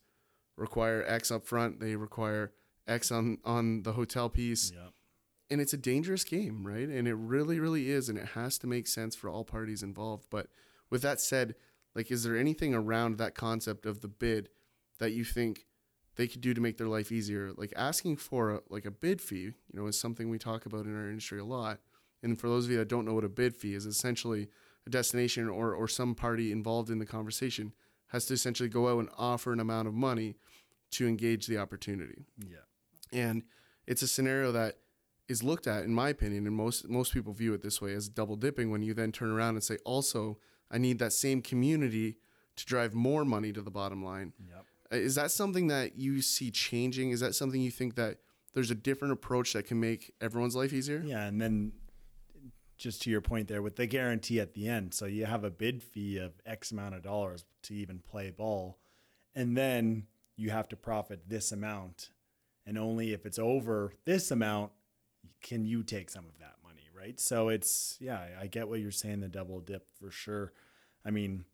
require 0.57 1.03
X 1.07 1.31
up 1.31 1.45
front, 1.45 1.79
they 1.79 1.95
require 1.95 2.51
X 2.87 3.11
on, 3.11 3.37
on 3.43 3.83
the 3.83 3.93
hotel 3.93 4.29
piece. 4.29 4.71
Yeah. 4.75 4.89
And 5.49 5.61
it's 5.61 5.73
a 5.73 5.77
dangerous 5.77 6.23
game, 6.23 6.67
right? 6.67 6.89
And 6.89 7.07
it 7.07 7.15
really, 7.15 7.59
really 7.59 7.89
is. 7.89 8.09
And 8.09 8.17
it 8.17 8.29
has 8.29 8.57
to 8.59 8.67
make 8.67 8.87
sense 8.87 9.15
for 9.15 9.29
all 9.29 9.45
parties 9.45 9.81
involved. 9.81 10.25
But 10.29 10.47
with 10.89 11.01
that 11.03 11.21
said, 11.21 11.55
like, 11.97 12.11
is 12.11 12.23
there 12.23 12.37
anything 12.37 12.75
around 12.75 13.17
that 13.17 13.33
concept 13.33 13.87
of 13.87 14.01
the 14.01 14.07
bid 14.07 14.49
that 14.99 15.13
you 15.13 15.25
think 15.25 15.65
they 16.15 16.27
could 16.27 16.41
do 16.41 16.53
to 16.53 16.61
make 16.61 16.77
their 16.77 16.87
life 16.87 17.11
easier? 17.11 17.51
Like 17.57 17.73
asking 17.75 18.17
for 18.17 18.51
a, 18.51 18.59
like 18.69 18.85
a 18.85 18.91
bid 18.91 19.19
fee, 19.19 19.41
you 19.41 19.53
know, 19.73 19.87
is 19.87 19.99
something 19.99 20.29
we 20.29 20.37
talk 20.37 20.67
about 20.67 20.85
in 20.85 20.95
our 20.95 21.09
industry 21.09 21.39
a 21.39 21.43
lot. 21.43 21.79
And 22.21 22.39
for 22.39 22.47
those 22.47 22.65
of 22.65 22.71
you 22.71 22.77
that 22.77 22.87
don't 22.87 23.03
know 23.03 23.15
what 23.15 23.23
a 23.23 23.29
bid 23.29 23.57
fee 23.57 23.73
is, 23.73 23.87
essentially 23.87 24.47
a 24.85 24.91
destination 24.91 25.49
or, 25.49 25.73
or 25.73 25.87
some 25.87 26.13
party 26.13 26.51
involved 26.51 26.91
in 26.91 26.99
the 26.99 27.05
conversation 27.05 27.73
has 28.09 28.25
to 28.27 28.33
essentially 28.35 28.69
go 28.69 28.87
out 28.89 28.99
and 28.99 29.09
offer 29.17 29.51
an 29.51 29.59
amount 29.59 29.87
of 29.87 29.93
money 29.95 30.35
to 30.91 31.07
engage 31.07 31.47
the 31.47 31.57
opportunity. 31.57 32.25
Yeah. 32.47 32.57
And 33.11 33.41
it's 33.87 34.03
a 34.03 34.07
scenario 34.07 34.51
that 34.51 34.75
is 35.27 35.41
looked 35.41 35.65
at, 35.65 35.83
in 35.83 35.93
my 35.93 36.09
opinion, 36.09 36.45
and 36.45 36.55
most 36.55 36.87
most 36.87 37.11
people 37.11 37.33
view 37.33 37.53
it 37.53 37.63
this 37.63 37.81
way 37.81 37.93
as 37.93 38.07
double 38.07 38.35
dipping. 38.35 38.69
When 38.69 38.83
you 38.83 38.93
then 38.93 39.11
turn 39.11 39.31
around 39.31 39.55
and 39.55 39.63
say, 39.63 39.77
also, 39.83 40.37
I 40.69 40.77
need 40.77 40.99
that 40.99 41.13
same 41.13 41.41
community 41.41 42.17
to 42.55 42.65
drive 42.65 42.93
more 42.93 43.23
money 43.23 43.53
to 43.53 43.61
the 43.61 43.71
bottom 43.71 44.03
line. 44.03 44.33
Yep. 44.39 44.65
Uh, 44.91 44.95
Is 44.95 45.15
that 45.15 45.31
something 45.31 45.67
that 45.67 45.97
you 45.97 46.21
see 46.21 46.51
changing? 46.51 47.11
Is 47.11 47.19
that 47.19 47.35
something 47.35 47.61
you 47.61 47.71
think 47.71 47.95
that 47.95 48.17
there's 48.53 48.71
a 48.71 48.75
different 48.75 49.13
approach 49.13 49.53
that 49.53 49.67
can 49.67 49.79
make 49.79 50.13
everyone's 50.19 50.55
life 50.55 50.73
easier? 50.73 51.01
Yeah, 51.05 51.25
and 51.25 51.39
then 51.39 51.73
just 52.77 53.01
to 53.03 53.09
your 53.09 53.21
point 53.21 53.47
there 53.47 53.61
with 53.61 53.75
the 53.75 53.87
guarantee 53.87 54.39
at 54.39 54.53
the 54.53 54.67
end. 54.67 54.93
So 54.93 55.05
you 55.05 55.25
have 55.25 55.43
a 55.43 55.49
bid 55.49 55.81
fee 55.81 56.17
of 56.17 56.33
X 56.45 56.71
amount 56.71 56.95
of 56.95 57.01
dollars 57.01 57.45
to 57.63 57.73
even 57.73 57.99
play 57.99 58.29
ball, 58.31 58.77
and 59.35 59.57
then 59.57 60.07
you 60.35 60.51
have 60.51 60.67
to 60.69 60.75
profit 60.75 61.27
this 61.27 61.51
amount, 61.51 62.11
and 62.65 62.77
only 62.77 63.13
if 63.13 63.25
it's 63.25 63.39
over 63.39 63.93
this 64.05 64.31
amount 64.31 64.71
can 65.41 65.65
you 65.65 65.83
take 65.83 66.09
some 66.09 66.25
of 66.25 66.37
that 66.39 66.55
right? 67.07 67.19
So 67.19 67.49
it's 67.49 67.97
yeah, 67.99 68.19
I 68.39 68.47
get 68.47 68.67
what 68.67 68.79
you're 68.79 68.91
saying, 68.91 69.21
the 69.21 69.27
double 69.27 69.59
dip 69.59 69.87
for 69.99 70.11
sure. 70.11 70.53
I 71.05 71.11
mean, 71.11 71.45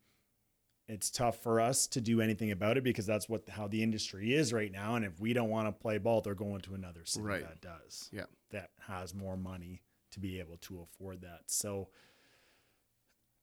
it's 0.88 1.10
tough 1.10 1.42
for 1.42 1.60
us 1.60 1.86
to 1.88 2.00
do 2.00 2.20
anything 2.20 2.50
about 2.50 2.76
it 2.76 2.84
because 2.84 3.06
that's 3.06 3.28
what 3.28 3.48
how 3.48 3.68
the 3.68 3.82
industry 3.82 4.34
is 4.34 4.52
right 4.52 4.70
now. 4.72 4.96
And 4.96 5.04
if 5.04 5.18
we 5.20 5.32
don't 5.32 5.48
want 5.50 5.68
to 5.68 5.72
play 5.72 5.98
ball, 5.98 6.20
they're 6.20 6.34
going 6.34 6.60
to 6.62 6.74
another 6.74 7.04
city 7.04 7.24
Right. 7.24 7.42
that 7.42 7.60
does 7.60 8.10
Yeah. 8.12 8.26
that 8.50 8.70
has 8.86 9.14
more 9.14 9.36
money 9.36 9.82
to 10.10 10.20
be 10.20 10.38
able 10.40 10.56
to 10.58 10.80
afford 10.80 11.22
that. 11.22 11.42
So 11.46 11.88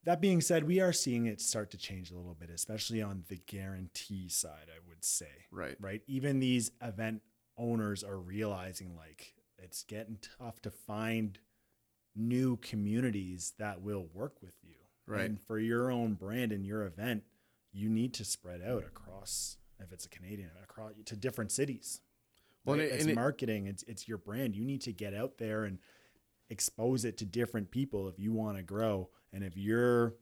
that 0.04 0.20
being 0.22 0.42
said, 0.42 0.64
we 0.66 0.80
are 0.80 0.94
seeing 0.94 1.28
it 1.28 1.40
start 1.40 1.70
to 1.72 1.78
change 1.78 2.10
a 2.12 2.16
little 2.16 2.34
bit, 2.34 2.50
especially 2.50 3.02
on 3.02 3.24
the 3.28 3.36
guarantee 3.38 4.30
side, 4.30 4.68
I 4.68 4.80
would 4.88 5.04
say. 5.04 5.46
Right. 5.52 5.78
Right. 5.80 6.02
Even 6.08 6.40
these 6.40 6.72
event 6.82 7.22
owners 7.58 8.04
are 8.04 8.18
realizing 8.18 8.96
like 8.96 9.36
it's 9.60 9.84
getting 9.84 10.18
tough 10.40 10.60
to 10.62 10.72
find 10.72 11.38
new 12.16 12.58
communities 12.58 13.54
that 13.58 13.82
will 13.82 14.08
work 14.14 14.42
with 14.42 14.56
you. 14.64 14.76
Right. 15.06 15.26
And 15.26 15.40
for 15.42 15.60
your 15.60 15.92
own 15.92 16.14
brand 16.14 16.52
and 16.52 16.66
your 16.66 16.84
event, 16.84 17.24
you 17.72 17.90
need 17.90 18.14
to 18.16 18.26
spread 18.26 18.62
out 18.62 18.84
across 18.84 19.58
if 19.80 19.92
it's 19.92 20.06
a 20.06 20.10
Canadian 20.10 20.50
across 20.64 20.94
to 21.06 21.16
different 21.16 21.52
cities. 21.52 22.02
Well, 22.66 22.76
Right? 22.78 22.84
and 22.84 22.92
it- 22.92 22.94
it's 22.96 23.04
and 23.04 23.12
it- 23.12 23.16
marketing. 23.16 23.68
It's 23.68 23.84
it's 23.84 24.08
your 24.08 24.18
brand. 24.18 24.56
You 24.56 24.64
need 24.64 24.82
to 24.82 24.94
get 24.94 25.14
out 25.14 25.38
there 25.38 25.64
and 25.66 25.80
expose 26.50 27.06
it 27.06 27.18
to 27.18 27.26
different 27.26 27.72
people 27.72 28.08
if 28.10 28.20
you 28.20 28.32
want 28.34 28.58
to 28.58 28.64
grow. 28.64 29.10
And 29.34 29.44
if 29.44 29.56
you're 29.58 30.16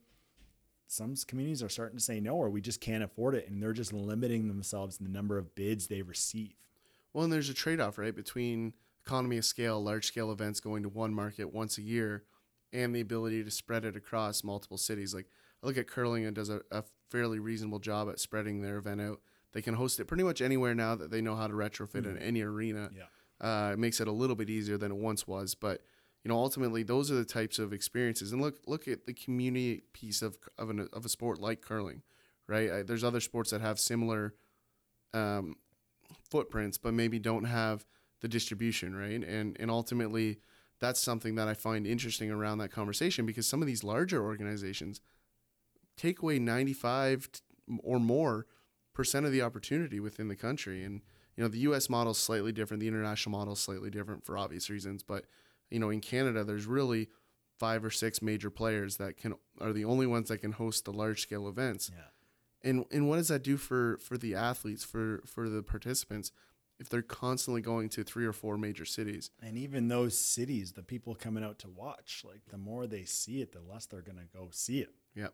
some 0.88 1.16
communities 1.28 1.62
are 1.62 1.70
starting 1.70 1.98
to 1.98 2.04
say 2.04 2.20
no, 2.20 2.36
or 2.36 2.50
we 2.50 2.62
just 2.62 2.82
can't 2.82 3.04
afford 3.04 3.36
it, 3.36 3.48
and 3.48 3.62
they're 3.62 3.74
just 3.74 3.94
limiting 3.94 4.48
themselves 4.48 4.98
in 4.98 5.04
the 5.06 5.12
number 5.12 5.38
of 5.38 5.54
bids 5.54 5.88
they 5.88 6.02
receive. 6.02 6.56
Well, 7.14 7.24
and 7.24 7.32
there's 7.34 7.50
a 7.50 7.54
trade 7.54 7.80
off, 7.80 7.98
right, 8.00 8.16
between 8.16 8.74
economy 9.06 9.38
of 9.38 9.46
scale, 9.46 9.82
large 9.84 10.06
scale 10.06 10.32
events 10.32 10.60
going 10.60 10.84
to 10.84 10.90
one 10.90 11.14
market 11.14 11.54
once 11.54 11.78
a 11.78 11.82
year, 11.82 12.24
and 12.72 12.94
the 12.94 13.02
ability 13.02 13.44
to 13.44 13.52
spread 13.52 13.86
it 13.86 13.96
across 13.96 14.44
multiple 14.44 14.78
cities. 14.78 15.14
Like 15.14 15.28
I 15.64 15.68
look 15.68 15.78
at 15.78 15.88
curling 15.88 16.26
and 16.26 16.36
does 16.36 16.50
a, 16.50 16.62
a 16.72 16.84
fairly 17.10 17.40
reasonable 17.40 17.80
job 17.80 18.10
at 18.10 18.20
spreading 18.20 18.62
their 18.62 18.78
event 18.78 19.02
out. 19.02 19.22
They 19.52 19.62
can 19.62 19.74
host 19.74 20.00
it 20.00 20.06
pretty 20.06 20.24
much 20.24 20.42
anywhere 20.42 20.76
now 20.76 20.96
that 20.96 21.10
they 21.10 21.22
know 21.22 21.36
how 21.36 21.48
to 21.48 21.54
retrofit 21.54 22.06
in 22.06 22.18
any 22.20 22.42
arena. 22.42 22.92
Yeah. 22.96 23.06
Uh, 23.42 23.72
it 23.74 23.80
makes 23.80 24.00
it 24.00 24.08
a 24.08 24.12
little 24.12 24.36
bit 24.36 24.50
easier 24.50 24.78
than 24.78 24.92
it 24.92 24.98
once 24.98 25.28
was, 25.28 25.56
but 25.56 25.82
you 26.24 26.30
know, 26.30 26.36
ultimately, 26.36 26.84
those 26.84 27.10
are 27.10 27.16
the 27.16 27.26
types 27.26 27.60
of 27.60 27.72
experiences. 27.72 28.34
And 28.34 28.42
look, 28.42 28.60
look 28.68 28.88
at 28.88 29.06
the 29.06 29.14
community 29.14 29.84
piece 29.94 30.22
of 30.22 30.38
of, 30.58 30.70
an, 30.70 30.88
of 30.92 31.06
a 31.06 31.10
sport 31.10 31.40
like 31.40 31.62
curling, 31.62 32.02
right? 32.48 32.72
I, 32.72 32.84
there's 32.84 33.04
other 33.04 33.22
sports 33.22 33.52
that 33.52 33.62
have 33.62 33.80
similar 33.80 34.36
um, 35.14 35.56
footprints, 36.30 36.78
but 36.78 36.94
maybe 36.94 37.20
don't 37.20 37.46
have 37.46 37.86
the 38.22 38.28
distribution, 38.28 38.96
right? 38.96 39.24
And 39.24 39.58
and 39.60 39.72
ultimately, 39.72 40.40
that's 40.80 41.00
something 41.00 41.36
that 41.36 41.48
I 41.48 41.54
find 41.54 41.86
interesting 41.86 42.32
around 42.32 42.60
that 42.60 42.70
conversation 42.72 43.26
because 43.26 43.48
some 43.48 43.62
of 43.62 43.68
these 43.68 43.84
larger 43.84 44.24
organizations 44.24 45.02
take 45.98 46.22
away 46.22 46.40
95 46.40 47.30
or 47.84 48.00
more 48.00 48.46
percent 48.94 49.26
of 49.26 49.32
the 49.32 49.42
opportunity 49.42 50.00
within 50.00 50.28
the 50.28 50.36
country. 50.36 50.84
And 50.84 51.02
you 51.36 51.44
know, 51.44 51.50
the 51.50 51.60
U.S. 51.60 51.90
model 51.90 52.12
is 52.12 52.18
slightly 52.18 52.52
different. 52.52 52.82
The 52.82 52.88
international 52.88 53.38
model 53.38 53.54
is 53.54 53.60
slightly 53.60 53.90
different 53.90 54.26
for 54.26 54.38
obvious 54.38 54.70
reasons. 54.70 55.04
But 55.04 55.26
you 55.70 55.80
know, 55.80 55.90
in 55.90 56.02
Canada, 56.02 56.44
there's 56.44 56.66
really 56.66 57.10
five 57.58 57.84
or 57.84 57.90
six 57.90 58.22
major 58.22 58.50
players 58.50 58.98
that 58.98 59.18
can 59.18 59.36
are 59.60 59.74
the 59.74 59.86
only 59.86 60.08
ones 60.08 60.30
that 60.30 60.40
can 60.40 60.54
host 60.54 60.86
the 60.86 60.94
large 60.94 61.22
scale 61.22 61.48
events. 61.48 61.92
Yeah. 61.94 62.70
And 62.70 62.86
and 62.92 63.08
what 63.08 63.18
does 63.18 63.28
that 63.28 63.44
do 63.44 63.58
for 63.58 63.98
for 64.02 64.18
the 64.18 64.36
athletes, 64.36 64.84
for 64.84 65.22
for 65.26 65.50
the 65.50 65.64
participants, 65.64 66.32
if 66.80 66.90
they're 66.90 67.02
constantly 67.02 67.62
going 67.62 67.90
to 67.90 68.04
three 68.04 68.26
or 68.26 68.34
four 68.34 68.58
major 68.58 68.86
cities? 68.86 69.32
And 69.42 69.58
even 69.58 69.88
those 69.88 70.18
cities, 70.18 70.72
the 70.72 70.84
people 70.84 71.14
coming 71.16 71.44
out 71.44 71.60
to 71.60 71.70
watch, 71.70 72.24
like 72.28 72.42
the 72.50 72.58
more 72.58 72.88
they 72.88 73.04
see 73.04 73.42
it, 73.42 73.52
the 73.52 73.62
less 73.62 73.86
they're 73.86 74.02
going 74.02 74.18
to 74.18 74.38
go 74.38 74.48
see 74.52 74.80
it. 74.80 74.90
Yeah. 75.16 75.28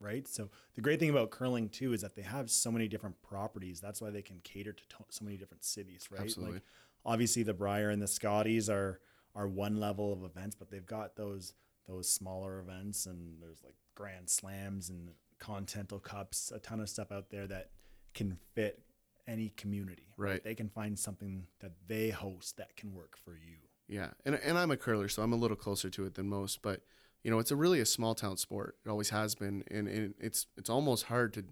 right? 0.00 0.26
So 0.26 0.50
the 0.74 0.80
great 0.80 0.98
thing 0.98 1.10
about 1.10 1.30
curling 1.30 1.68
too 1.68 1.92
is 1.92 2.00
that 2.00 2.16
they 2.16 2.22
have 2.22 2.50
so 2.50 2.72
many 2.72 2.88
different 2.88 3.20
properties. 3.22 3.80
That's 3.80 4.00
why 4.00 4.10
they 4.10 4.22
can 4.22 4.40
cater 4.42 4.72
to 4.72 4.82
so 5.10 5.24
many 5.24 5.36
different 5.36 5.64
cities, 5.64 6.08
right? 6.10 6.22
Absolutely. 6.22 6.54
Like 6.54 6.62
obviously 7.04 7.42
the 7.42 7.54
Brier 7.54 7.90
and 7.90 8.02
the 8.02 8.08
Scotties 8.08 8.68
are 8.68 9.00
are 9.34 9.46
one 9.46 9.78
level 9.78 10.12
of 10.12 10.24
events, 10.24 10.56
but 10.56 10.70
they've 10.70 10.86
got 10.86 11.16
those 11.16 11.54
those 11.86 12.08
smaller 12.08 12.58
events 12.60 13.06
and 13.06 13.40
there's 13.40 13.62
like 13.62 13.74
Grand 13.94 14.28
Slams 14.28 14.90
and 14.90 15.10
Continental 15.38 15.98
Cups, 15.98 16.52
a 16.54 16.58
ton 16.58 16.80
of 16.80 16.88
stuff 16.88 17.12
out 17.12 17.30
there 17.30 17.46
that 17.46 17.70
can 18.14 18.38
fit 18.54 18.82
any 19.30 19.52
community. 19.56 20.08
Right. 20.16 20.42
They 20.42 20.54
can 20.54 20.68
find 20.68 20.98
something 20.98 21.46
that 21.60 21.72
they 21.86 22.10
host 22.10 22.56
that 22.56 22.76
can 22.76 22.92
work 22.92 23.16
for 23.16 23.32
you. 23.32 23.58
Yeah, 23.88 24.08
and 24.24 24.36
and 24.36 24.58
I'm 24.58 24.70
a 24.70 24.76
curler, 24.76 25.08
so 25.08 25.22
I'm 25.22 25.32
a 25.32 25.36
little 25.36 25.56
closer 25.56 25.90
to 25.90 26.04
it 26.04 26.14
than 26.14 26.28
most. 26.28 26.62
But 26.62 26.82
you 27.24 27.30
know, 27.30 27.38
it's 27.38 27.50
a 27.50 27.56
really 27.56 27.80
a 27.80 27.86
small 27.86 28.14
town 28.14 28.36
sport. 28.36 28.76
It 28.84 28.88
always 28.88 29.10
has 29.10 29.34
been, 29.34 29.64
and, 29.70 29.88
and 29.88 30.14
it's 30.18 30.46
it's 30.56 30.70
almost 30.70 31.06
hard 31.06 31.32
to 31.34 31.44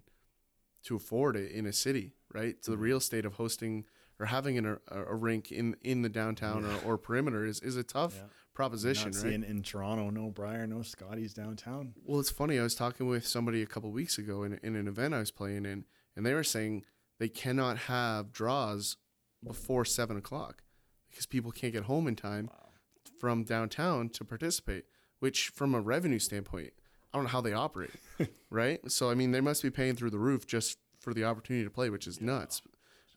to 0.83 0.95
afford 0.95 1.35
it 1.35 1.51
in 1.51 1.65
a 1.65 1.73
city, 1.73 2.13
right? 2.33 2.55
So 2.61 2.71
the 2.71 2.75
mm-hmm. 2.77 2.83
real 2.83 2.97
estate 2.97 3.25
of 3.25 3.33
hosting 3.33 3.85
or 4.19 4.27
having 4.27 4.57
an, 4.57 4.77
a, 4.87 5.03
a 5.03 5.15
rink 5.15 5.51
in 5.51 5.75
in 5.81 6.01
the 6.01 6.09
downtown 6.09 6.65
or, 6.65 6.93
or 6.93 6.97
perimeter 6.97 7.45
is, 7.45 7.59
is 7.59 7.75
a 7.75 7.83
tough 7.83 8.15
Yeah. 8.15 8.23
proposition, 8.53 9.11
Not 9.11 9.15
right? 9.15 9.29
seeing 9.31 9.43
in 9.43 9.61
Toronto, 9.61 10.09
no 10.09 10.29
Brier, 10.29 10.65
no 10.65 10.81
Scotties 10.81 11.33
downtown. 11.33 11.93
Well, 12.05 12.21
it's 12.21 12.29
funny. 12.29 12.57
I 12.57 12.63
was 12.63 12.75
talking 12.75 13.07
with 13.07 13.27
somebody 13.27 13.61
a 13.61 13.65
couple 13.65 13.91
weeks 13.91 14.17
ago 14.17 14.43
in, 14.43 14.59
in 14.63 14.75
an 14.77 14.87
event 14.87 15.13
I 15.13 15.19
was 15.19 15.31
playing 15.31 15.65
in, 15.65 15.83
and 16.15 16.25
they 16.25 16.33
were 16.33 16.43
saying 16.43 16.83
they 17.19 17.29
cannot 17.29 17.77
have 17.77 18.31
draws 18.31 18.97
before 19.43 19.85
seven 19.85 20.17
o'clock 20.17 20.63
because 21.09 21.25
people 21.25 21.51
can't 21.51 21.73
get 21.73 21.83
home 21.83 22.07
in 22.07 22.15
time 22.15 22.49
from 23.19 23.43
downtown 23.43 24.09
to 24.09 24.25
participate. 24.25 24.85
Which, 25.19 25.49
from 25.49 25.75
a 25.75 25.81
revenue 25.81 26.19
standpoint, 26.19 26.71
I 27.13 27.17
don't 27.17 27.25
know 27.25 27.31
how 27.31 27.41
they 27.41 27.51
operate, 27.51 27.91
right? 28.49 28.79
So, 28.89 29.09
I 29.09 29.15
mean, 29.15 29.31
they 29.31 29.41
must 29.41 29.61
be 29.61 29.69
paying 29.69 29.97
through 29.97 30.11
the 30.11 30.17
roof 30.17 30.47
just 30.47 30.77
for 30.97 31.13
the 31.13 31.25
opportunity 31.25 31.65
to 31.65 31.69
play, 31.69 31.89
which 31.89 32.07
is 32.07 32.21
nuts. 32.21 32.61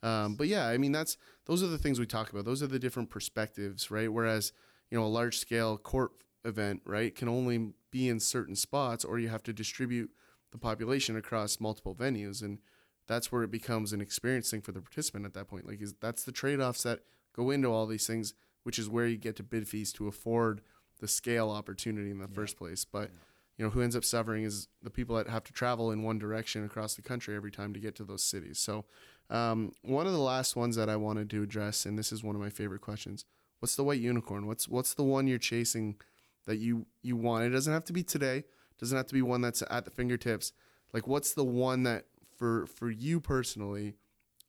Um, 0.01 0.35
but 0.35 0.47
yeah, 0.47 0.67
I 0.67 0.77
mean, 0.77 0.91
that's 0.91 1.15
those 1.45 1.63
are 1.63 1.67
the 1.67 1.77
things 1.77 1.99
we 1.99 2.05
talk 2.05 2.29
about. 2.29 2.43
Those 2.43 2.61
are 2.61 2.67
the 2.67 2.79
different 2.79 3.09
perspectives, 3.09 3.89
right? 3.89 4.11
Whereas, 4.11 4.51
you 4.91 4.99
know, 4.99 5.05
a 5.05 5.07
large 5.07 5.37
scale 5.37 5.77
court 5.77 6.11
event, 6.43 6.81
right, 6.85 7.15
can 7.15 7.29
only 7.29 7.73
be 7.89 8.09
in 8.09 8.19
certain 8.19 8.55
spots, 8.55 9.05
or 9.05 9.17
you 9.17 9.29
have 9.29 9.43
to 9.43 9.53
distribute 9.53 10.11
the 10.51 10.57
population 10.57 11.15
across 11.15 11.61
multiple 11.61 11.95
venues, 11.95 12.41
and 12.41 12.59
that's 13.07 13.31
where 13.31 13.43
it 13.43 13.51
becomes 13.51 13.93
an 13.93 14.01
experience 14.01 14.49
thing 14.49 14.61
for 14.61 14.71
the 14.71 14.81
participant 14.81 15.25
at 15.25 15.33
that 15.33 15.47
point. 15.47 15.67
Like, 15.67 15.81
is 15.81 15.93
that's 15.99 16.23
the 16.23 16.31
trade 16.31 16.59
offs 16.59 16.83
that 16.83 16.99
go 17.35 17.49
into 17.49 17.71
all 17.71 17.85
these 17.85 18.07
things, 18.07 18.33
which 18.63 18.79
is 18.79 18.89
where 18.89 19.07
you 19.07 19.17
get 19.17 19.35
to 19.37 19.43
bid 19.43 19.67
fees 19.67 19.91
to 19.93 20.07
afford 20.07 20.61
the 20.99 21.07
scale 21.07 21.49
opportunity 21.49 22.11
in 22.11 22.19
the 22.19 22.27
first 22.27 22.57
place. 22.57 22.85
But 22.85 23.11
you 23.57 23.65
know, 23.65 23.71
who 23.71 23.81
ends 23.81 23.95
up 23.95 24.03
suffering 24.03 24.43
is 24.43 24.67
the 24.81 24.89
people 24.89 25.15
that 25.17 25.27
have 25.27 25.43
to 25.43 25.53
travel 25.53 25.91
in 25.91 26.01
one 26.01 26.17
direction 26.17 26.65
across 26.65 26.95
the 26.95 27.01
country 27.01 27.35
every 27.35 27.51
time 27.51 27.73
to 27.73 27.79
get 27.79 27.95
to 27.95 28.03
those 28.03 28.23
cities. 28.23 28.57
So, 28.57 28.85
um, 29.29 29.73
one 29.83 30.07
of 30.07 30.13
the 30.13 30.19
last 30.19 30.55
ones 30.55 30.75
that 30.75 30.89
I 30.89 30.95
wanted 30.95 31.29
to 31.31 31.43
address, 31.43 31.85
and 31.85 31.97
this 31.97 32.11
is 32.11 32.23
one 32.23 32.35
of 32.35 32.41
my 32.41 32.49
favorite 32.49 32.81
questions: 32.81 33.25
What's 33.59 33.75
the 33.75 33.83
white 33.83 33.99
unicorn? 33.99 34.47
What's 34.47 34.67
what's 34.67 34.93
the 34.93 35.03
one 35.03 35.27
you're 35.27 35.37
chasing 35.37 35.97
that 36.45 36.57
you 36.57 36.85
you 37.01 37.15
want? 37.15 37.45
It 37.45 37.49
doesn't 37.49 37.71
have 37.71 37.85
to 37.85 37.93
be 37.93 38.03
today. 38.03 38.37
It 38.37 38.79
doesn't 38.79 38.97
have 38.97 39.07
to 39.07 39.13
be 39.13 39.21
one 39.21 39.41
that's 39.41 39.63
at 39.69 39.85
the 39.85 39.91
fingertips. 39.91 40.51
Like, 40.91 41.07
what's 41.07 41.33
the 41.33 41.43
one 41.43 41.83
that 41.83 42.05
for 42.43 42.65
for 42.67 42.91
you 42.91 43.21
personally 43.21 43.95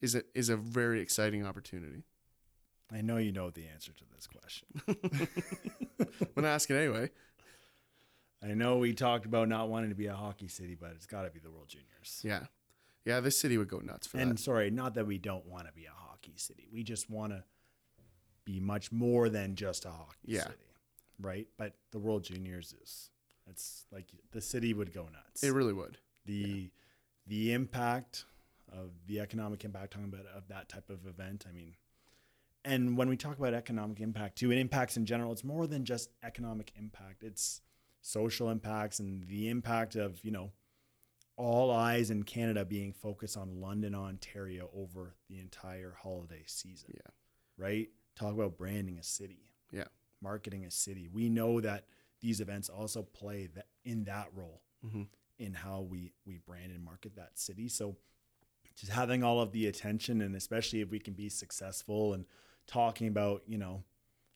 is 0.01 0.17
a, 0.17 0.23
is 0.35 0.49
a 0.49 0.57
very 0.57 1.01
exciting 1.01 1.47
opportunity? 1.47 2.03
I 2.93 3.01
know 3.03 3.19
you 3.19 3.31
know 3.31 3.51
the 3.51 3.67
answer 3.73 3.93
to 3.93 4.05
this 4.13 4.27
question. 4.27 4.67
I'm 6.21 6.27
gonna 6.35 6.49
ask 6.49 6.69
it 6.71 6.75
anyway. 6.77 7.11
I 8.43 8.55
know 8.55 8.79
we 8.79 8.95
talked 8.95 9.27
about 9.27 9.49
not 9.49 9.69
wanting 9.69 9.91
to 9.91 9.95
be 9.95 10.07
a 10.07 10.15
hockey 10.15 10.49
city, 10.49 10.75
but 10.75 10.91
it's 10.97 11.07
got 11.07 11.23
to 11.23 11.31
be 11.31 11.39
the 11.39 11.51
World 11.53 11.69
Juniors. 11.69 12.21
Yeah, 12.25 12.47
yeah. 13.05 13.21
This 13.21 13.39
city 13.39 13.57
would 13.59 13.69
go 13.69 13.79
nuts 13.79 14.09
for 14.09 14.19
and 14.19 14.33
that. 14.33 14.39
sorry, 14.41 14.71
not 14.73 14.95
that 14.95 15.07
we 15.07 15.17
don't 15.19 15.47
want 15.47 15.69
to 15.69 15.73
be 15.73 15.85
a 15.87 15.93
hockey 15.95 16.35
city. 16.37 16.67
We 16.73 16.83
just 16.83 17.09
want 17.09 17.33
to 17.33 17.45
be 18.45 18.59
much 18.59 18.91
more 18.91 19.29
than 19.29 19.55
just 19.55 19.85
a 19.85 19.91
hockey 19.91 20.19
Yeah. 20.27 20.43
city, 20.43 20.57
right? 21.21 21.47
But 21.57 21.77
the 21.93 22.01
World 22.01 22.25
Juniors 22.25 22.75
is 22.83 23.11
it's 23.49 23.87
like 23.93 24.07
the 24.33 24.41
city 24.41 24.75
would 24.75 24.93
go 24.93 25.05
nuts. 25.05 25.45
It 25.45 25.53
really 25.53 25.73
would. 25.73 25.99
the 26.27 26.71
the 27.27 27.53
impact 27.53 28.25
of 28.73 28.91
the 29.07 29.21
economic 29.21 29.65
impact 29.65 29.93
talking 29.93 30.09
about 30.13 30.27
of 30.27 30.49
that 30.49 30.69
type 30.69 30.91
of 30.91 31.07
event. 31.07 31.45
I 31.49 31.53
mean, 31.53 31.75
and 32.65 32.97
when 32.97 33.09
we 33.09 33.17
talk 33.17 33.39
about 33.39 33.55
economic 33.55 34.01
impact 34.01 34.39
too, 34.39 34.51
and 34.51 34.59
impacts 34.61 34.97
in 34.97 35.07
general, 35.07 35.33
it's 35.33 35.45
more 35.45 35.67
than 35.67 35.85
just 35.85 36.11
economic 36.23 36.73
impact. 36.77 37.23
It's 37.23 37.61
social 38.01 38.51
impacts 38.51 38.99
and 38.99 39.27
the 39.29 39.49
impact 39.49 39.97
of 39.97 40.23
you 40.25 40.31
know 40.31 40.53
all 41.37 41.71
eyes 41.71 42.11
in 42.11 42.23
Canada 42.23 42.65
being 42.65 42.93
focused 42.93 43.37
on 43.37 43.61
London, 43.61 43.95
Ontario 43.95 44.71
over 44.75 45.17
the 45.29 45.39
entire 45.41 45.97
holiday 46.01 46.45
season. 46.47 46.91
Yeah. 46.95 47.11
Right. 47.57 47.89
Talk 48.15 48.35
about 48.35 48.57
branding 48.57 48.99
a 48.99 49.03
city 49.03 49.51
Yeah. 49.73 49.89
marketing 50.21 50.65
a 50.65 50.71
city. 50.71 51.09
We 51.09 51.29
know 51.29 51.61
that 51.61 51.87
these 52.21 52.41
events 52.41 52.69
also 52.69 53.03
play 53.03 53.47
that 53.49 53.67
in 53.85 54.05
that 54.05 54.33
role 54.33 54.63
Mhm. 54.85 55.09
In 55.39 55.55
how 55.55 55.81
we 55.83 56.13
we 56.27 56.39
brand 56.39 56.73
and 56.73 56.85
market 56.85 57.17
that 57.17 57.39
city. 57.39 57.69
So 57.69 57.97
just 58.77 58.93
having 58.93 59.23
all 59.23 59.41
of 59.41 59.53
the 59.53 59.67
attention 59.67 60.21
and 60.21 60.35
especially 60.35 60.81
if 60.81 60.91
we 60.91 60.99
can 60.99 61.15
be 61.15 61.29
successful 61.29 62.15
and 62.15 62.25
talking 62.67 63.09
about, 63.09 63.43
you 63.47 63.59
know, 63.59 63.85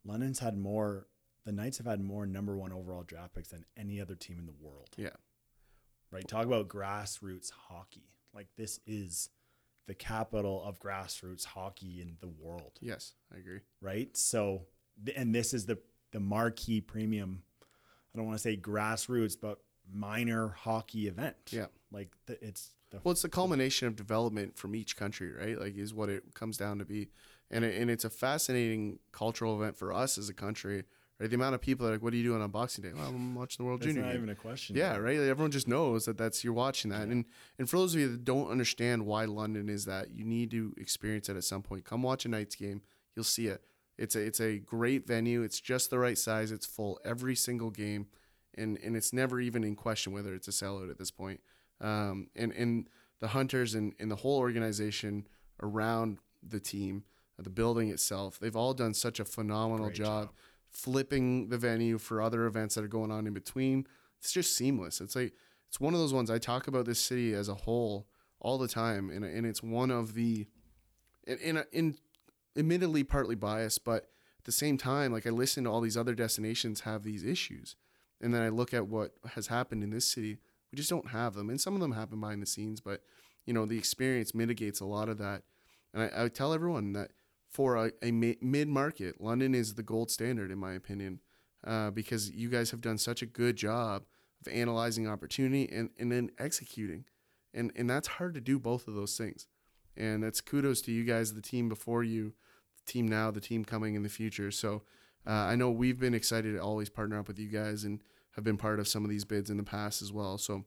London's 0.04 0.38
had 0.38 0.56
more 0.56 1.06
the 1.44 1.52
Knights 1.52 1.78
have 1.78 1.86
had 1.86 2.00
more 2.00 2.26
number 2.26 2.56
one 2.56 2.72
overall 2.72 3.02
draft 3.04 3.34
picks 3.34 3.48
than 3.48 3.64
any 3.76 4.00
other 4.00 4.14
team 4.14 4.38
in 4.38 4.44
the 4.46 4.52
world. 4.60 4.90
Yeah. 4.96 5.16
Right. 6.10 6.26
Talk 6.26 6.44
about 6.46 6.68
grassroots 6.68 7.50
hockey. 7.50 8.10
Like 8.34 8.48
this 8.56 8.80
is 8.86 9.30
the 9.86 9.94
capital 9.94 10.62
of 10.62 10.78
grassroots 10.78 11.44
hockey 11.46 12.02
in 12.02 12.16
the 12.20 12.28
world 12.28 12.78
Yes, 12.82 13.14
I 13.34 13.38
agree. 13.38 13.60
right? 13.80 14.14
So, 14.16 14.66
and 15.16 15.34
this 15.34 15.54
is 15.54 15.64
the 15.66 15.78
the 16.12 16.20
marquee 16.20 16.80
premium. 16.80 17.42
I 17.62 18.16
don't 18.18 18.26
want 18.26 18.36
to 18.38 18.42
say 18.42 18.56
grassroots, 18.56 19.36
but 19.40 19.58
minor 19.92 20.48
hockey 20.48 21.08
event. 21.08 21.36
Yeah. 21.50 21.66
like 21.90 22.10
the, 22.26 22.42
it's 22.44 22.70
the 22.90 23.00
Well, 23.04 23.12
it's 23.12 23.22
the 23.22 23.28
culmination 23.28 23.86
of 23.88 23.96
development 23.96 24.56
from 24.56 24.74
each 24.74 24.96
country, 24.96 25.32
right? 25.32 25.58
Like, 25.58 25.76
is 25.76 25.92
what 25.94 26.08
it 26.08 26.34
comes 26.34 26.56
down 26.56 26.78
to 26.78 26.84
be, 26.84 27.08
and 27.50 27.64
it, 27.64 27.80
and 27.80 27.90
it's 27.90 28.04
a 28.04 28.10
fascinating 28.10 28.98
cultural 29.12 29.60
event 29.60 29.76
for 29.76 29.92
us 29.92 30.18
as 30.18 30.28
a 30.28 30.34
country. 30.34 30.84
Right, 31.20 31.28
the 31.28 31.34
amount 31.34 31.56
of 31.56 31.60
people 31.60 31.84
that 31.84 31.90
are 31.90 31.94
like, 31.96 32.02
"What 32.02 32.12
are 32.12 32.16
you 32.16 32.22
doing 32.22 32.40
on 32.40 32.50
Boxing 32.52 32.84
Day?" 32.84 32.92
Well, 32.94 33.08
I'm 33.08 33.34
watching 33.34 33.64
the 33.64 33.66
World 33.66 33.80
That's 33.80 33.88
Junior. 33.88 34.02
not 34.02 34.08
game. 34.12 34.18
even 34.18 34.28
a 34.28 34.36
question. 34.36 34.76
Yeah, 34.76 34.98
right. 34.98 35.18
Like 35.18 35.28
everyone 35.28 35.50
just 35.50 35.66
knows 35.66 36.04
that 36.04 36.16
that's 36.16 36.44
you're 36.44 36.52
watching 36.52 36.92
that, 36.92 37.08
and 37.08 37.24
and 37.58 37.68
for 37.68 37.76
those 37.78 37.92
of 37.94 38.00
you 38.00 38.08
that 38.08 38.24
don't 38.24 38.48
understand 38.48 39.04
why 39.04 39.24
London 39.24 39.68
is 39.68 39.84
that, 39.86 40.12
you 40.12 40.24
need 40.24 40.50
to 40.52 40.72
experience 40.78 41.28
it 41.28 41.36
at 41.36 41.42
some 41.42 41.60
point. 41.62 41.84
Come 41.84 42.02
watch 42.04 42.24
a 42.24 42.28
Knights 42.28 42.54
game, 42.54 42.82
you'll 43.16 43.24
see 43.24 43.48
it. 43.48 43.62
It's 43.98 44.14
a 44.14 44.20
it's 44.20 44.40
a 44.40 44.58
great 44.58 45.08
venue. 45.08 45.42
It's 45.42 45.60
just 45.60 45.90
the 45.90 45.98
right 45.98 46.16
size. 46.16 46.52
It's 46.52 46.66
full 46.66 47.00
every 47.04 47.34
single 47.34 47.70
game, 47.70 48.06
and 48.58 48.78
and 48.78 48.96
it's 48.96 49.12
never 49.12 49.40
even 49.40 49.64
in 49.64 49.76
question 49.76 50.12
whether 50.12 50.34
it's 50.34 50.48
a 50.48 50.50
sellout 50.50 50.90
at 50.90 50.98
this 50.98 51.10
point. 51.10 51.40
Um, 51.80 52.28
and 52.34 52.52
and 52.52 52.88
the 53.20 53.28
hunters 53.28 53.74
and, 53.74 53.94
and 53.98 54.10
the 54.10 54.16
whole 54.16 54.38
organization 54.38 55.26
around 55.62 56.18
the 56.42 56.60
team, 56.60 57.04
uh, 57.38 57.42
the 57.42 57.50
building 57.50 57.88
itself, 57.88 58.38
they've 58.38 58.56
all 58.56 58.74
done 58.74 58.94
such 58.94 59.20
a 59.20 59.24
phenomenal 59.24 59.90
job, 59.90 60.26
job. 60.26 60.34
flipping 60.70 61.48
the 61.48 61.58
venue 61.58 61.98
for 61.98 62.22
other 62.22 62.46
events 62.46 62.74
that 62.74 62.84
are 62.84 62.88
going 62.88 63.10
on 63.10 63.26
in 63.26 63.32
between. 63.32 63.86
It's 64.20 64.32
just 64.32 64.56
seamless. 64.56 65.00
It's 65.00 65.16
like 65.16 65.32
it's 65.68 65.80
one 65.80 65.94
of 65.94 66.00
those 66.00 66.14
ones 66.14 66.30
I 66.30 66.38
talk 66.38 66.66
about 66.66 66.86
this 66.86 67.00
city 67.00 67.34
as 67.34 67.48
a 67.48 67.54
whole 67.54 68.08
all 68.40 68.58
the 68.58 68.68
time, 68.68 69.10
and 69.10 69.24
and 69.24 69.46
it's 69.46 69.62
one 69.62 69.90
of 69.90 70.14
the, 70.14 70.46
in 71.26 71.38
in, 71.38 71.64
in 71.72 71.96
admittedly 72.56 73.04
partly 73.04 73.34
biased, 73.34 73.84
but 73.84 74.10
at 74.38 74.44
the 74.44 74.52
same 74.52 74.78
time, 74.78 75.12
like 75.12 75.26
I 75.26 75.30
listen 75.30 75.64
to 75.64 75.70
all 75.70 75.80
these 75.80 75.96
other 75.96 76.14
destinations 76.14 76.80
have 76.80 77.04
these 77.04 77.24
issues, 77.24 77.76
and 78.20 78.34
then 78.34 78.42
I 78.42 78.48
look 78.48 78.74
at 78.74 78.88
what 78.88 79.12
has 79.34 79.46
happened 79.46 79.82
in 79.82 79.90
this 79.90 80.06
city. 80.06 80.38
We 80.72 80.76
just 80.76 80.90
don't 80.90 81.08
have 81.08 81.34
them, 81.34 81.50
and 81.50 81.60
some 81.60 81.74
of 81.74 81.80
them 81.80 81.92
happen 81.92 82.20
behind 82.20 82.42
the 82.42 82.46
scenes, 82.46 82.80
but 82.80 83.02
you 83.46 83.54
know 83.54 83.64
the 83.64 83.78
experience 83.78 84.34
mitigates 84.34 84.80
a 84.80 84.84
lot 84.84 85.08
of 85.08 85.18
that. 85.18 85.42
And 85.94 86.02
I, 86.02 86.24
I 86.24 86.28
tell 86.28 86.52
everyone 86.52 86.92
that 86.92 87.12
for 87.48 87.76
a, 87.76 87.92
a 88.02 88.10
mid 88.10 88.68
market, 88.68 89.20
London 89.20 89.54
is 89.54 89.74
the 89.74 89.82
gold 89.82 90.10
standard 90.10 90.50
in 90.50 90.58
my 90.58 90.74
opinion, 90.74 91.20
uh, 91.66 91.90
because 91.90 92.30
you 92.30 92.48
guys 92.48 92.70
have 92.70 92.80
done 92.80 92.98
such 92.98 93.22
a 93.22 93.26
good 93.26 93.56
job 93.56 94.04
of 94.40 94.52
analyzing 94.52 95.08
opportunity 95.08 95.68
and, 95.72 95.90
and 95.98 96.12
then 96.12 96.30
executing, 96.38 97.04
and 97.54 97.72
and 97.74 97.88
that's 97.88 98.08
hard 98.08 98.34
to 98.34 98.40
do 98.40 98.58
both 98.58 98.86
of 98.86 98.94
those 98.94 99.16
things. 99.16 99.46
And 99.96 100.22
that's 100.22 100.40
kudos 100.40 100.80
to 100.82 100.92
you 100.92 101.04
guys, 101.04 101.34
the 101.34 101.42
team 101.42 101.68
before 101.68 102.04
you, 102.04 102.34
the 102.76 102.92
team 102.92 103.08
now, 103.08 103.32
the 103.32 103.40
team 103.40 103.64
coming 103.64 103.96
in 103.96 104.04
the 104.04 104.08
future. 104.08 104.52
So 104.52 104.82
uh, 105.26 105.30
I 105.30 105.56
know 105.56 105.70
we've 105.70 105.98
been 105.98 106.14
excited 106.14 106.54
to 106.54 106.58
always 106.62 106.88
partner 106.88 107.18
up 107.18 107.28
with 107.28 107.38
you 107.38 107.48
guys 107.48 107.84
and 107.84 108.02
have 108.32 108.44
been 108.44 108.56
part 108.56 108.78
of 108.80 108.88
some 108.88 109.04
of 109.04 109.10
these 109.10 109.24
bids 109.24 109.50
in 109.50 109.56
the 109.56 109.62
past 109.64 110.02
as 110.02 110.12
well. 110.12 110.38
So 110.38 110.64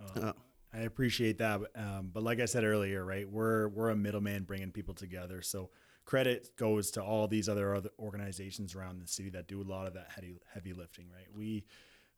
Uh, 0.00 0.32
I 0.72 0.80
appreciate 0.80 1.38
that, 1.38 1.60
but, 1.60 1.70
um, 1.80 2.10
but 2.12 2.22
like 2.22 2.40
I 2.40 2.44
said 2.44 2.62
earlier, 2.62 3.04
right? 3.04 3.28
We're 3.28 3.68
we're 3.68 3.88
a 3.90 3.96
middleman 3.96 4.44
bringing 4.44 4.70
people 4.70 4.94
together. 4.94 5.42
So 5.42 5.70
credit 6.04 6.56
goes 6.56 6.90
to 6.92 7.02
all 7.02 7.26
these 7.26 7.48
other 7.48 7.74
other 7.74 7.90
organizations 7.98 8.74
around 8.74 9.00
the 9.00 9.08
city 9.08 9.30
that 9.30 9.48
do 9.48 9.60
a 9.60 9.64
lot 9.64 9.86
of 9.86 9.94
that 9.94 10.08
heavy 10.14 10.36
heavy 10.52 10.72
lifting, 10.74 11.06
right? 11.10 11.26
We 11.34 11.64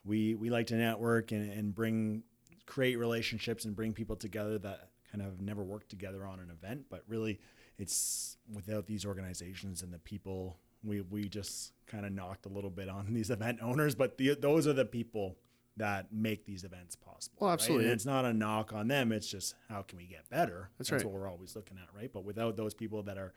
we 0.04 0.34
we 0.34 0.50
like 0.50 0.66
to 0.68 0.74
network 0.76 1.32
and, 1.32 1.50
and 1.50 1.74
bring 1.74 2.24
create 2.66 2.96
relationships 2.98 3.64
and 3.64 3.74
bring 3.74 3.92
people 3.92 4.16
together 4.16 4.58
that 4.58 4.90
kind 5.10 5.22
of 5.24 5.40
never 5.40 5.62
worked 5.64 5.88
together 5.88 6.26
on 6.26 6.40
an 6.40 6.50
event, 6.50 6.86
but 6.90 7.04
really 7.08 7.40
it's 7.78 8.36
without 8.52 8.86
these 8.86 9.06
organizations 9.06 9.82
and 9.82 9.92
the 9.92 9.98
people 9.98 10.58
we 10.84 11.00
we 11.02 11.28
just 11.28 11.72
kind 11.86 12.06
of 12.06 12.12
knocked 12.12 12.46
a 12.46 12.48
little 12.48 12.70
bit 12.70 12.88
on 12.88 13.06
these 13.14 13.30
event 13.30 13.58
owners, 13.62 13.94
but 13.94 14.18
the, 14.18 14.34
those 14.34 14.66
are 14.66 14.72
the 14.72 14.84
people 14.84 15.36
that 15.76 16.12
make 16.12 16.44
these 16.44 16.64
events 16.64 16.94
possible. 16.94 17.36
Well, 17.40 17.50
right? 17.50 17.54
absolutely. 17.54 17.86
And 17.86 17.94
it's 17.94 18.04
not 18.04 18.24
a 18.24 18.32
knock 18.32 18.72
on 18.72 18.88
them. 18.88 19.12
It's 19.12 19.26
just 19.26 19.54
how 19.68 19.82
can 19.82 19.98
we 19.98 20.06
get 20.06 20.28
better? 20.28 20.70
That's 20.78 20.92
right. 20.92 21.02
what 21.04 21.14
we're 21.14 21.28
always 21.28 21.56
looking 21.56 21.78
at, 21.78 21.88
right? 21.96 22.12
But 22.12 22.24
without 22.24 22.56
those 22.56 22.74
people 22.74 23.02
that 23.04 23.16
are 23.16 23.32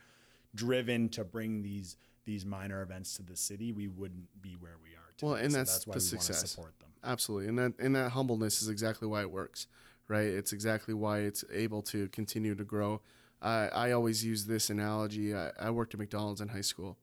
driven 0.55 1.09
to 1.09 1.23
bring 1.23 1.61
these 1.63 1.97
these 2.25 2.45
minor 2.45 2.81
events 2.81 3.15
to 3.17 3.23
the 3.23 3.35
city, 3.35 3.71
we 3.71 3.87
wouldn't 3.87 4.41
be 4.41 4.55
where 4.59 4.77
we 4.81 4.91
are 4.91 5.11
today. 5.17 5.27
Well, 5.27 5.35
and 5.35 5.51
So 5.51 5.57
that's 5.57 5.87
why 5.87 5.93
the 5.95 5.99
we 5.99 6.15
want 6.15 6.27
to 6.27 6.33
success. 6.33 6.51
support 6.51 6.79
them. 6.79 6.89
Absolutely, 7.03 7.49
and 7.49 7.59
that 7.59 7.73
and 7.79 7.95
that 7.95 8.11
humbleness 8.11 8.61
is 8.61 8.69
exactly 8.69 9.07
why 9.07 9.21
it 9.21 9.31
works, 9.31 9.67
right? 10.07 10.27
It's 10.27 10.53
exactly 10.53 10.93
why 10.93 11.19
it's 11.19 11.43
able 11.51 11.81
to 11.83 12.07
continue 12.09 12.55
to 12.55 12.63
grow. 12.63 13.01
I 13.41 13.67
I 13.67 13.91
always 13.91 14.23
use 14.25 14.45
this 14.45 14.69
analogy. 14.69 15.35
I, 15.35 15.51
I 15.59 15.69
worked 15.69 15.93
at 15.93 15.99
McDonald's 15.99 16.39
in 16.41 16.49
high 16.49 16.61
school, 16.61 16.97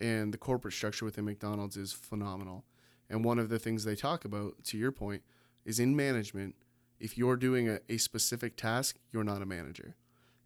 and 0.00 0.32
the 0.32 0.38
corporate 0.38 0.74
structure 0.74 1.04
within 1.04 1.24
McDonald's 1.24 1.76
is 1.76 1.92
phenomenal. 1.92 2.64
And 3.08 3.24
one 3.24 3.38
of 3.38 3.48
the 3.48 3.58
things 3.58 3.84
they 3.84 3.96
talk 3.96 4.24
about, 4.24 4.62
to 4.64 4.78
your 4.78 4.92
point, 4.92 5.22
is 5.64 5.78
in 5.80 5.94
management. 5.96 6.54
If 6.98 7.18
you're 7.18 7.36
doing 7.36 7.68
a, 7.68 7.80
a 7.88 7.96
specific 7.96 8.56
task, 8.56 8.96
you're 9.12 9.24
not 9.24 9.42
a 9.42 9.46
manager. 9.46 9.96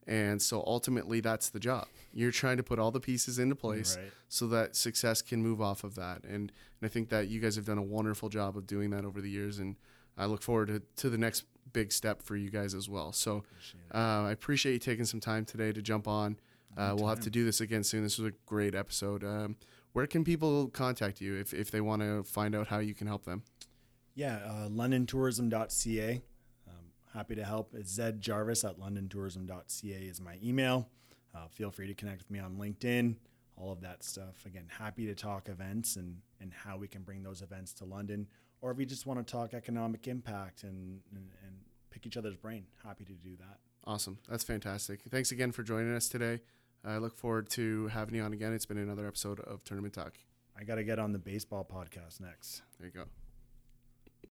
And 0.06 0.40
so 0.40 0.62
ultimately, 0.66 1.20
that's 1.20 1.48
the 1.50 1.58
job. 1.60 1.86
You're 2.12 2.30
trying 2.30 2.58
to 2.58 2.62
put 2.62 2.78
all 2.78 2.90
the 2.90 3.00
pieces 3.00 3.38
into 3.38 3.54
place 3.54 3.96
Right. 3.96 4.12
so 4.28 4.46
that 4.48 4.76
success 4.76 5.22
can 5.22 5.42
move 5.42 5.60
off 5.62 5.82
of 5.82 5.94
that. 5.94 6.22
And, 6.24 6.34
and 6.34 6.52
I 6.82 6.88
think 6.88 7.08
that 7.08 7.28
you 7.28 7.40
guys 7.40 7.56
have 7.56 7.64
done 7.64 7.78
a 7.78 7.82
wonderful 7.82 8.28
job 8.28 8.56
of 8.56 8.66
doing 8.66 8.90
that 8.90 9.04
over 9.04 9.20
the 9.20 9.30
years. 9.30 9.58
And 9.58 9.76
I 10.18 10.26
look 10.26 10.42
forward 10.42 10.68
to, 10.68 10.82
to 10.96 11.10
the 11.10 11.18
next 11.18 11.44
big 11.72 11.90
step 11.90 12.22
for 12.22 12.36
you 12.36 12.50
guys 12.50 12.74
as 12.74 12.88
well. 12.88 13.12
So 13.12 13.44
uh, 13.94 14.24
I 14.28 14.30
appreciate 14.32 14.74
you 14.74 14.78
taking 14.78 15.06
some 15.06 15.20
time 15.20 15.44
today 15.44 15.72
to 15.72 15.80
jump 15.82 16.06
on. 16.06 16.38
Uh, 16.76 16.94
we'll 16.96 17.08
have 17.08 17.20
to 17.20 17.30
do 17.30 17.44
this 17.44 17.60
again 17.60 17.84
soon. 17.84 18.02
This 18.02 18.18
was 18.18 18.28
a 18.28 18.34
great 18.46 18.74
episode. 18.74 19.22
Um, 19.24 19.56
where 19.92 20.06
can 20.06 20.24
people 20.24 20.68
contact 20.68 21.20
you 21.20 21.36
if, 21.36 21.54
if 21.54 21.70
they 21.70 21.80
want 21.80 22.02
to 22.02 22.24
find 22.24 22.54
out 22.54 22.68
how 22.68 22.78
you 22.78 22.94
can 22.94 23.06
help 23.06 23.24
them? 23.24 23.42
Yeah, 24.14 24.38
uh, 24.44 24.68
londontourism.ca. 24.68 26.22
Um, 26.68 26.74
happy 27.12 27.34
to 27.36 27.44
help. 27.44 27.74
It's 27.74 27.92
Zed 27.92 28.20
Jarvis 28.20 28.64
at 28.64 28.78
londontourism.ca 28.78 29.96
is 29.96 30.20
my 30.20 30.38
email. 30.42 30.88
Uh, 31.34 31.48
feel 31.48 31.70
free 31.70 31.86
to 31.86 31.94
connect 31.94 32.18
with 32.18 32.30
me 32.30 32.38
on 32.38 32.56
LinkedIn, 32.56 33.16
all 33.56 33.72
of 33.72 33.80
that 33.80 34.04
stuff. 34.04 34.44
Again, 34.46 34.66
happy 34.68 35.06
to 35.06 35.14
talk 35.14 35.48
events 35.48 35.96
and, 35.96 36.18
and 36.40 36.52
how 36.52 36.76
we 36.76 36.86
can 36.86 37.02
bring 37.02 37.22
those 37.22 37.42
events 37.42 37.72
to 37.74 37.84
London. 37.84 38.26
Or 38.60 38.70
if 38.70 38.78
you 38.78 38.86
just 38.86 39.06
want 39.06 39.24
to 39.24 39.30
talk 39.30 39.52
economic 39.52 40.06
impact 40.06 40.62
and, 40.62 41.00
and, 41.10 41.28
and 41.44 41.56
pick 41.90 42.06
each 42.06 42.16
other's 42.16 42.36
brain, 42.36 42.66
happy 42.84 43.04
to 43.04 43.12
do 43.12 43.36
that. 43.36 43.58
Awesome. 43.84 44.18
That's 44.28 44.44
fantastic. 44.44 45.00
Thanks 45.10 45.32
again 45.32 45.52
for 45.52 45.62
joining 45.62 45.94
us 45.94 46.08
today. 46.08 46.40
I 46.86 46.98
look 46.98 47.16
forward 47.16 47.48
to 47.50 47.88
having 47.88 48.14
you 48.14 48.22
on 48.22 48.32
again. 48.32 48.52
It's 48.52 48.66
been 48.66 48.78
another 48.78 49.06
episode 49.06 49.40
of 49.40 49.64
Tournament 49.64 49.94
Talk. 49.94 50.18
I 50.58 50.64
got 50.64 50.74
to 50.74 50.84
get 50.84 50.98
on 50.98 51.12
the 51.12 51.18
baseball 51.18 51.64
podcast 51.64 52.20
next. 52.20 52.62
There 52.78 52.86
you 52.86 52.92
go. 52.92 53.04